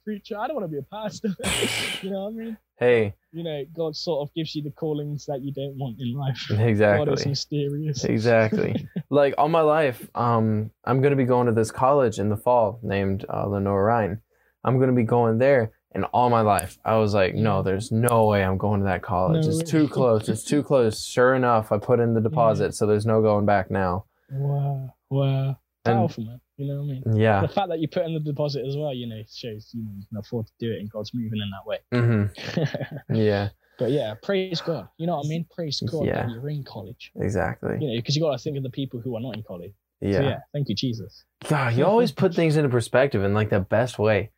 preacher. 0.03 0.37
I 0.39 0.47
don't 0.47 0.55
want 0.55 0.65
to 0.65 0.71
be 0.71 0.77
a 0.79 0.83
pastor. 0.83 1.29
you 2.01 2.11
know 2.11 2.25
what 2.25 2.41
I 2.41 2.45
mean? 2.45 2.57
hey, 2.77 3.13
You 3.31 3.43
know, 3.43 3.63
God 3.75 3.95
sort 3.95 4.27
of 4.27 4.33
gives 4.33 4.53
you 4.55 4.61
the 4.63 4.71
callings 4.71 5.25
that 5.27 5.41
you 5.41 5.51
don't 5.53 5.77
want 5.77 5.97
in 5.99 6.13
life. 6.13 6.39
Exactly. 6.51 7.05
God 7.05 7.13
is 7.13 7.21
exactly. 7.25 7.29
mysterious. 7.29 8.03
Exactly. 8.03 8.87
like 9.09 9.33
all 9.37 9.49
my 9.49 9.61
life, 9.61 10.07
um, 10.15 10.71
I'm 10.83 11.01
gonna 11.01 11.15
be 11.15 11.25
going 11.25 11.47
to 11.47 11.53
this 11.53 11.71
college 11.71 12.19
in 12.19 12.29
the 12.29 12.37
fall 12.37 12.79
named 12.83 13.25
uh, 13.33 13.47
Lenoir-Rhyne. 13.47 14.19
I'm 14.63 14.79
gonna 14.79 14.93
be 14.93 15.03
going 15.03 15.37
there, 15.37 15.71
and 15.93 16.05
all 16.05 16.29
my 16.29 16.41
life, 16.41 16.77
I 16.83 16.97
was 16.97 17.13
like, 17.13 17.35
no, 17.35 17.61
there's 17.63 17.91
no 17.91 18.25
way 18.25 18.43
I'm 18.43 18.57
going 18.57 18.81
to 18.81 18.85
that 18.85 19.01
college. 19.03 19.45
No 19.45 19.49
it's 19.49 19.59
way. 19.59 19.65
too 19.65 19.87
close. 19.87 20.27
It's 20.27 20.43
too 20.43 20.63
close. 20.63 21.03
Sure 21.05 21.35
enough, 21.35 21.71
I 21.71 21.77
put 21.77 21.99
in 21.99 22.13
the 22.13 22.21
deposit, 22.21 22.75
so 22.75 22.85
there's 22.85 23.05
no 23.05 23.21
going 23.21 23.45
back 23.45 23.69
now. 23.71 24.05
Wow, 24.31 24.93
wow, 25.09 25.47
And- 25.85 25.95
powerful 25.95 26.25
man. 26.25 26.41
You 26.57 26.67
know 26.67 26.75
what 26.81 26.83
I 26.83 26.87
mean? 26.87 27.03
Yeah. 27.19 27.41
The 27.41 27.47
fact 27.49 27.69
that 27.69 27.79
you 27.79 27.87
put 27.87 28.05
in 28.05 28.13
the 28.13 28.19
deposit 28.19 28.65
as 28.65 28.77
well, 28.77 28.93
you 28.93 29.07
know, 29.07 29.21
shows 29.29 29.69
you, 29.73 29.83
know, 29.83 29.91
you 29.97 30.05
can 30.07 30.17
afford 30.17 30.47
to 30.47 30.53
do 30.59 30.71
it, 30.71 30.79
and 30.79 30.89
God's 30.89 31.11
moving 31.13 31.41
in 31.41 31.49
that 31.51 31.65
way. 31.65 31.79
hmm 31.91 33.13
Yeah. 33.15 33.49
but 33.77 33.91
yeah, 33.91 34.13
praise 34.23 34.61
God. 34.61 34.87
You 34.97 35.07
know 35.07 35.17
what 35.17 35.25
I 35.25 35.29
mean? 35.29 35.45
Praise 35.53 35.81
God 35.81 36.05
Yeah. 36.05 36.25
that 36.25 36.31
you're 36.31 36.49
in 36.49 36.63
college. 36.63 37.11
Exactly. 37.17 37.77
You 37.81 37.87
know, 37.89 37.95
because 37.97 38.15
you 38.15 38.21
got 38.21 38.31
to 38.37 38.37
think 38.41 38.55
of 38.57 38.63
the 38.63 38.69
people 38.69 39.01
who 39.01 39.17
are 39.17 39.21
not 39.21 39.35
in 39.35 39.43
college. 39.43 39.73
So, 40.01 40.07
Yeah. 40.07 40.21
yeah, 40.21 40.39
thank 40.53 40.69
you, 40.69 40.75
Jesus. 40.75 41.25
God, 41.49 41.73
you 41.75 41.85
always 41.85 42.11
put 42.11 42.33
things 42.33 42.55
into 42.55 42.69
perspective 42.69 43.23
in 43.23 43.33
like 43.33 43.49
the 43.49 43.59
best 43.59 43.99
way. 43.99 44.31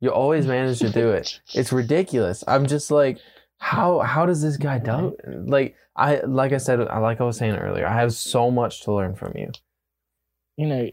You 0.00 0.10
always 0.10 0.46
manage 0.46 0.80
to 0.80 0.90
do 0.90 1.10
it. 1.12 1.40
It's 1.54 1.72
ridiculous. 1.72 2.44
I'm 2.46 2.66
just 2.66 2.90
like, 2.90 3.18
how 3.58 4.00
how 4.00 4.26
does 4.26 4.42
this 4.42 4.56
guy 4.56 4.78
do? 4.78 5.16
Like 5.26 5.76
I 5.96 6.20
like 6.20 6.52
I 6.52 6.58
said, 6.58 6.80
like 6.80 7.20
I 7.20 7.24
was 7.24 7.36
saying 7.38 7.54
earlier, 7.54 7.86
I 7.86 7.94
have 8.00 8.12
so 8.12 8.50
much 8.50 8.82
to 8.82 8.92
learn 8.92 9.14
from 9.14 9.32
you. 9.36 9.50
You 10.56 10.66
know, 10.66 10.90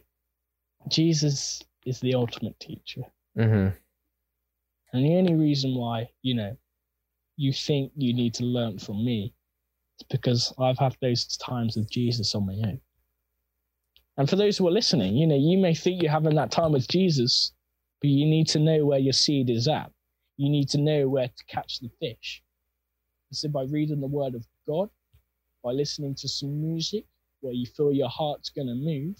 Jesus 0.89 1.61
is 1.85 1.99
the 1.99 2.15
ultimate 2.15 2.59
teacher. 2.59 3.01
hmm 3.35 3.69
And 4.93 5.05
the 5.05 5.15
only 5.15 5.35
reason 5.35 5.75
why, 5.75 6.09
you 6.21 6.35
know, 6.35 6.57
you 7.37 7.53
think 7.53 7.91
you 7.95 8.13
need 8.13 8.33
to 8.35 8.43
learn 8.43 8.79
from 8.79 9.03
me 9.03 9.33
is 9.99 10.07
because 10.09 10.53
I've 10.59 10.77
had 10.77 10.95
those 11.01 11.37
times 11.37 11.77
with 11.77 11.89
Jesus 11.89 12.35
on 12.35 12.45
my 12.45 12.53
own. 12.53 12.81
And 14.17 14.29
for 14.29 14.35
those 14.35 14.57
who 14.57 14.67
are 14.67 14.71
listening, 14.71 15.15
you 15.15 15.25
know, 15.25 15.37
you 15.37 15.57
may 15.57 15.73
think 15.73 16.01
you're 16.01 16.11
having 16.11 16.35
that 16.35 16.51
time 16.51 16.73
with 16.73 16.87
Jesus, 16.89 17.53
but 18.01 18.09
you 18.09 18.25
need 18.25 18.47
to 18.49 18.59
know 18.59 18.85
where 18.85 18.99
your 18.99 19.13
seed 19.13 19.49
is 19.49 19.67
at. 19.67 19.91
You 20.37 20.49
need 20.49 20.69
to 20.69 20.77
know 20.77 21.07
where 21.07 21.27
to 21.27 21.43
catch 21.47 21.79
the 21.79 21.89
fish. 21.99 22.43
So 23.31 23.47
by 23.47 23.63
reading 23.63 24.01
the 24.01 24.07
word 24.07 24.35
of 24.35 24.45
God, 24.67 24.89
by 25.63 25.71
listening 25.71 26.15
to 26.15 26.27
some 26.27 26.61
music 26.61 27.05
where 27.41 27.53
you 27.53 27.65
feel 27.65 27.93
your 27.93 28.09
heart's 28.09 28.49
going 28.49 28.67
to 28.67 28.75
move, 28.75 29.15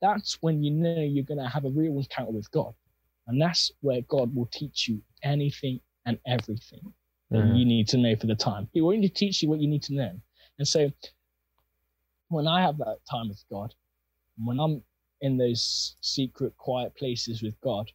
that's 0.00 0.40
when 0.42 0.62
you 0.62 0.70
know 0.70 1.00
you're 1.00 1.24
going 1.24 1.42
to 1.42 1.48
have 1.48 1.64
a 1.64 1.70
real 1.70 1.96
encounter 1.98 2.32
with 2.32 2.50
God. 2.50 2.74
And 3.26 3.40
that's 3.40 3.70
where 3.80 4.02
God 4.02 4.34
will 4.34 4.46
teach 4.46 4.88
you 4.88 5.02
anything 5.22 5.80
and 6.04 6.18
everything 6.26 6.92
that 7.30 7.38
Mhm. 7.40 7.58
you 7.58 7.64
need 7.64 7.88
to 7.88 7.96
know 7.98 8.14
for 8.16 8.26
the 8.26 8.36
time. 8.36 8.68
He 8.72 8.80
will 8.80 8.94
only 8.94 9.08
teach 9.08 9.42
you 9.42 9.48
what 9.48 9.60
you 9.60 9.68
need 9.68 9.82
to 9.84 9.94
know. 9.94 10.20
And 10.58 10.68
so 10.68 10.92
when 12.28 12.46
I 12.46 12.60
have 12.60 12.78
that 12.78 12.98
time 13.10 13.28
with 13.28 13.44
God, 13.50 13.74
when 14.36 14.60
I'm 14.60 14.84
in 15.22 15.36
those 15.36 15.96
secret, 16.00 16.56
quiet 16.56 16.94
places 16.94 17.42
with 17.42 17.58
God, 17.60 17.90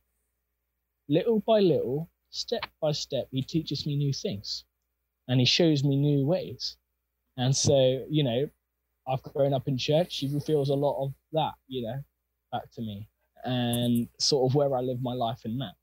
little 1.07 1.39
by 1.41 1.59
little, 1.59 2.09
step 2.29 2.65
by 2.81 2.91
step, 2.91 3.27
He 3.31 3.41
teaches 3.41 3.85
me 3.85 3.95
new 3.95 4.13
things 4.13 4.65
and 5.27 5.39
He 5.39 5.45
shows 5.45 5.83
me 5.83 5.95
new 5.95 6.25
ways. 6.25 6.77
And 7.37 7.55
so, 7.55 8.05
you 8.09 8.23
know, 8.23 8.49
I've 9.07 9.23
grown 9.23 9.53
up 9.53 9.67
in 9.67 9.77
church. 9.77 10.17
He 10.17 10.27
reveals 10.27 10.69
a 10.69 10.75
lot 10.75 11.03
of 11.03 11.13
that, 11.33 11.53
you 11.67 11.83
know, 11.83 11.99
back 12.51 12.71
to 12.73 12.81
me 12.81 13.07
and 13.43 14.07
sort 14.19 14.49
of 14.49 14.55
where 14.55 14.75
I 14.75 14.81
live 14.81 15.01
my 15.01 15.13
life 15.13 15.41
in 15.45 15.57
that. 15.59 15.73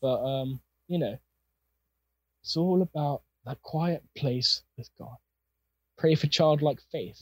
But 0.00 0.22
um, 0.24 0.60
you 0.88 0.98
know, 0.98 1.16
it's 2.42 2.56
all 2.56 2.82
about 2.82 3.22
that 3.46 3.60
quiet 3.62 4.02
place 4.16 4.62
with 4.76 4.88
God. 4.98 5.16
Pray 5.98 6.14
for 6.14 6.26
childlike 6.26 6.80
faith. 6.90 7.20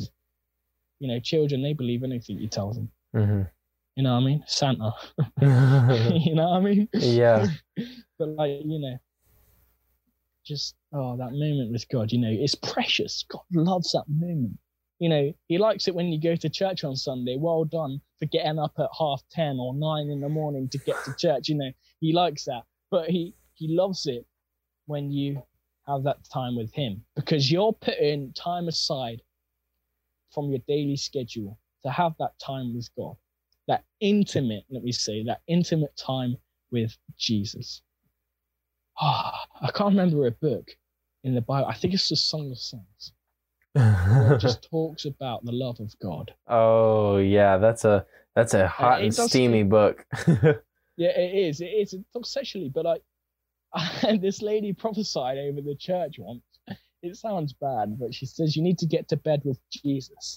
You 0.99 1.09
know, 1.09 1.21
children 1.21 1.63
they 1.63 1.73
believe 1.73 2.03
anything 2.03 2.39
you 2.39 2.49
tell 2.49 2.73
them. 2.73 2.91
Mhm. 3.15 3.51
You 3.97 4.03
know 4.05 4.15
what 4.15 4.23
I 4.23 4.25
mean? 4.27 4.45
Santa. 4.47 4.93
Mm-hmm. 5.41 6.17
you 6.29 6.35
know 6.35 6.51
what 6.51 6.57
I 6.57 6.61
mean? 6.61 6.89
yeah. 6.95 7.47
But 8.19 8.29
like, 8.37 8.51
you 8.65 8.79
know, 8.79 8.99
just 10.45 10.75
oh 10.93 11.17
that 11.17 11.33
moment 11.33 11.73
with 11.73 11.89
God, 11.89 12.13
you 12.13 12.19
know, 12.19 12.31
it's 12.31 12.55
precious. 12.55 13.25
God 13.31 13.43
loves 13.55 13.93
that 13.93 14.05
moment. 14.09 14.59
You 15.01 15.09
know, 15.09 15.33
he 15.49 15.59
likes 15.59 15.89
it 15.89 15.95
when 15.95 16.13
you 16.13 16.21
go 16.21 16.37
to 16.37 16.49
church 16.49 16.85
on 16.85 16.95
Sunday. 16.95 17.37
Well 17.39 17.65
done 17.65 18.01
for 18.19 18.27
getting 18.27 18.59
up 18.59 18.75
at 18.79 18.91
half 18.97 19.23
ten 19.31 19.57
or 19.59 19.75
nine 19.75 20.11
in 20.11 20.21
the 20.21 20.29
morning 20.29 20.69
to 20.69 20.79
get 20.79 21.03
to 21.05 21.15
church. 21.17 21.49
You 21.49 21.57
know, 21.57 21.73
he 22.01 22.13
likes 22.13 22.45
that. 22.45 22.63
But 22.91 23.11
he 23.11 23.35
he 23.55 23.75
loves 23.75 24.07
it 24.07 24.27
when 24.87 25.11
you 25.11 25.43
have 25.87 26.03
that 26.05 26.19
time 26.33 26.55
with 26.55 26.73
him 26.75 27.03
because 27.17 27.51
you're 27.51 27.73
putting 27.73 28.33
time 28.35 28.69
aside 28.69 29.23
from 30.33 30.51
your 30.51 30.61
daily 30.69 30.97
schedule 30.97 31.59
to 31.83 31.91
have 31.91 32.13
that 32.19 32.39
time 32.39 32.75
with 32.75 32.89
God. 32.97 33.17
That 33.69 33.85
intimate, 34.01 34.65
let 34.71 34.83
me 34.83 34.93
say, 34.93 35.25
that 35.25 35.41
intimate 35.47 35.97
time 35.97 36.37
with 36.71 36.97
Jesus. 37.19 37.83
Ah, 39.01 39.47
I 39.63 39.71
can't 39.71 39.91
remember 39.91 40.27
a 40.27 40.31
book 40.31 40.71
in 41.25 41.35
the 41.35 41.41
Bible. 41.41 41.69
I 41.69 41.75
think 41.75 41.95
it's 41.95 42.09
the 42.09 42.17
Song 42.17 42.51
of 42.51 42.59
Songs. 42.59 43.13
Just 44.39 44.69
talks 44.71 45.05
about 45.05 45.45
the 45.45 45.53
love 45.53 45.79
of 45.81 45.95
God. 46.03 46.33
oh 46.49 47.19
yeah, 47.19 47.57
that's 47.59 47.85
a 47.85 48.05
that's 48.35 48.55
a 48.55 48.67
hot 48.69 49.03
and 49.03 49.15
does 49.15 49.29
steamy 49.31 49.63
book. 49.63 50.05
Yeah, 50.97 51.19
it 51.19 51.35
is. 51.49 51.63
It 51.63 51.67
is. 51.67 51.95
It 51.95 52.05
talks 52.13 52.31
sexually, 52.31 52.69
but 52.69 52.85
I, 52.87 52.99
and 54.07 54.21
this 54.23 54.43
lady 54.43 54.75
prophesied 54.75 55.39
over 55.39 55.63
the 55.63 55.75
church 55.75 56.17
once. 56.19 56.43
It 57.03 57.17
sounds 57.17 57.55
bad, 57.55 57.99
but 57.99 58.13
she 58.13 58.27
says 58.27 58.55
you 58.55 58.63
need 58.63 58.77
to 58.81 58.87
get 58.87 59.09
to 59.09 59.17
bed 59.17 59.41
with 59.47 59.59
Jesus. 59.71 60.37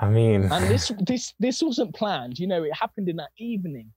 I 0.00 0.08
mean, 0.08 0.50
And 0.50 0.68
this 0.68 0.90
this 1.06 1.34
this 1.38 1.62
wasn't 1.62 1.94
planned. 1.94 2.40
You 2.40 2.48
know, 2.48 2.64
it 2.64 2.74
happened 2.74 3.08
in 3.08 3.16
that 3.16 3.30
evening. 3.38 3.92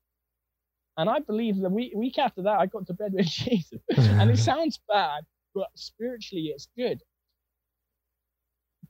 And 0.96 1.10
I 1.10 1.18
believe 1.18 1.56
the 1.56 1.70
week 1.70 1.92
week 1.96 2.18
after 2.18 2.42
that, 2.42 2.60
I 2.60 2.66
got 2.66 2.86
to 2.86 2.94
bed 2.94 3.12
with 3.12 3.26
Jesus. 3.26 3.80
and 3.96 4.30
it 4.30 4.38
sounds 4.38 4.78
bad, 4.88 5.24
but 5.56 5.68
spiritually, 5.74 6.52
it's 6.54 6.68
good. 6.76 7.00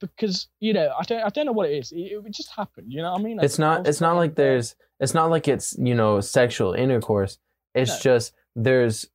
Because 0.00 0.48
you 0.60 0.72
know, 0.72 0.92
I 0.98 1.02
don't 1.04 1.22
I 1.24 1.28
don't 1.30 1.46
know 1.46 1.52
what 1.52 1.70
it 1.70 1.76
is. 1.76 1.92
It, 1.92 2.12
it 2.24 2.30
just 2.34 2.50
happened. 2.56 2.92
You 2.92 3.02
know 3.02 3.12
what 3.12 3.20
I 3.20 3.24
mean? 3.24 3.38
it's 3.42 3.58
not 3.58 3.86
it's 3.86 4.00
not 4.00 4.16
like 4.16 4.34
there's 4.34 4.74
it's 5.00 5.14
not 5.14 5.30
like 5.30 5.46
it's 5.48 5.76
you 5.78 5.94
know 5.94 6.20
sexual 6.20 6.72
intercourse 6.72 7.38
it's 7.74 7.92
No. 8.04 8.10
just 8.12 8.32
there's 8.54 9.06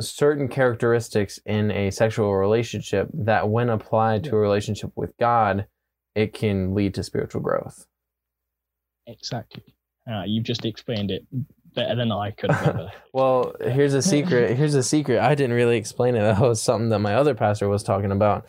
certain 0.00 0.48
characteristics 0.48 1.38
in 1.46 1.70
a 1.70 1.90
sexual 1.90 2.34
relationship 2.34 3.08
that 3.14 3.48
when 3.48 3.68
applied 3.68 4.24
to 4.24 4.30
Yeah. 4.30 4.36
a 4.36 4.38
relationship 4.38 4.90
with 4.96 5.16
god 5.18 5.66
it 6.14 6.32
can 6.32 6.74
lead 6.74 6.94
to 6.94 7.02
spiritual 7.02 7.40
growth 7.40 7.86
Exactly. 9.06 9.62
Uh, 10.10 10.22
you've 10.26 10.44
just 10.44 10.64
explained 10.64 11.10
it 11.10 11.22
better 11.74 11.94
than 11.96 12.10
I 12.12 12.30
could 12.30 12.50
have 12.50 12.68
ever. 12.76 12.92
well 13.12 13.54
here's 13.60 13.94
a 13.94 14.02
secret 14.02 14.56
here's 14.56 14.74
a 14.74 14.82
secret 14.82 15.20
i 15.20 15.34
didn't 15.34 15.54
really 15.54 15.76
explain 15.76 16.14
it 16.14 16.20
that 16.20 16.40
was 16.40 16.62
something 16.62 16.88
that 16.88 16.98
my 17.00 17.14
other 17.14 17.34
pastor 17.34 17.68
was 17.68 17.82
talking 17.82 18.10
about 18.10 18.46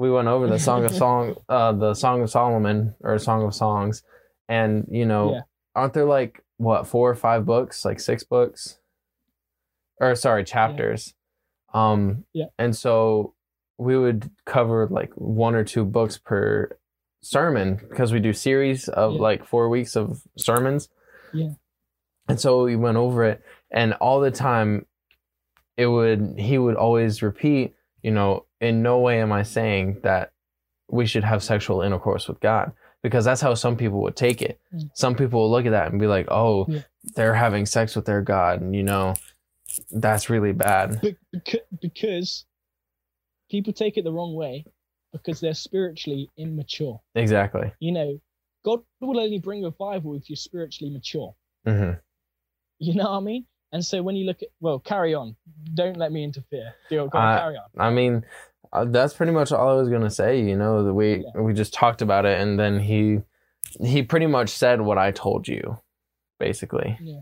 we 0.00 0.10
went 0.10 0.28
over 0.28 0.46
the 0.46 0.58
song 0.58 0.84
of 0.86 0.92
song 1.04 1.34
uh 1.48 1.72
the 1.72 1.92
song 1.94 2.22
of 2.22 2.30
solomon 2.30 2.94
or 3.02 3.18
song 3.18 3.42
of 3.46 3.54
songs 3.54 4.02
and 4.48 4.86
you 4.90 5.04
know 5.04 5.34
Yeah. 5.34 5.40
aren't 5.76 5.92
there 5.92 6.06
like 6.06 6.42
what 6.56 6.86
four 6.86 7.10
or 7.10 7.14
five 7.14 7.44
books 7.44 7.84
like 7.84 8.00
six 8.00 8.24
books 8.24 8.78
or 10.00 10.14
sorry 10.14 10.44
chapters 10.44 11.14
um 11.74 12.24
Yeah. 12.32 12.46
and 12.58 12.74
so 12.74 13.34
we 13.78 13.96
would 13.96 14.30
cover 14.46 14.86
like 14.90 15.12
one 15.14 15.54
or 15.54 15.64
two 15.64 15.84
books 15.84 16.16
per 16.18 16.70
sermon 17.22 17.78
because 17.88 18.12
we 18.12 18.20
do 18.20 18.32
series 18.32 18.88
of 18.88 19.12
Yeah. 19.14 19.20
like 19.28 19.44
four 19.44 19.68
weeks 19.68 19.96
of 19.96 20.22
sermons 20.38 20.88
Yeah. 21.34 21.52
and 22.28 22.40
so 22.40 22.64
we 22.64 22.76
went 22.76 22.96
over 22.96 23.24
it 23.24 23.42
and 23.70 23.92
all 23.94 24.20
the 24.20 24.30
time 24.30 24.86
it 25.76 25.86
would 25.86 26.34
he 26.38 26.56
would 26.58 26.76
always 26.76 27.22
repeat 27.22 27.74
you 28.02 28.10
know 28.10 28.46
in 28.60 28.82
no 28.82 28.98
way 28.98 29.20
am 29.20 29.32
i 29.32 29.42
saying 29.42 29.98
that 30.02 30.32
we 30.88 31.06
should 31.06 31.24
have 31.24 31.42
sexual 31.42 31.82
intercourse 31.82 32.26
with 32.26 32.40
God 32.40 32.72
because 33.02 33.24
that's 33.24 33.40
how 33.40 33.54
some 33.54 33.76
people 33.76 34.02
would 34.02 34.16
take 34.16 34.42
it. 34.42 34.60
Mm. 34.74 34.90
Some 34.94 35.14
people 35.14 35.40
will 35.40 35.50
look 35.50 35.64
at 35.64 35.70
that 35.70 35.90
and 35.92 36.00
be 36.00 36.08
like, 36.08 36.26
"Oh, 36.30 36.66
Yeah. 36.68 36.80
they're 37.14 37.34
having 37.34 37.64
sex 37.64 37.94
with 37.94 38.06
their 38.06 38.20
God," 38.22 38.60
and 38.60 38.74
you 38.74 38.82
know, 38.82 39.14
that's 39.92 40.28
really 40.28 40.52
bad. 40.52 41.00
Be- 41.00 41.16
because 41.80 42.44
people 43.50 43.72
take 43.72 43.96
it 43.96 44.02
the 44.04 44.12
wrong 44.12 44.34
way 44.34 44.64
because 45.12 45.38
they're 45.40 45.54
spiritually 45.54 46.28
immature. 46.36 47.00
Exactly. 47.14 47.70
You 47.78 47.92
know, 47.92 48.20
God 48.64 48.80
will 49.00 49.20
only 49.20 49.38
bring 49.38 49.62
revival 49.62 50.14
if 50.16 50.28
you're 50.28 50.36
spiritually 50.36 50.92
mature. 50.92 51.34
hmm 51.64 51.92
You 52.80 52.94
know 52.94 53.04
what 53.04 53.18
I 53.18 53.20
mean? 53.20 53.46
And 53.72 53.84
so 53.84 54.02
when 54.02 54.16
you 54.16 54.26
look 54.26 54.42
at, 54.42 54.48
well, 54.60 54.78
carry 54.80 55.14
on. 55.14 55.36
Don't 55.74 55.96
let 55.96 56.10
me 56.12 56.24
interfere. 56.24 56.74
Go, 56.90 57.08
go 57.08 57.18
Uh, 57.18 57.38
carry 57.38 57.56
on. 57.56 57.68
I 57.78 57.90
mean, 57.90 58.24
uh, 58.72 58.84
that's 58.86 59.14
pretty 59.14 59.32
much 59.32 59.52
all 59.52 59.70
I 59.70 59.74
was 59.80 59.88
gonna 59.88 60.10
say. 60.10 60.40
You 60.40 60.56
know, 60.56 60.82
that 60.84 60.94
we 60.94 61.24
Yeah. 61.34 61.40
we 61.40 61.52
just 61.54 61.72
talked 61.72 62.02
about 62.02 62.26
it, 62.26 62.40
and 62.40 62.58
then 62.58 62.80
he 62.80 63.20
he 63.80 64.02
pretty 64.02 64.26
much 64.26 64.48
said 64.50 64.80
what 64.80 64.98
I 64.98 65.12
told 65.12 65.46
you, 65.46 65.78
basically. 66.38 66.98
Yeah, 67.00 67.20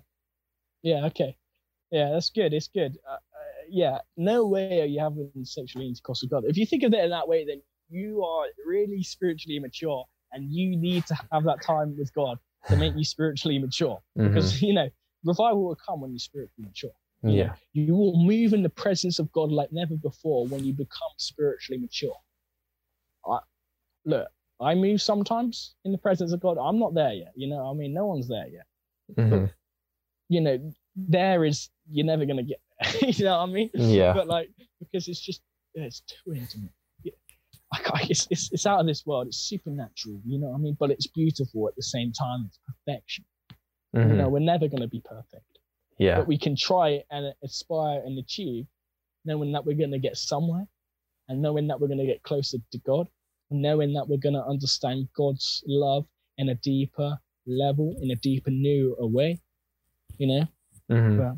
Yeah. 0.82 1.06
okay. 1.06 1.36
Yeah, 1.90 2.10
that's 2.10 2.30
good. 2.30 2.52
It's 2.54 2.68
good. 2.68 2.98
Uh, 3.06 3.12
uh, 3.14 3.18
yeah, 3.68 3.98
no 4.16 4.46
way 4.46 4.80
are 4.80 4.86
you 4.86 5.00
having 5.00 5.30
sexual 5.44 5.82
intercourse 5.82 6.22
with 6.22 6.30
God. 6.30 6.44
If 6.46 6.56
you 6.56 6.64
think 6.66 6.82
of 6.82 6.92
it 6.94 7.04
in 7.04 7.10
that 7.10 7.28
way, 7.28 7.44
then 7.44 7.60
you 7.90 8.22
are 8.24 8.46
really 8.66 9.02
spiritually 9.02 9.56
immature 9.56 10.04
and 10.32 10.50
you 10.50 10.76
need 10.76 11.06
to 11.06 11.14
have 11.32 11.44
that 11.44 11.62
time 11.62 11.96
with 11.98 12.12
God 12.14 12.38
to 12.68 12.76
make 12.76 12.94
you 12.96 13.04
spiritually 13.04 13.58
mature. 13.58 13.98
Mhm. 14.18 14.28
Because, 14.28 14.60
you 14.62 14.74
know, 14.74 14.88
revival 15.24 15.64
will 15.64 15.76
come 15.76 16.00
when 16.00 16.12
you're 16.12 16.18
spiritually 16.18 16.66
mature. 16.68 16.90
Yeah. 17.22 17.54
You 17.72 17.94
will 17.94 18.16
move 18.16 18.52
in 18.52 18.62
the 18.62 18.68
presence 18.68 19.18
of 19.18 19.30
God 19.32 19.50
like 19.50 19.72
never 19.72 19.96
before 19.96 20.46
when 20.46 20.64
you 20.64 20.72
become 20.72 21.10
spiritually 21.16 21.80
mature. 21.80 22.14
I, 23.26 23.38
look, 24.04 24.28
I 24.60 24.74
move 24.74 25.02
sometimes 25.02 25.74
in 25.84 25.92
the 25.92 25.98
presence 25.98 26.32
of 26.32 26.40
God. 26.40 26.58
I'm 26.58 26.78
not 26.78 26.94
there 26.94 27.12
yet. 27.12 27.32
You 27.34 27.48
know, 27.48 27.68
I 27.70 27.74
mean, 27.74 27.92
no 27.92 28.06
one's 28.06 28.28
there 28.28 28.46
yet. 28.48 28.66
hmm 29.16 29.44
You 30.28 30.40
know, 30.40 30.72
there 30.96 31.44
is, 31.44 31.70
you're 31.90 32.06
never 32.06 32.24
going 32.24 32.36
to 32.36 32.42
get 32.42 32.60
there. 33.00 33.10
you 33.10 33.24
know 33.24 33.38
what 33.38 33.48
I 33.48 33.52
mean? 33.52 33.70
Yeah. 33.74 34.12
But 34.12 34.28
like, 34.28 34.50
because 34.78 35.08
it's 35.08 35.20
just, 35.20 35.42
it's 35.74 36.00
too 36.02 36.34
intimate. 36.34 36.70
It's, 38.08 38.26
it's, 38.30 38.50
it's 38.52 38.66
out 38.66 38.80
of 38.80 38.86
this 38.86 39.04
world. 39.04 39.26
It's 39.26 39.36
supernatural. 39.38 40.20
You 40.24 40.38
know 40.38 40.48
what 40.48 40.56
I 40.56 40.60
mean? 40.60 40.76
But 40.78 40.90
it's 40.90 41.06
beautiful 41.06 41.68
at 41.68 41.76
the 41.76 41.82
same 41.82 42.12
time. 42.12 42.44
It's 42.46 42.58
perfection. 42.66 43.24
Mhm. 43.94 44.10
You 44.10 44.16
know, 44.18 44.28
we're 44.28 44.40
never 44.40 44.68
going 44.68 44.82
to 44.82 44.88
be 44.88 45.00
perfect 45.00 45.44
Yeah. 45.98 46.16
but 46.18 46.28
we 46.28 46.38
can 46.38 46.56
try 46.56 47.04
and 47.10 47.34
aspire 47.42 48.00
and 48.04 48.18
achieve, 48.18 48.66
knowing 49.24 49.52
that 49.52 49.64
we're 49.66 49.76
going 49.76 49.92
to 49.92 49.98
get 49.98 50.16
somewhere, 50.16 50.66
and 51.28 51.42
knowing 51.42 51.66
that 51.68 51.80
we're 51.80 51.88
going 51.88 51.98
to 52.00 52.06
get 52.06 52.22
closer 52.22 52.58
to 52.72 52.78
God, 52.80 53.08
and 53.50 53.62
knowing 53.62 53.92
that 53.94 54.08
we're 54.08 54.18
going 54.18 54.34
to 54.34 54.44
understand 54.44 55.08
God's 55.14 55.62
love 55.66 56.06
in 56.38 56.50
a 56.50 56.54
deeper 56.56 57.18
level, 57.46 57.96
in 58.02 58.10
a 58.12 58.16
deeper, 58.16 58.50
newer 58.50 59.06
way. 59.06 59.40
You 60.18 60.26
know, 60.28 60.48
hmm 60.88 61.34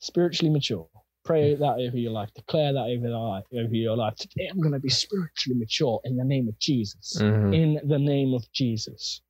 spiritually 0.00 0.50
mature. 0.52 0.88
Pray 1.24 1.54
that 1.56 1.78
over 1.78 1.96
your 1.98 2.12
life. 2.12 2.30
Declare 2.34 2.74
that 2.74 2.86
over, 2.86 3.08
life, 3.10 3.44
over 3.52 3.74
your 3.74 3.96
life. 3.96 4.14
Today, 4.16 4.48
I'm 4.50 4.60
going 4.60 4.72
to 4.74 4.80
be 4.80 4.88
spiritually 4.90 5.58
mature 5.58 6.00
in 6.04 6.16
the 6.16 6.24
name 6.24 6.48
of 6.48 6.58
Jesus. 6.58 7.18
hmm 7.20 7.52
In 7.52 7.80
the 7.84 7.98
name 7.98 8.34
of 8.34 8.50
Jesus. 8.52 9.22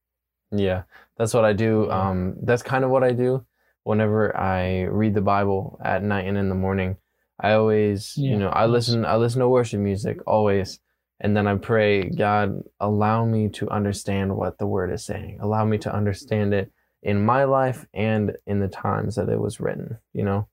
Yeah, 0.51 0.83
that's 1.17 1.35
what 1.35 1.45
I 1.45 1.53
do. 1.53 1.91
Um, 1.91 2.37
that's 2.43 2.63
kind 2.63 2.85
of 2.85 2.91
what 2.91 3.03
I 3.05 3.13
do 3.13 3.45
whenever 3.85 4.37
I 4.37 4.83
read 4.85 5.15
the 5.15 5.21
Bible 5.21 5.79
at 5.85 6.03
night 6.03 6.27
and 6.27 6.37
in 6.39 6.49
the 6.49 6.55
morning. 6.55 6.97
I 7.39 7.53
always, 7.53 8.15
Yeah, 8.17 8.31
you 8.33 8.37
know, 8.39 8.49
I 8.49 8.67
listen. 8.67 9.05
I 9.05 9.17
listen 9.17 9.41
to 9.41 9.49
worship 9.49 9.81
music 9.81 10.21
always, 10.27 10.81
and 11.21 11.37
then 11.37 11.47
I 11.47 11.57
pray, 11.57 12.09
God, 12.09 12.63
allow 12.81 13.25
me 13.25 13.49
to 13.51 13.69
understand 13.71 14.37
what 14.37 14.59
the 14.59 14.67
Word 14.67 14.93
is 14.93 15.05
saying. 15.05 15.39
Allow 15.41 15.65
me 15.67 15.79
to 15.79 15.95
understand 15.95 16.55
it 16.55 16.73
in 17.03 17.25
my 17.25 17.45
life 17.45 17.87
and 17.93 18.37
in 18.47 18.61
the 18.61 18.69
times 18.69 19.17
that 19.17 19.29
it 19.29 19.39
was 19.41 19.61
written. 19.61 19.99
You 20.15 20.25
know, 20.25 20.49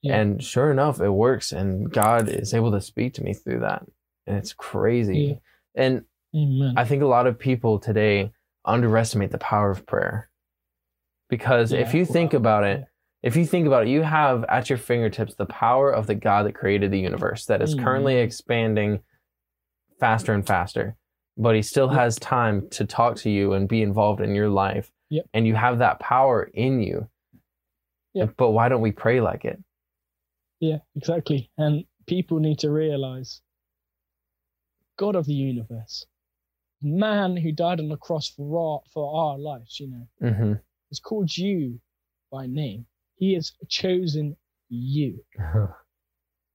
Yeah. 0.00 0.16
and 0.16 0.42
sure 0.42 0.70
enough, 0.70 1.00
it 1.00 1.10
works, 1.10 1.52
and 1.52 1.90
God 1.92 2.28
is 2.28 2.54
able 2.54 2.70
to 2.72 2.80
speak 2.80 3.14
to 3.14 3.22
me 3.24 3.34
through 3.34 3.60
that, 3.60 3.84
and 4.26 4.36
it's 4.38 4.52
crazy. 4.54 5.18
Yeah. 5.18 5.34
And 5.74 6.04
Amen. 6.34 6.74
I 6.76 6.84
think 6.84 7.02
a 7.02 7.06
lot 7.06 7.26
of 7.26 7.38
people 7.38 7.78
today 7.78 8.32
underestimate 8.64 9.30
the 9.30 9.38
power 9.38 9.70
of 9.70 9.86
prayer. 9.86 10.30
Because 11.28 11.72
if 11.72 11.92
Yeah, 11.92 12.00
you 12.00 12.04
think 12.06 12.34
about 12.34 12.64
it, 12.64 12.84
if 13.22 13.36
you 13.36 13.46
think 13.46 13.66
about 13.66 13.86
it, 13.86 13.90
you 13.90 14.02
have 14.02 14.44
at 14.44 14.68
your 14.68 14.78
fingertips 14.78 15.34
the 15.34 15.46
power 15.46 15.90
of 15.90 16.06
the 16.06 16.14
God 16.14 16.46
that 16.46 16.54
created 16.54 16.90
the 16.90 17.00
universe 17.00 17.46
that 17.46 17.62
is 17.62 17.74
currently 17.74 18.14
Mhm. 18.14 18.24
expanding 18.24 19.02
faster 19.98 20.32
and 20.34 20.46
faster. 20.46 20.96
But 21.36 21.54
he 21.56 21.62
still 21.62 21.88
Yep. 21.88 21.96
has 21.96 22.16
time 22.16 22.68
to 22.70 22.84
talk 22.84 23.16
to 23.16 23.30
you 23.30 23.54
and 23.54 23.68
be 23.68 23.82
involved 23.82 24.20
in 24.20 24.34
your 24.34 24.48
life. 24.48 24.92
Yep. 25.10 25.26
And 25.32 25.46
you 25.46 25.54
have 25.54 25.78
that 25.78 25.98
power 26.00 26.44
in 26.54 26.80
you. 26.80 27.08
Yep. 28.12 28.34
But 28.36 28.50
why 28.50 28.68
don't 28.68 28.82
we 28.82 28.92
pray 28.92 29.20
like 29.20 29.44
it? 29.44 29.58
Yeah, 30.60 30.78
exactly. 30.94 31.50
And 31.58 31.84
people 32.06 32.38
need 32.38 32.58
to 32.60 32.70
realize 32.70 33.40
God 34.96 35.16
of 35.16 35.26
the 35.26 35.34
universe, 35.34 36.06
man 36.84 37.36
who 37.36 37.52
died 37.52 37.80
on 37.80 37.88
the 37.88 37.96
cross 37.96 38.28
for 38.28 38.58
our, 38.58 38.80
for 38.92 39.14
our 39.32 39.38
lives, 39.38 39.80
you 39.80 39.88
know, 39.88 40.30
hmm 40.30 40.52
has 40.90 41.00
called 41.00 41.36
you 41.36 41.80
by 42.30 42.46
name. 42.46 42.86
He 43.16 43.34
has 43.34 43.52
chosen 43.68 44.36
you. 44.68 45.24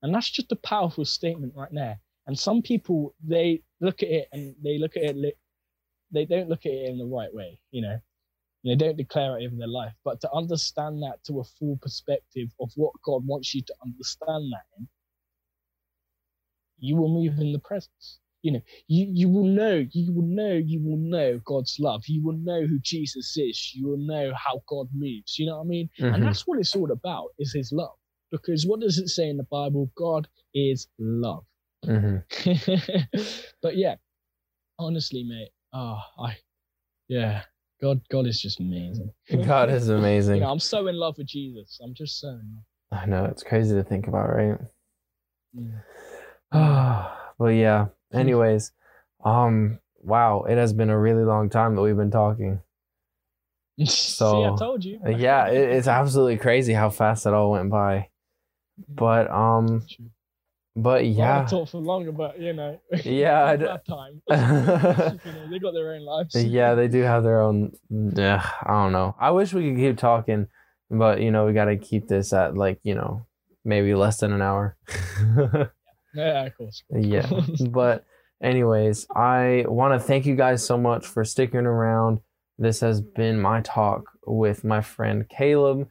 And 0.02 0.16
that's 0.16 0.30
just 0.30 0.52
a 0.52 0.56
powerful 0.58 1.04
statement 1.06 1.54
right 1.56 1.74
there. 1.74 2.00
And 2.28 2.38
some 2.38 2.62
people, 2.62 3.14
they 3.22 3.62
look 3.82 4.02
at 4.02 4.10
it 4.10 4.30
and 4.32 4.56
they 4.64 4.78
look 4.78 4.96
at 4.96 5.04
it, 5.04 5.38
they 6.12 6.26
don't 6.26 6.48
look 6.48 6.66
at 6.66 6.72
it 6.72 6.90
in 6.90 6.98
the 6.98 7.06
right 7.06 7.34
way, 7.34 7.60
you 7.72 7.82
know. 7.82 8.00
They 8.64 8.76
don't 8.76 8.98
declare 8.98 9.38
it 9.40 9.46
over 9.46 9.56
their 9.58 9.68
life. 9.68 9.94
But 10.04 10.22
to 10.22 10.32
understand 10.34 11.02
that 11.04 11.24
to 11.26 11.40
a 11.40 11.44
full 11.44 11.78
perspective 11.82 12.50
of 12.60 12.72
what 12.76 12.94
God 13.04 13.26
wants 13.26 13.54
you 13.56 13.62
to 13.62 13.76
understand 13.84 14.52
that 14.54 14.66
in, 14.78 14.88
you 16.78 16.96
will 16.96 17.10
move 17.10 17.40
in 17.40 17.52
the 17.52 17.60
presence. 17.60 18.20
You 18.42 18.54
know, 18.54 18.62
you, 18.88 19.08
you 19.12 19.30
will 19.30 19.44
know, 19.46 19.86
you 19.92 20.14
will 20.14 20.26
know, 20.26 20.54
you 20.54 20.82
will 20.82 20.98
know 20.98 21.40
God's 21.46 21.76
love. 21.80 22.04
You 22.08 22.24
will 22.24 22.38
know 22.38 22.66
who 22.66 22.80
Jesus 22.80 23.36
is. 23.38 23.72
You 23.76 23.88
will 23.88 23.98
know 23.98 24.32
how 24.34 24.62
God 24.68 24.88
moves. 24.94 25.38
You 25.38 25.48
know 25.48 25.58
what 25.58 25.66
I 25.66 25.68
mean? 25.68 25.90
Mhm. 26.00 26.14
And 26.16 26.24
that's 26.24 26.48
what 26.48 26.58
it's 26.60 26.76
all 26.76 26.90
about, 26.92 27.30
is 27.38 27.54
his 27.54 27.72
love. 27.74 27.98
Because 28.32 28.66
what 28.66 28.80
does 28.80 28.98
it 28.98 29.10
say 29.10 29.28
in 29.30 29.38
the 29.38 29.44
Bible? 29.44 29.92
God 29.98 30.28
is 30.54 30.88
love. 31.00 31.44
Mhm. 31.86 32.24
but 33.62 33.76
yeah, 33.76 33.96
honestly, 34.78 35.24
mate, 35.24 35.50
oh, 35.74 36.00
I, 36.20 36.38
yeah, 37.10 37.44
God, 37.82 38.02
God 38.10 38.26
is 38.28 38.40
just 38.40 38.60
amazing. 38.62 39.12
God 39.46 39.70
is 39.70 39.90
You 39.90 39.96
amazing. 39.96 40.40
know, 40.42 40.50
I'm 40.52 40.60
so 40.60 40.88
in 40.88 40.96
love 40.96 41.18
with 41.18 41.28
Jesus. 41.28 41.80
I'm 41.84 41.94
just 41.94 42.20
so 42.20 42.30
in 42.30 42.54
love. 42.56 43.02
I 43.02 43.06
know 43.06 43.26
it's 43.26 43.44
crazy 43.44 43.76
to 43.76 43.84
think 43.84 44.08
about, 44.08 44.30
right? 44.34 44.58
Yeah. 45.54 45.82
but 47.38 47.48
yeah. 47.50 47.88
Anyways, 48.14 48.72
um, 49.24 49.80
wow, 50.02 50.44
it 50.44 50.58
has 50.58 50.74
been 50.74 50.90
a 50.90 51.00
really 51.00 51.24
long 51.24 51.50
time 51.50 51.76
that 51.76 51.82
we've 51.82 51.96
been 51.98 52.12
talking. 52.12 52.62
See, 53.86 54.26
I 54.26 54.56
told 54.58 54.84
you. 54.84 55.00
Uh, 55.06 55.12
Yeah, 55.12 55.48
it, 55.48 55.70
it's 55.72 55.88
absolutely 55.88 56.38
crazy 56.38 56.74
how 56.74 56.90
fast 56.90 57.26
it 57.26 57.34
all 57.34 57.52
went 57.52 57.70
by. 57.70 58.10
But 58.88 59.30
um, 59.30 59.86
but 60.76 61.04
Well, 61.04 61.04
I 61.04 61.06
yeah, 61.06 61.46
talk 61.46 61.70
for 61.70 61.80
longer, 61.82 62.12
but 62.12 62.40
you 62.40 62.54
know, 62.54 62.80
Yeah, 63.04 63.56
d- 63.56 63.66
time. 63.88 64.22
you 64.30 64.36
know, 64.36 65.48
they 65.50 65.60
got 65.60 65.74
their 65.74 65.94
own 65.94 66.02
lives. 66.06 66.36
yeah, 66.36 66.76
they 66.76 66.88
do 66.88 67.02
have 67.02 67.24
their 67.24 67.42
own. 67.42 67.74
Yeah, 67.90 68.48
I 68.64 68.72
don't 68.84 68.92
know. 68.92 69.16
I 69.20 69.32
wish 69.32 69.54
we 69.54 69.70
could 69.70 69.78
keep 69.78 69.98
talking, 69.98 70.48
but 70.90 71.22
you 71.22 71.32
know, 71.32 71.46
we 71.46 71.54
got 71.54 71.66
to 71.66 71.78
keep 71.78 72.08
this 72.08 72.34
at 72.34 72.56
like 72.56 72.80
you 72.84 72.96
know 72.96 73.26
maybe 73.66 73.94
less 73.96 74.18
than 74.20 74.32
an 74.34 74.42
hour. 74.42 74.78
Yeah, 76.14 76.46
of 76.46 76.58
course. 76.58 76.84
yeah 76.92 77.30
but 77.70 78.06
anyways 78.42 79.06
i 79.16 79.66
want 79.68 79.94
to 79.94 80.00
thank 80.00 80.26
you 80.26 80.36
guys 80.36 80.66
so 80.66 80.78
much 80.78 81.06
for 81.06 81.24
sticking 81.24 81.66
around. 81.66 82.20
This 82.58 82.82
has 82.82 83.00
been 83.00 83.40
my 83.40 83.62
talk 83.62 84.04
with 84.26 84.64
my 84.66 84.82
friend 84.82 85.28
caleb. 85.30 85.88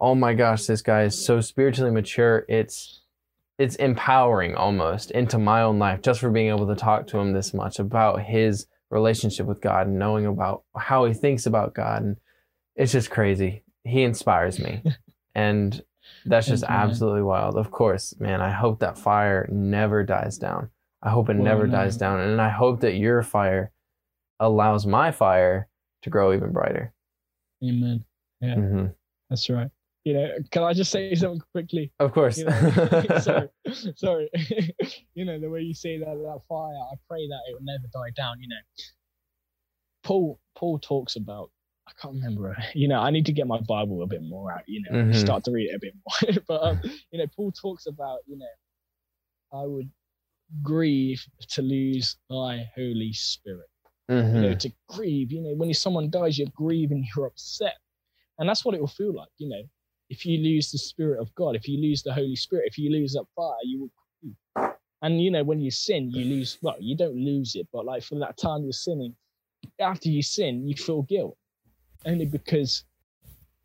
Oh 0.00 0.14
my 0.14 0.32
gosh 0.32 0.64
this 0.64 0.80
guy 0.82 1.02
is 1.04 1.26
so 1.26 1.40
spiritually 1.42 1.90
mature. 1.90 2.44
It's 2.48 3.02
it's 3.58 3.76
empowering 3.76 4.54
almost 4.54 5.10
into 5.10 5.36
my 5.38 5.60
own 5.60 5.78
life 5.78 6.00
just 6.00 6.20
for 6.20 6.30
being 6.30 6.48
able 6.48 6.66
to 6.68 6.74
talk 6.74 7.06
to 7.08 7.18
him 7.18 7.32
this 7.34 7.52
much 7.52 7.78
about 7.78 8.22
his 8.22 8.66
relationship 8.88 9.46
with 9.46 9.60
god 9.60 9.86
and 9.86 9.98
knowing 9.98 10.24
about 10.24 10.62
how 10.74 11.04
he 11.04 11.12
thinks 11.12 11.44
about 11.44 11.74
god. 11.74 12.02
And 12.02 12.16
it's 12.76 12.92
just 12.92 13.10
crazy. 13.10 13.62
He 13.84 14.02
inspires 14.02 14.58
me. 14.58 14.82
And 15.32 15.80
that's 16.26 16.46
just 16.46 16.62
Thank 16.64 16.70
you, 16.70 16.76
absolutely 16.76 17.22
wild. 17.22 17.56
Of 17.56 17.70
course, 17.70 18.14
man. 18.20 18.40
I 18.40 18.50
hope 18.50 18.80
that 18.80 18.98
fire 18.98 19.48
never 19.50 20.02
dies 20.04 20.38
down. 20.38 20.70
I 21.02 21.10
hope 21.10 21.30
it 21.30 21.36
Well, 21.36 21.44
never 21.44 21.66
no. 21.66 21.72
dies 21.72 21.96
down. 21.96 22.20
And 22.20 22.40
I 22.40 22.50
hope 22.50 22.80
that 22.80 22.94
your 22.94 23.22
fire 23.22 23.72
allows 24.38 24.86
my 24.86 25.10
fire 25.12 25.68
to 26.02 26.10
grow 26.10 26.32
even 26.34 26.52
brighter. 26.52 26.92
Amen. 27.62 28.04
Yeah. 28.40 28.54
hmm 28.54 28.86
That's 29.28 29.48
right. 29.50 29.70
You 30.04 30.14
know, 30.14 30.28
can 30.50 30.62
I 30.62 30.72
just 30.72 30.90
say 30.90 31.14
something 31.14 31.42
quickly? 31.52 31.92
Of 32.00 32.12
course. 32.12 32.38
You 32.38 32.46
know, 32.46 33.18
so 33.20 33.48
Sorry. 33.96 34.30
you 35.14 35.24
know, 35.26 35.38
the 35.38 35.50
way 35.50 35.60
you 35.60 35.74
say 35.74 35.98
that, 35.98 36.06
that 36.06 36.40
fire, 36.48 36.72
I 36.74 36.94
pray 37.08 37.26
that 37.28 37.40
it 37.50 37.54
will 37.54 37.64
never 37.64 37.84
die 37.92 38.10
down, 38.16 38.40
you 38.40 38.48
know. 38.48 38.56
Paul 40.02 40.40
Paul 40.56 40.78
talks 40.78 41.16
about 41.16 41.50
I 41.88 41.92
can't 42.00 42.14
remember. 42.14 42.56
You 42.74 42.88
know, 42.88 43.00
I 43.00 43.10
need 43.10 43.26
to 43.26 43.32
get 43.32 43.46
my 43.46 43.60
Bible 43.60 44.02
a 44.02 44.06
bit 44.06 44.22
more 44.22 44.52
out. 44.52 44.68
You 44.68 44.82
know, 44.82 44.92
Mhm. 44.96 45.14
start 45.16 45.44
to 45.44 45.50
read 45.52 45.70
it 45.70 45.76
a 45.76 45.78
bit 45.80 45.94
more. 46.04 46.44
but 46.48 46.62
um, 46.62 46.80
you 47.10 47.18
know, 47.18 47.26
Paul 47.36 47.52
talks 47.52 47.86
about 47.86 48.20
you 48.26 48.38
know, 48.38 48.46
I 49.52 49.66
would 49.66 49.90
grieve 50.62 51.24
to 51.50 51.62
lose 51.62 52.16
thy 52.30 52.70
Holy 52.76 53.12
Spirit. 53.12 53.68
You 54.08 54.42
know, 54.42 54.50
Mhm. 54.50 54.60
to 54.60 54.72
grieve. 54.88 55.32
You 55.32 55.42
know, 55.42 55.54
when 55.56 55.72
someone 55.74 56.10
dies, 56.10 56.38
you're 56.38 56.48
grieving, 56.54 57.06
you're 57.16 57.26
upset, 57.26 57.78
and 58.38 58.48
that's 58.48 58.64
what 58.64 58.74
it 58.74 58.80
will 58.80 58.88
feel 58.88 59.14
like. 59.14 59.30
You 59.38 59.48
know, 59.50 59.62
if 60.10 60.26
you 60.26 60.38
lose 60.38 60.70
the 60.72 60.78
Spirit 60.78 61.20
of 61.20 61.34
God, 61.34 61.56
if 61.56 61.68
you 61.68 61.80
lose 61.80 62.02
the 62.02 62.14
Holy 62.14 62.36
Spirit, 62.36 62.66
if 62.68 62.78
you 62.78 62.90
lose 62.90 63.12
that 63.14 63.26
fire, 63.36 63.56
you 63.64 63.80
will. 63.80 63.90
grieve. 64.22 64.36
And 65.02 65.22
you 65.22 65.30
know, 65.30 65.44
when 65.44 65.60
you 65.60 65.70
sin, 65.70 66.10
you 66.10 66.24
lose. 66.26 66.58
Well, 66.62 66.76
you 66.80 66.96
don't 66.96 67.16
lose 67.16 67.54
it, 67.56 67.68
but 67.72 67.84
like 67.86 68.02
for 68.02 68.16
that 68.20 68.36
time 68.38 68.64
you're 68.64 68.72
sinning, 68.72 69.14
after 69.80 70.08
you 70.08 70.22
sin, 70.22 70.66
you 70.68 70.74
feel 70.76 71.02
guilt, 71.02 71.36
only 72.06 72.26
because 72.26 72.84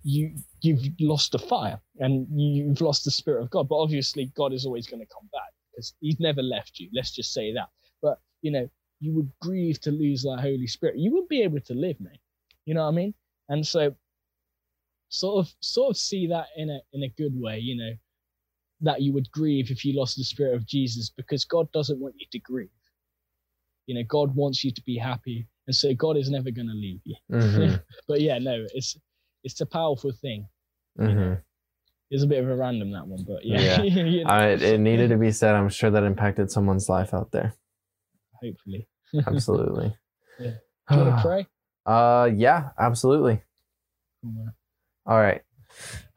you 0.04 0.32
you've 0.62 0.84
lost 1.00 1.32
the 1.32 1.40
fire 1.40 1.80
and 2.00 2.28
you've 2.30 2.82
lost 2.82 3.06
the 3.06 3.12
Spirit 3.12 3.42
of 3.42 3.50
God. 3.50 3.68
But 3.68 3.78
obviously, 3.78 4.32
God 4.36 4.54
is 4.54 4.66
always 4.66 4.88
going 4.88 5.02
to 5.02 5.14
come 5.14 5.28
back 5.32 5.52
because 5.72 5.94
He's 6.00 6.20
never 6.20 6.42
left 6.42 6.80
you. 6.80 6.90
Let's 6.94 7.12
just 7.12 7.34
say 7.34 7.54
that. 7.54 7.70
But 8.02 8.20
you 8.42 8.52
know, 8.52 8.70
you 9.00 9.14
would 9.14 9.32
grieve 9.42 9.80
to 9.82 9.92
lose 9.92 10.24
that 10.24 10.40
Holy 10.40 10.68
Spirit. 10.68 10.98
You 10.98 11.12
wouldn't 11.12 11.30
be 11.30 11.42
able 11.42 11.60
to 11.62 11.74
live, 11.74 12.00
mate. 12.00 12.20
You 12.66 12.76
know 12.76 12.84
what 12.84 12.90
I 12.90 12.96
mean? 12.96 13.14
And 13.50 13.66
so, 13.66 13.96
sort 15.10 15.46
of, 15.46 15.54
sort 15.60 15.92
of 15.92 15.98
see 15.98 16.28
that 16.28 16.48
in 16.56 16.70
a 16.70 16.80
in 16.94 17.04
a 17.04 17.14
good 17.18 17.40
way. 17.40 17.60
You 17.60 17.78
know, 17.78 17.92
that 18.82 19.02
you 19.02 19.14
would 19.14 19.32
grieve 19.32 19.72
if 19.72 19.86
you 19.86 19.98
lost 19.98 20.18
the 20.18 20.24
Spirit 20.24 20.56
of 20.56 20.66
Jesus, 20.66 21.10
because 21.10 21.46
God 21.46 21.72
doesn't 21.72 22.00
want 22.00 22.16
you 22.18 22.28
to 22.32 22.40
grieve. 22.40 22.70
You 23.88 23.96
know, 23.96 24.04
God 24.08 24.36
wants 24.36 24.64
you 24.64 24.72
to 24.72 24.82
be 24.84 24.98
happy, 24.98 25.48
and 25.68 25.76
so 25.76 25.94
God 25.94 26.18
is 26.18 26.30
never 26.30 26.52
going 26.52 26.68
to 26.68 26.74
leave 26.74 27.02
you. 27.04 27.16
Mhm. 27.32 27.82
But 28.08 28.22
yeah, 28.22 28.38
no, 28.40 28.66
it's 28.74 28.98
it's 29.44 29.62
a 29.62 29.66
powerful 29.66 30.12
thing. 30.12 30.48
Mhm. 31.00 31.42
It's 32.12 32.24
a 32.24 32.28
bit 32.28 32.44
of 32.44 32.50
a 32.50 32.56
random 32.56 32.92
that 32.92 33.08
one, 33.08 33.24
but 33.28 33.44
yeah, 33.46 33.82
Yeah. 33.82 33.82
you 34.04 34.24
know, 34.24 34.30
I, 34.30 34.48
it 34.50 34.80
needed 34.80 35.10
to 35.10 35.18
be 35.18 35.32
said. 35.32 35.56
I'm 35.56 35.70
sure 35.70 35.90
that 35.92 36.04
impacted 36.04 36.52
someone's 36.52 36.88
life 36.90 37.14
out 37.14 37.32
there. 37.32 37.54
hopefully. 38.42 38.88
Absolutely. 39.26 39.96
Yeah. 40.40 40.52
Do 40.90 40.96
you 40.96 41.02
want 41.06 41.16
to 41.16 41.22
pray? 41.22 41.48
Uh, 41.86 42.30
yeah, 42.36 42.70
absolutely. 42.80 43.42
Cool, 44.24 44.48
All 45.06 45.18
right. 45.20 45.42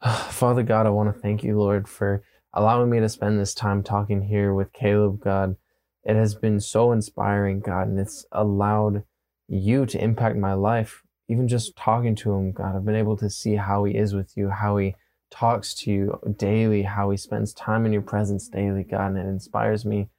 Father 0.31 0.63
God, 0.63 0.87
I 0.87 0.89
want 0.89 1.13
to 1.13 1.21
thank 1.21 1.43
you, 1.43 1.57
Lord, 1.59 1.87
for 1.87 2.23
allowing 2.53 2.89
me 2.89 2.99
to 2.99 3.07
spend 3.07 3.39
this 3.39 3.53
time 3.53 3.83
talking 3.83 4.23
here 4.23 4.53
with 4.53 4.73
Caleb, 4.73 5.19
God. 5.21 5.55
It 6.03 6.15
has 6.15 6.35
been 6.35 6.59
so 6.59 6.91
inspiring, 6.91 7.59
God, 7.59 7.87
and 7.87 7.99
it's 7.99 8.25
allowed 8.31 9.03
you 9.47 9.85
to 9.85 10.01
impact 10.03 10.37
my 10.37 10.53
life. 10.53 11.03
Even 11.27 11.47
just 11.47 11.75
talking 11.75 12.15
to 12.15 12.33
him, 12.33 12.51
God, 12.51 12.75
I've 12.75 12.85
been 12.85 12.95
able 12.95 13.17
to 13.17 13.29
see 13.29 13.55
how 13.55 13.83
he 13.83 13.95
is 13.95 14.13
with 14.13 14.35
you, 14.35 14.49
how 14.49 14.77
he 14.77 14.95
talks 15.29 15.73
to 15.75 15.91
you 15.91 16.35
daily, 16.37 16.83
how 16.83 17.11
he 17.11 17.17
spends 17.17 17.53
time 17.53 17.85
in 17.85 17.93
your 17.93 18.01
presence 18.01 18.47
daily, 18.47 18.83
God, 18.83 19.11
and 19.11 19.17
it 19.17 19.27
inspires 19.27 19.85
me 19.85 20.09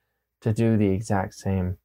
to 0.43 0.53
do 0.53 0.77
the 0.77 0.89
exact 0.89 1.35
same. 1.35 1.79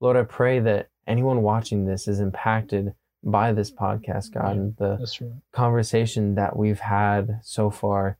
Lord, 0.00 0.16
I 0.16 0.22
pray 0.22 0.60
that 0.60 0.88
anyone 1.06 1.42
watching 1.42 1.86
this 1.86 2.08
is 2.08 2.20
impacted 2.20 2.94
by 3.22 3.52
this 3.52 3.70
podcast, 3.70 4.32
God, 4.32 4.56
and 4.56 4.76
the 4.76 4.98
right. 5.20 5.30
conversation 5.52 6.34
that 6.36 6.56
we've 6.56 6.80
had 6.80 7.40
so 7.42 7.70
far. 7.70 8.18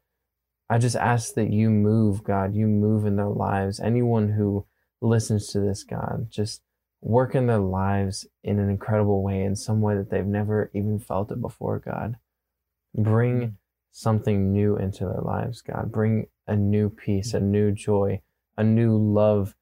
I 0.68 0.78
just 0.78 0.96
ask 0.96 1.34
that 1.34 1.50
you 1.50 1.70
move, 1.70 2.24
God, 2.24 2.54
you 2.54 2.66
move 2.66 3.06
in 3.06 3.16
their 3.16 3.28
lives. 3.28 3.78
Anyone 3.78 4.30
who 4.30 4.66
listens 5.00 5.48
to 5.48 5.60
this, 5.60 5.82
God, 5.84 6.28
just 6.30 6.62
work 7.00 7.34
in 7.34 7.46
their 7.46 7.58
lives 7.58 8.26
in 8.42 8.58
an 8.58 8.70
incredible 8.70 9.22
way, 9.22 9.42
in 9.42 9.54
some 9.54 9.80
way 9.80 9.94
that 9.96 10.10
they've 10.10 10.26
never 10.26 10.70
even 10.74 10.98
felt 10.98 11.30
it 11.30 11.40
before, 11.40 11.78
God. 11.78 12.16
Bring 12.94 13.40
Mm. 13.40 13.54
something 13.90 14.52
new 14.52 14.76
into 14.76 15.04
their 15.04 15.20
lives, 15.20 15.62
God. 15.62 15.92
Bring 15.92 16.26
a 16.46 16.56
new 16.56 16.88
peace, 16.90 17.34
a 17.34 17.40
new 17.40 17.72
joy, 17.72 18.22
a 18.56 18.64
new 18.64 18.96
love 18.96 19.54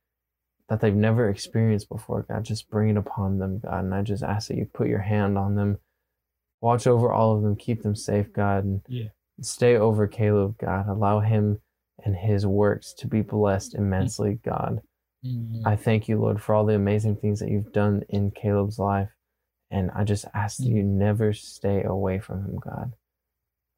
that 0.68 0.80
they've 0.80 0.94
never 0.94 1.28
experienced 1.28 1.88
before, 1.88 2.22
God. 2.22 2.44
Just 2.44 2.70
bring 2.70 2.90
it 2.90 2.96
upon 2.96 3.38
them, 3.38 3.58
God. 3.58 3.84
And 3.84 3.94
I 3.94 4.02
just 4.02 4.22
ask 4.22 4.48
that 4.48 4.56
you 4.56 4.66
put 4.66 4.88
your 4.88 5.00
hand 5.00 5.36
on 5.36 5.56
them. 5.56 5.78
Watch 6.60 6.86
over 6.86 7.12
all 7.12 7.36
of 7.36 7.42
them, 7.42 7.56
keep 7.56 7.82
them 7.82 7.94
safe, 7.94 8.32
God. 8.32 8.64
And 8.64 8.80
Yeah. 8.88 9.08
stay 9.40 9.76
over 9.76 10.06
Caleb, 10.06 10.56
God. 10.58 10.88
Allow 10.88 11.20
him 11.20 11.60
and 12.02 12.16
his 12.16 12.46
works 12.46 12.92
to 12.94 13.06
be 13.08 13.20
blessed 13.20 13.74
immensely, 13.74 14.36
God. 14.36 14.80
Mm. 15.24 15.62
I 15.66 15.76
thank 15.76 16.08
you, 16.08 16.18
Lord, 16.18 16.42
for 16.42 16.54
all 16.54 16.64
the 16.64 16.74
amazing 16.74 17.16
things 17.16 17.40
that 17.40 17.50
you've 17.50 17.72
done 17.72 18.04
in 18.08 18.30
Caleb's 18.30 18.78
life. 18.78 19.10
And 19.70 19.90
I 19.94 20.04
just 20.04 20.26
ask 20.34 20.58
that 20.58 20.68
you 20.68 20.82
never 20.82 21.32
stay 21.32 21.82
away 21.82 22.20
from 22.20 22.44
him, 22.44 22.58
God. 22.58 22.92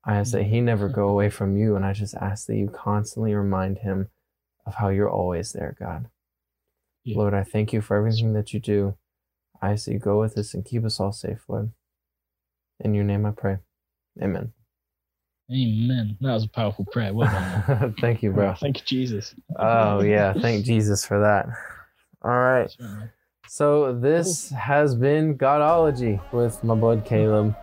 I 0.05 0.17
ask 0.17 0.33
that 0.33 0.45
he 0.45 0.61
never 0.61 0.89
go 0.89 1.09
away 1.09 1.31
from 1.31 1.57
you. 1.57 1.77
And 1.77 1.85
I 1.85 1.93
just 1.93 2.15
ask 2.15 2.47
that 2.47 2.57
you 2.57 2.69
constantly 2.69 3.35
remind 3.35 3.79
him 3.79 4.09
of 4.67 4.75
how 4.75 4.89
you're 4.89 5.11
always 5.11 5.53
there, 5.53 5.77
God. 5.79 6.09
Yeah. 7.05 7.19
Lord, 7.19 7.35
I 7.35 7.45
thank 7.45 7.73
you 7.73 7.81
for 7.81 7.97
everything 7.97 8.33
that 8.35 8.53
you 8.53 8.61
do. 8.61 8.97
I 9.63 9.73
ask 9.73 9.87
that 9.87 9.93
you 9.93 9.99
go 9.99 10.21
with 10.21 10.37
us 10.37 10.55
and 10.55 10.65
keep 10.65 10.85
us 10.85 11.01
all 11.01 11.13
safe, 11.13 11.45
Lord. 11.49 11.73
In 12.81 12.95
your 12.95 13.05
name 13.05 13.25
I 13.25 13.31
pray. 13.31 13.59
Amen. 14.21 14.53
Amen. 15.51 16.17
That 16.21 16.33
was 16.33 16.45
a 16.45 16.49
powerful 16.49 16.85
prayer. 16.87 17.15
Well 17.15 17.31
done. 17.31 17.95
thank 18.01 18.23
you, 18.23 18.33
bro. 18.33 18.55
Thank 18.55 18.79
you, 18.79 18.85
Jesus. 18.85 19.35
Oh, 19.57 20.03
yeah. 20.03 20.33
Thank 20.33 20.65
Jesus 20.65 21.07
for 21.07 21.21
that. 21.21 21.47
All 22.23 22.37
right. 22.37 22.75
That's. 22.79 23.11
So 23.49 23.93
this 23.93 24.51
has 24.51 24.97
been 24.97 25.39
Godology 25.39 26.21
with 26.33 26.63
my 26.65 26.75
bud 26.75 27.05
Caleb. 27.05 27.55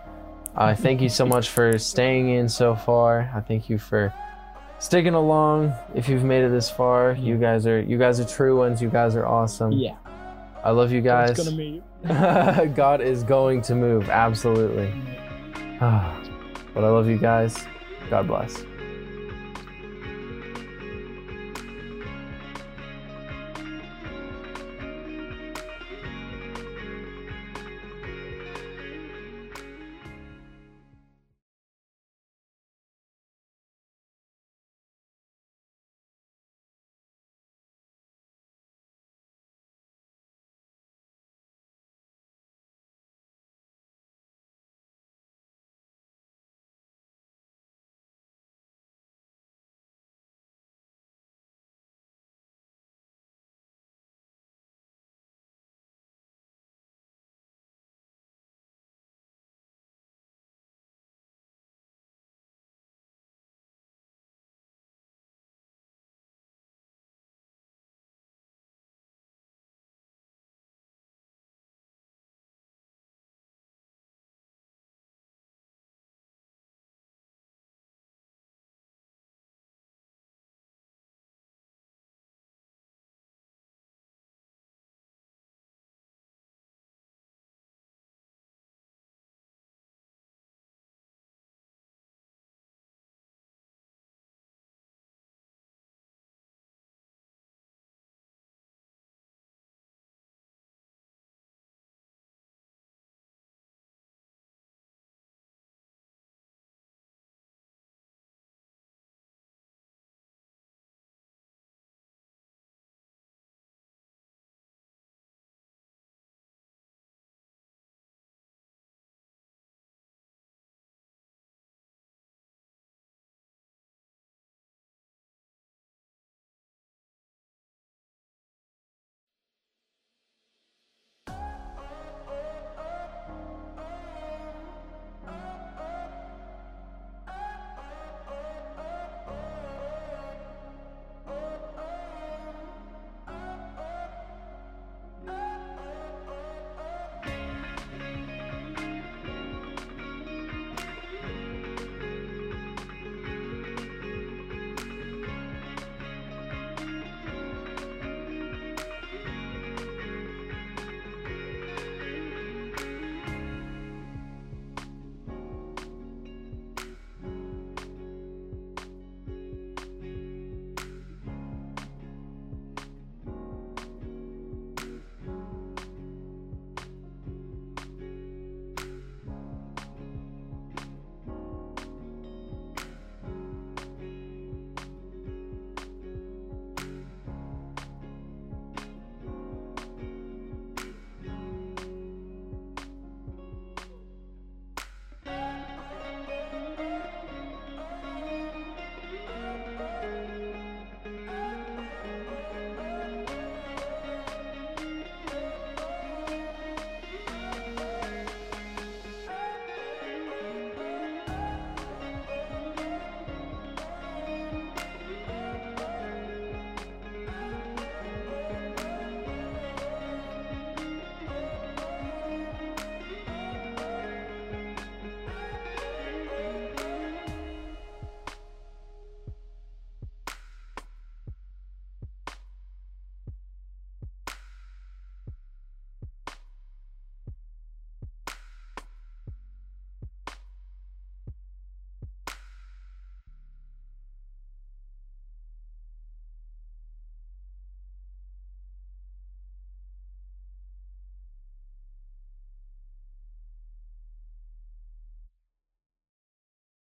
I 0.56 0.76
thank 0.76 1.02
you 1.02 1.10
so 1.10 1.26
much 1.26 1.50
for 1.50 1.78
staying 1.78 2.30
in 2.30 2.48
so 2.48 2.74
far. 2.76 3.30
I 3.36 3.42
thank 3.42 3.70
you 3.70 3.78
for 3.78 4.14
sticking 4.80 5.14
along. 5.14 5.74
If 5.94 6.08
you've 6.08 6.24
made 6.24 6.46
it 6.46 6.50
this 6.50 6.70
far, 6.70 7.14
you 7.14 7.38
guys 7.38 7.68
are 7.68 7.82
you 7.82 7.98
guys 7.98 8.20
are 8.20 8.26
true 8.26 8.58
ones. 8.58 8.82
You 8.82 8.90
guys 8.90 9.16
are 9.16 9.26
awesome. 9.26 9.74
Yeah. 9.74 9.98
I 10.64 10.72
love 10.72 10.94
you 10.94 11.02
guys. 11.02 11.36
God's 11.36 11.50
gonna 11.50 11.62
you. 11.62 11.84
God 12.76 13.02
is 13.02 13.24
going 13.24 13.62
to 13.64 13.76
move. 13.76 14.10
Absolutely. 14.10 14.94
but 15.80 16.84
I 16.84 16.90
love 16.90 17.08
you 17.08 17.18
guys. 17.18 17.66
God 18.14 18.28
bless. 18.28 18.73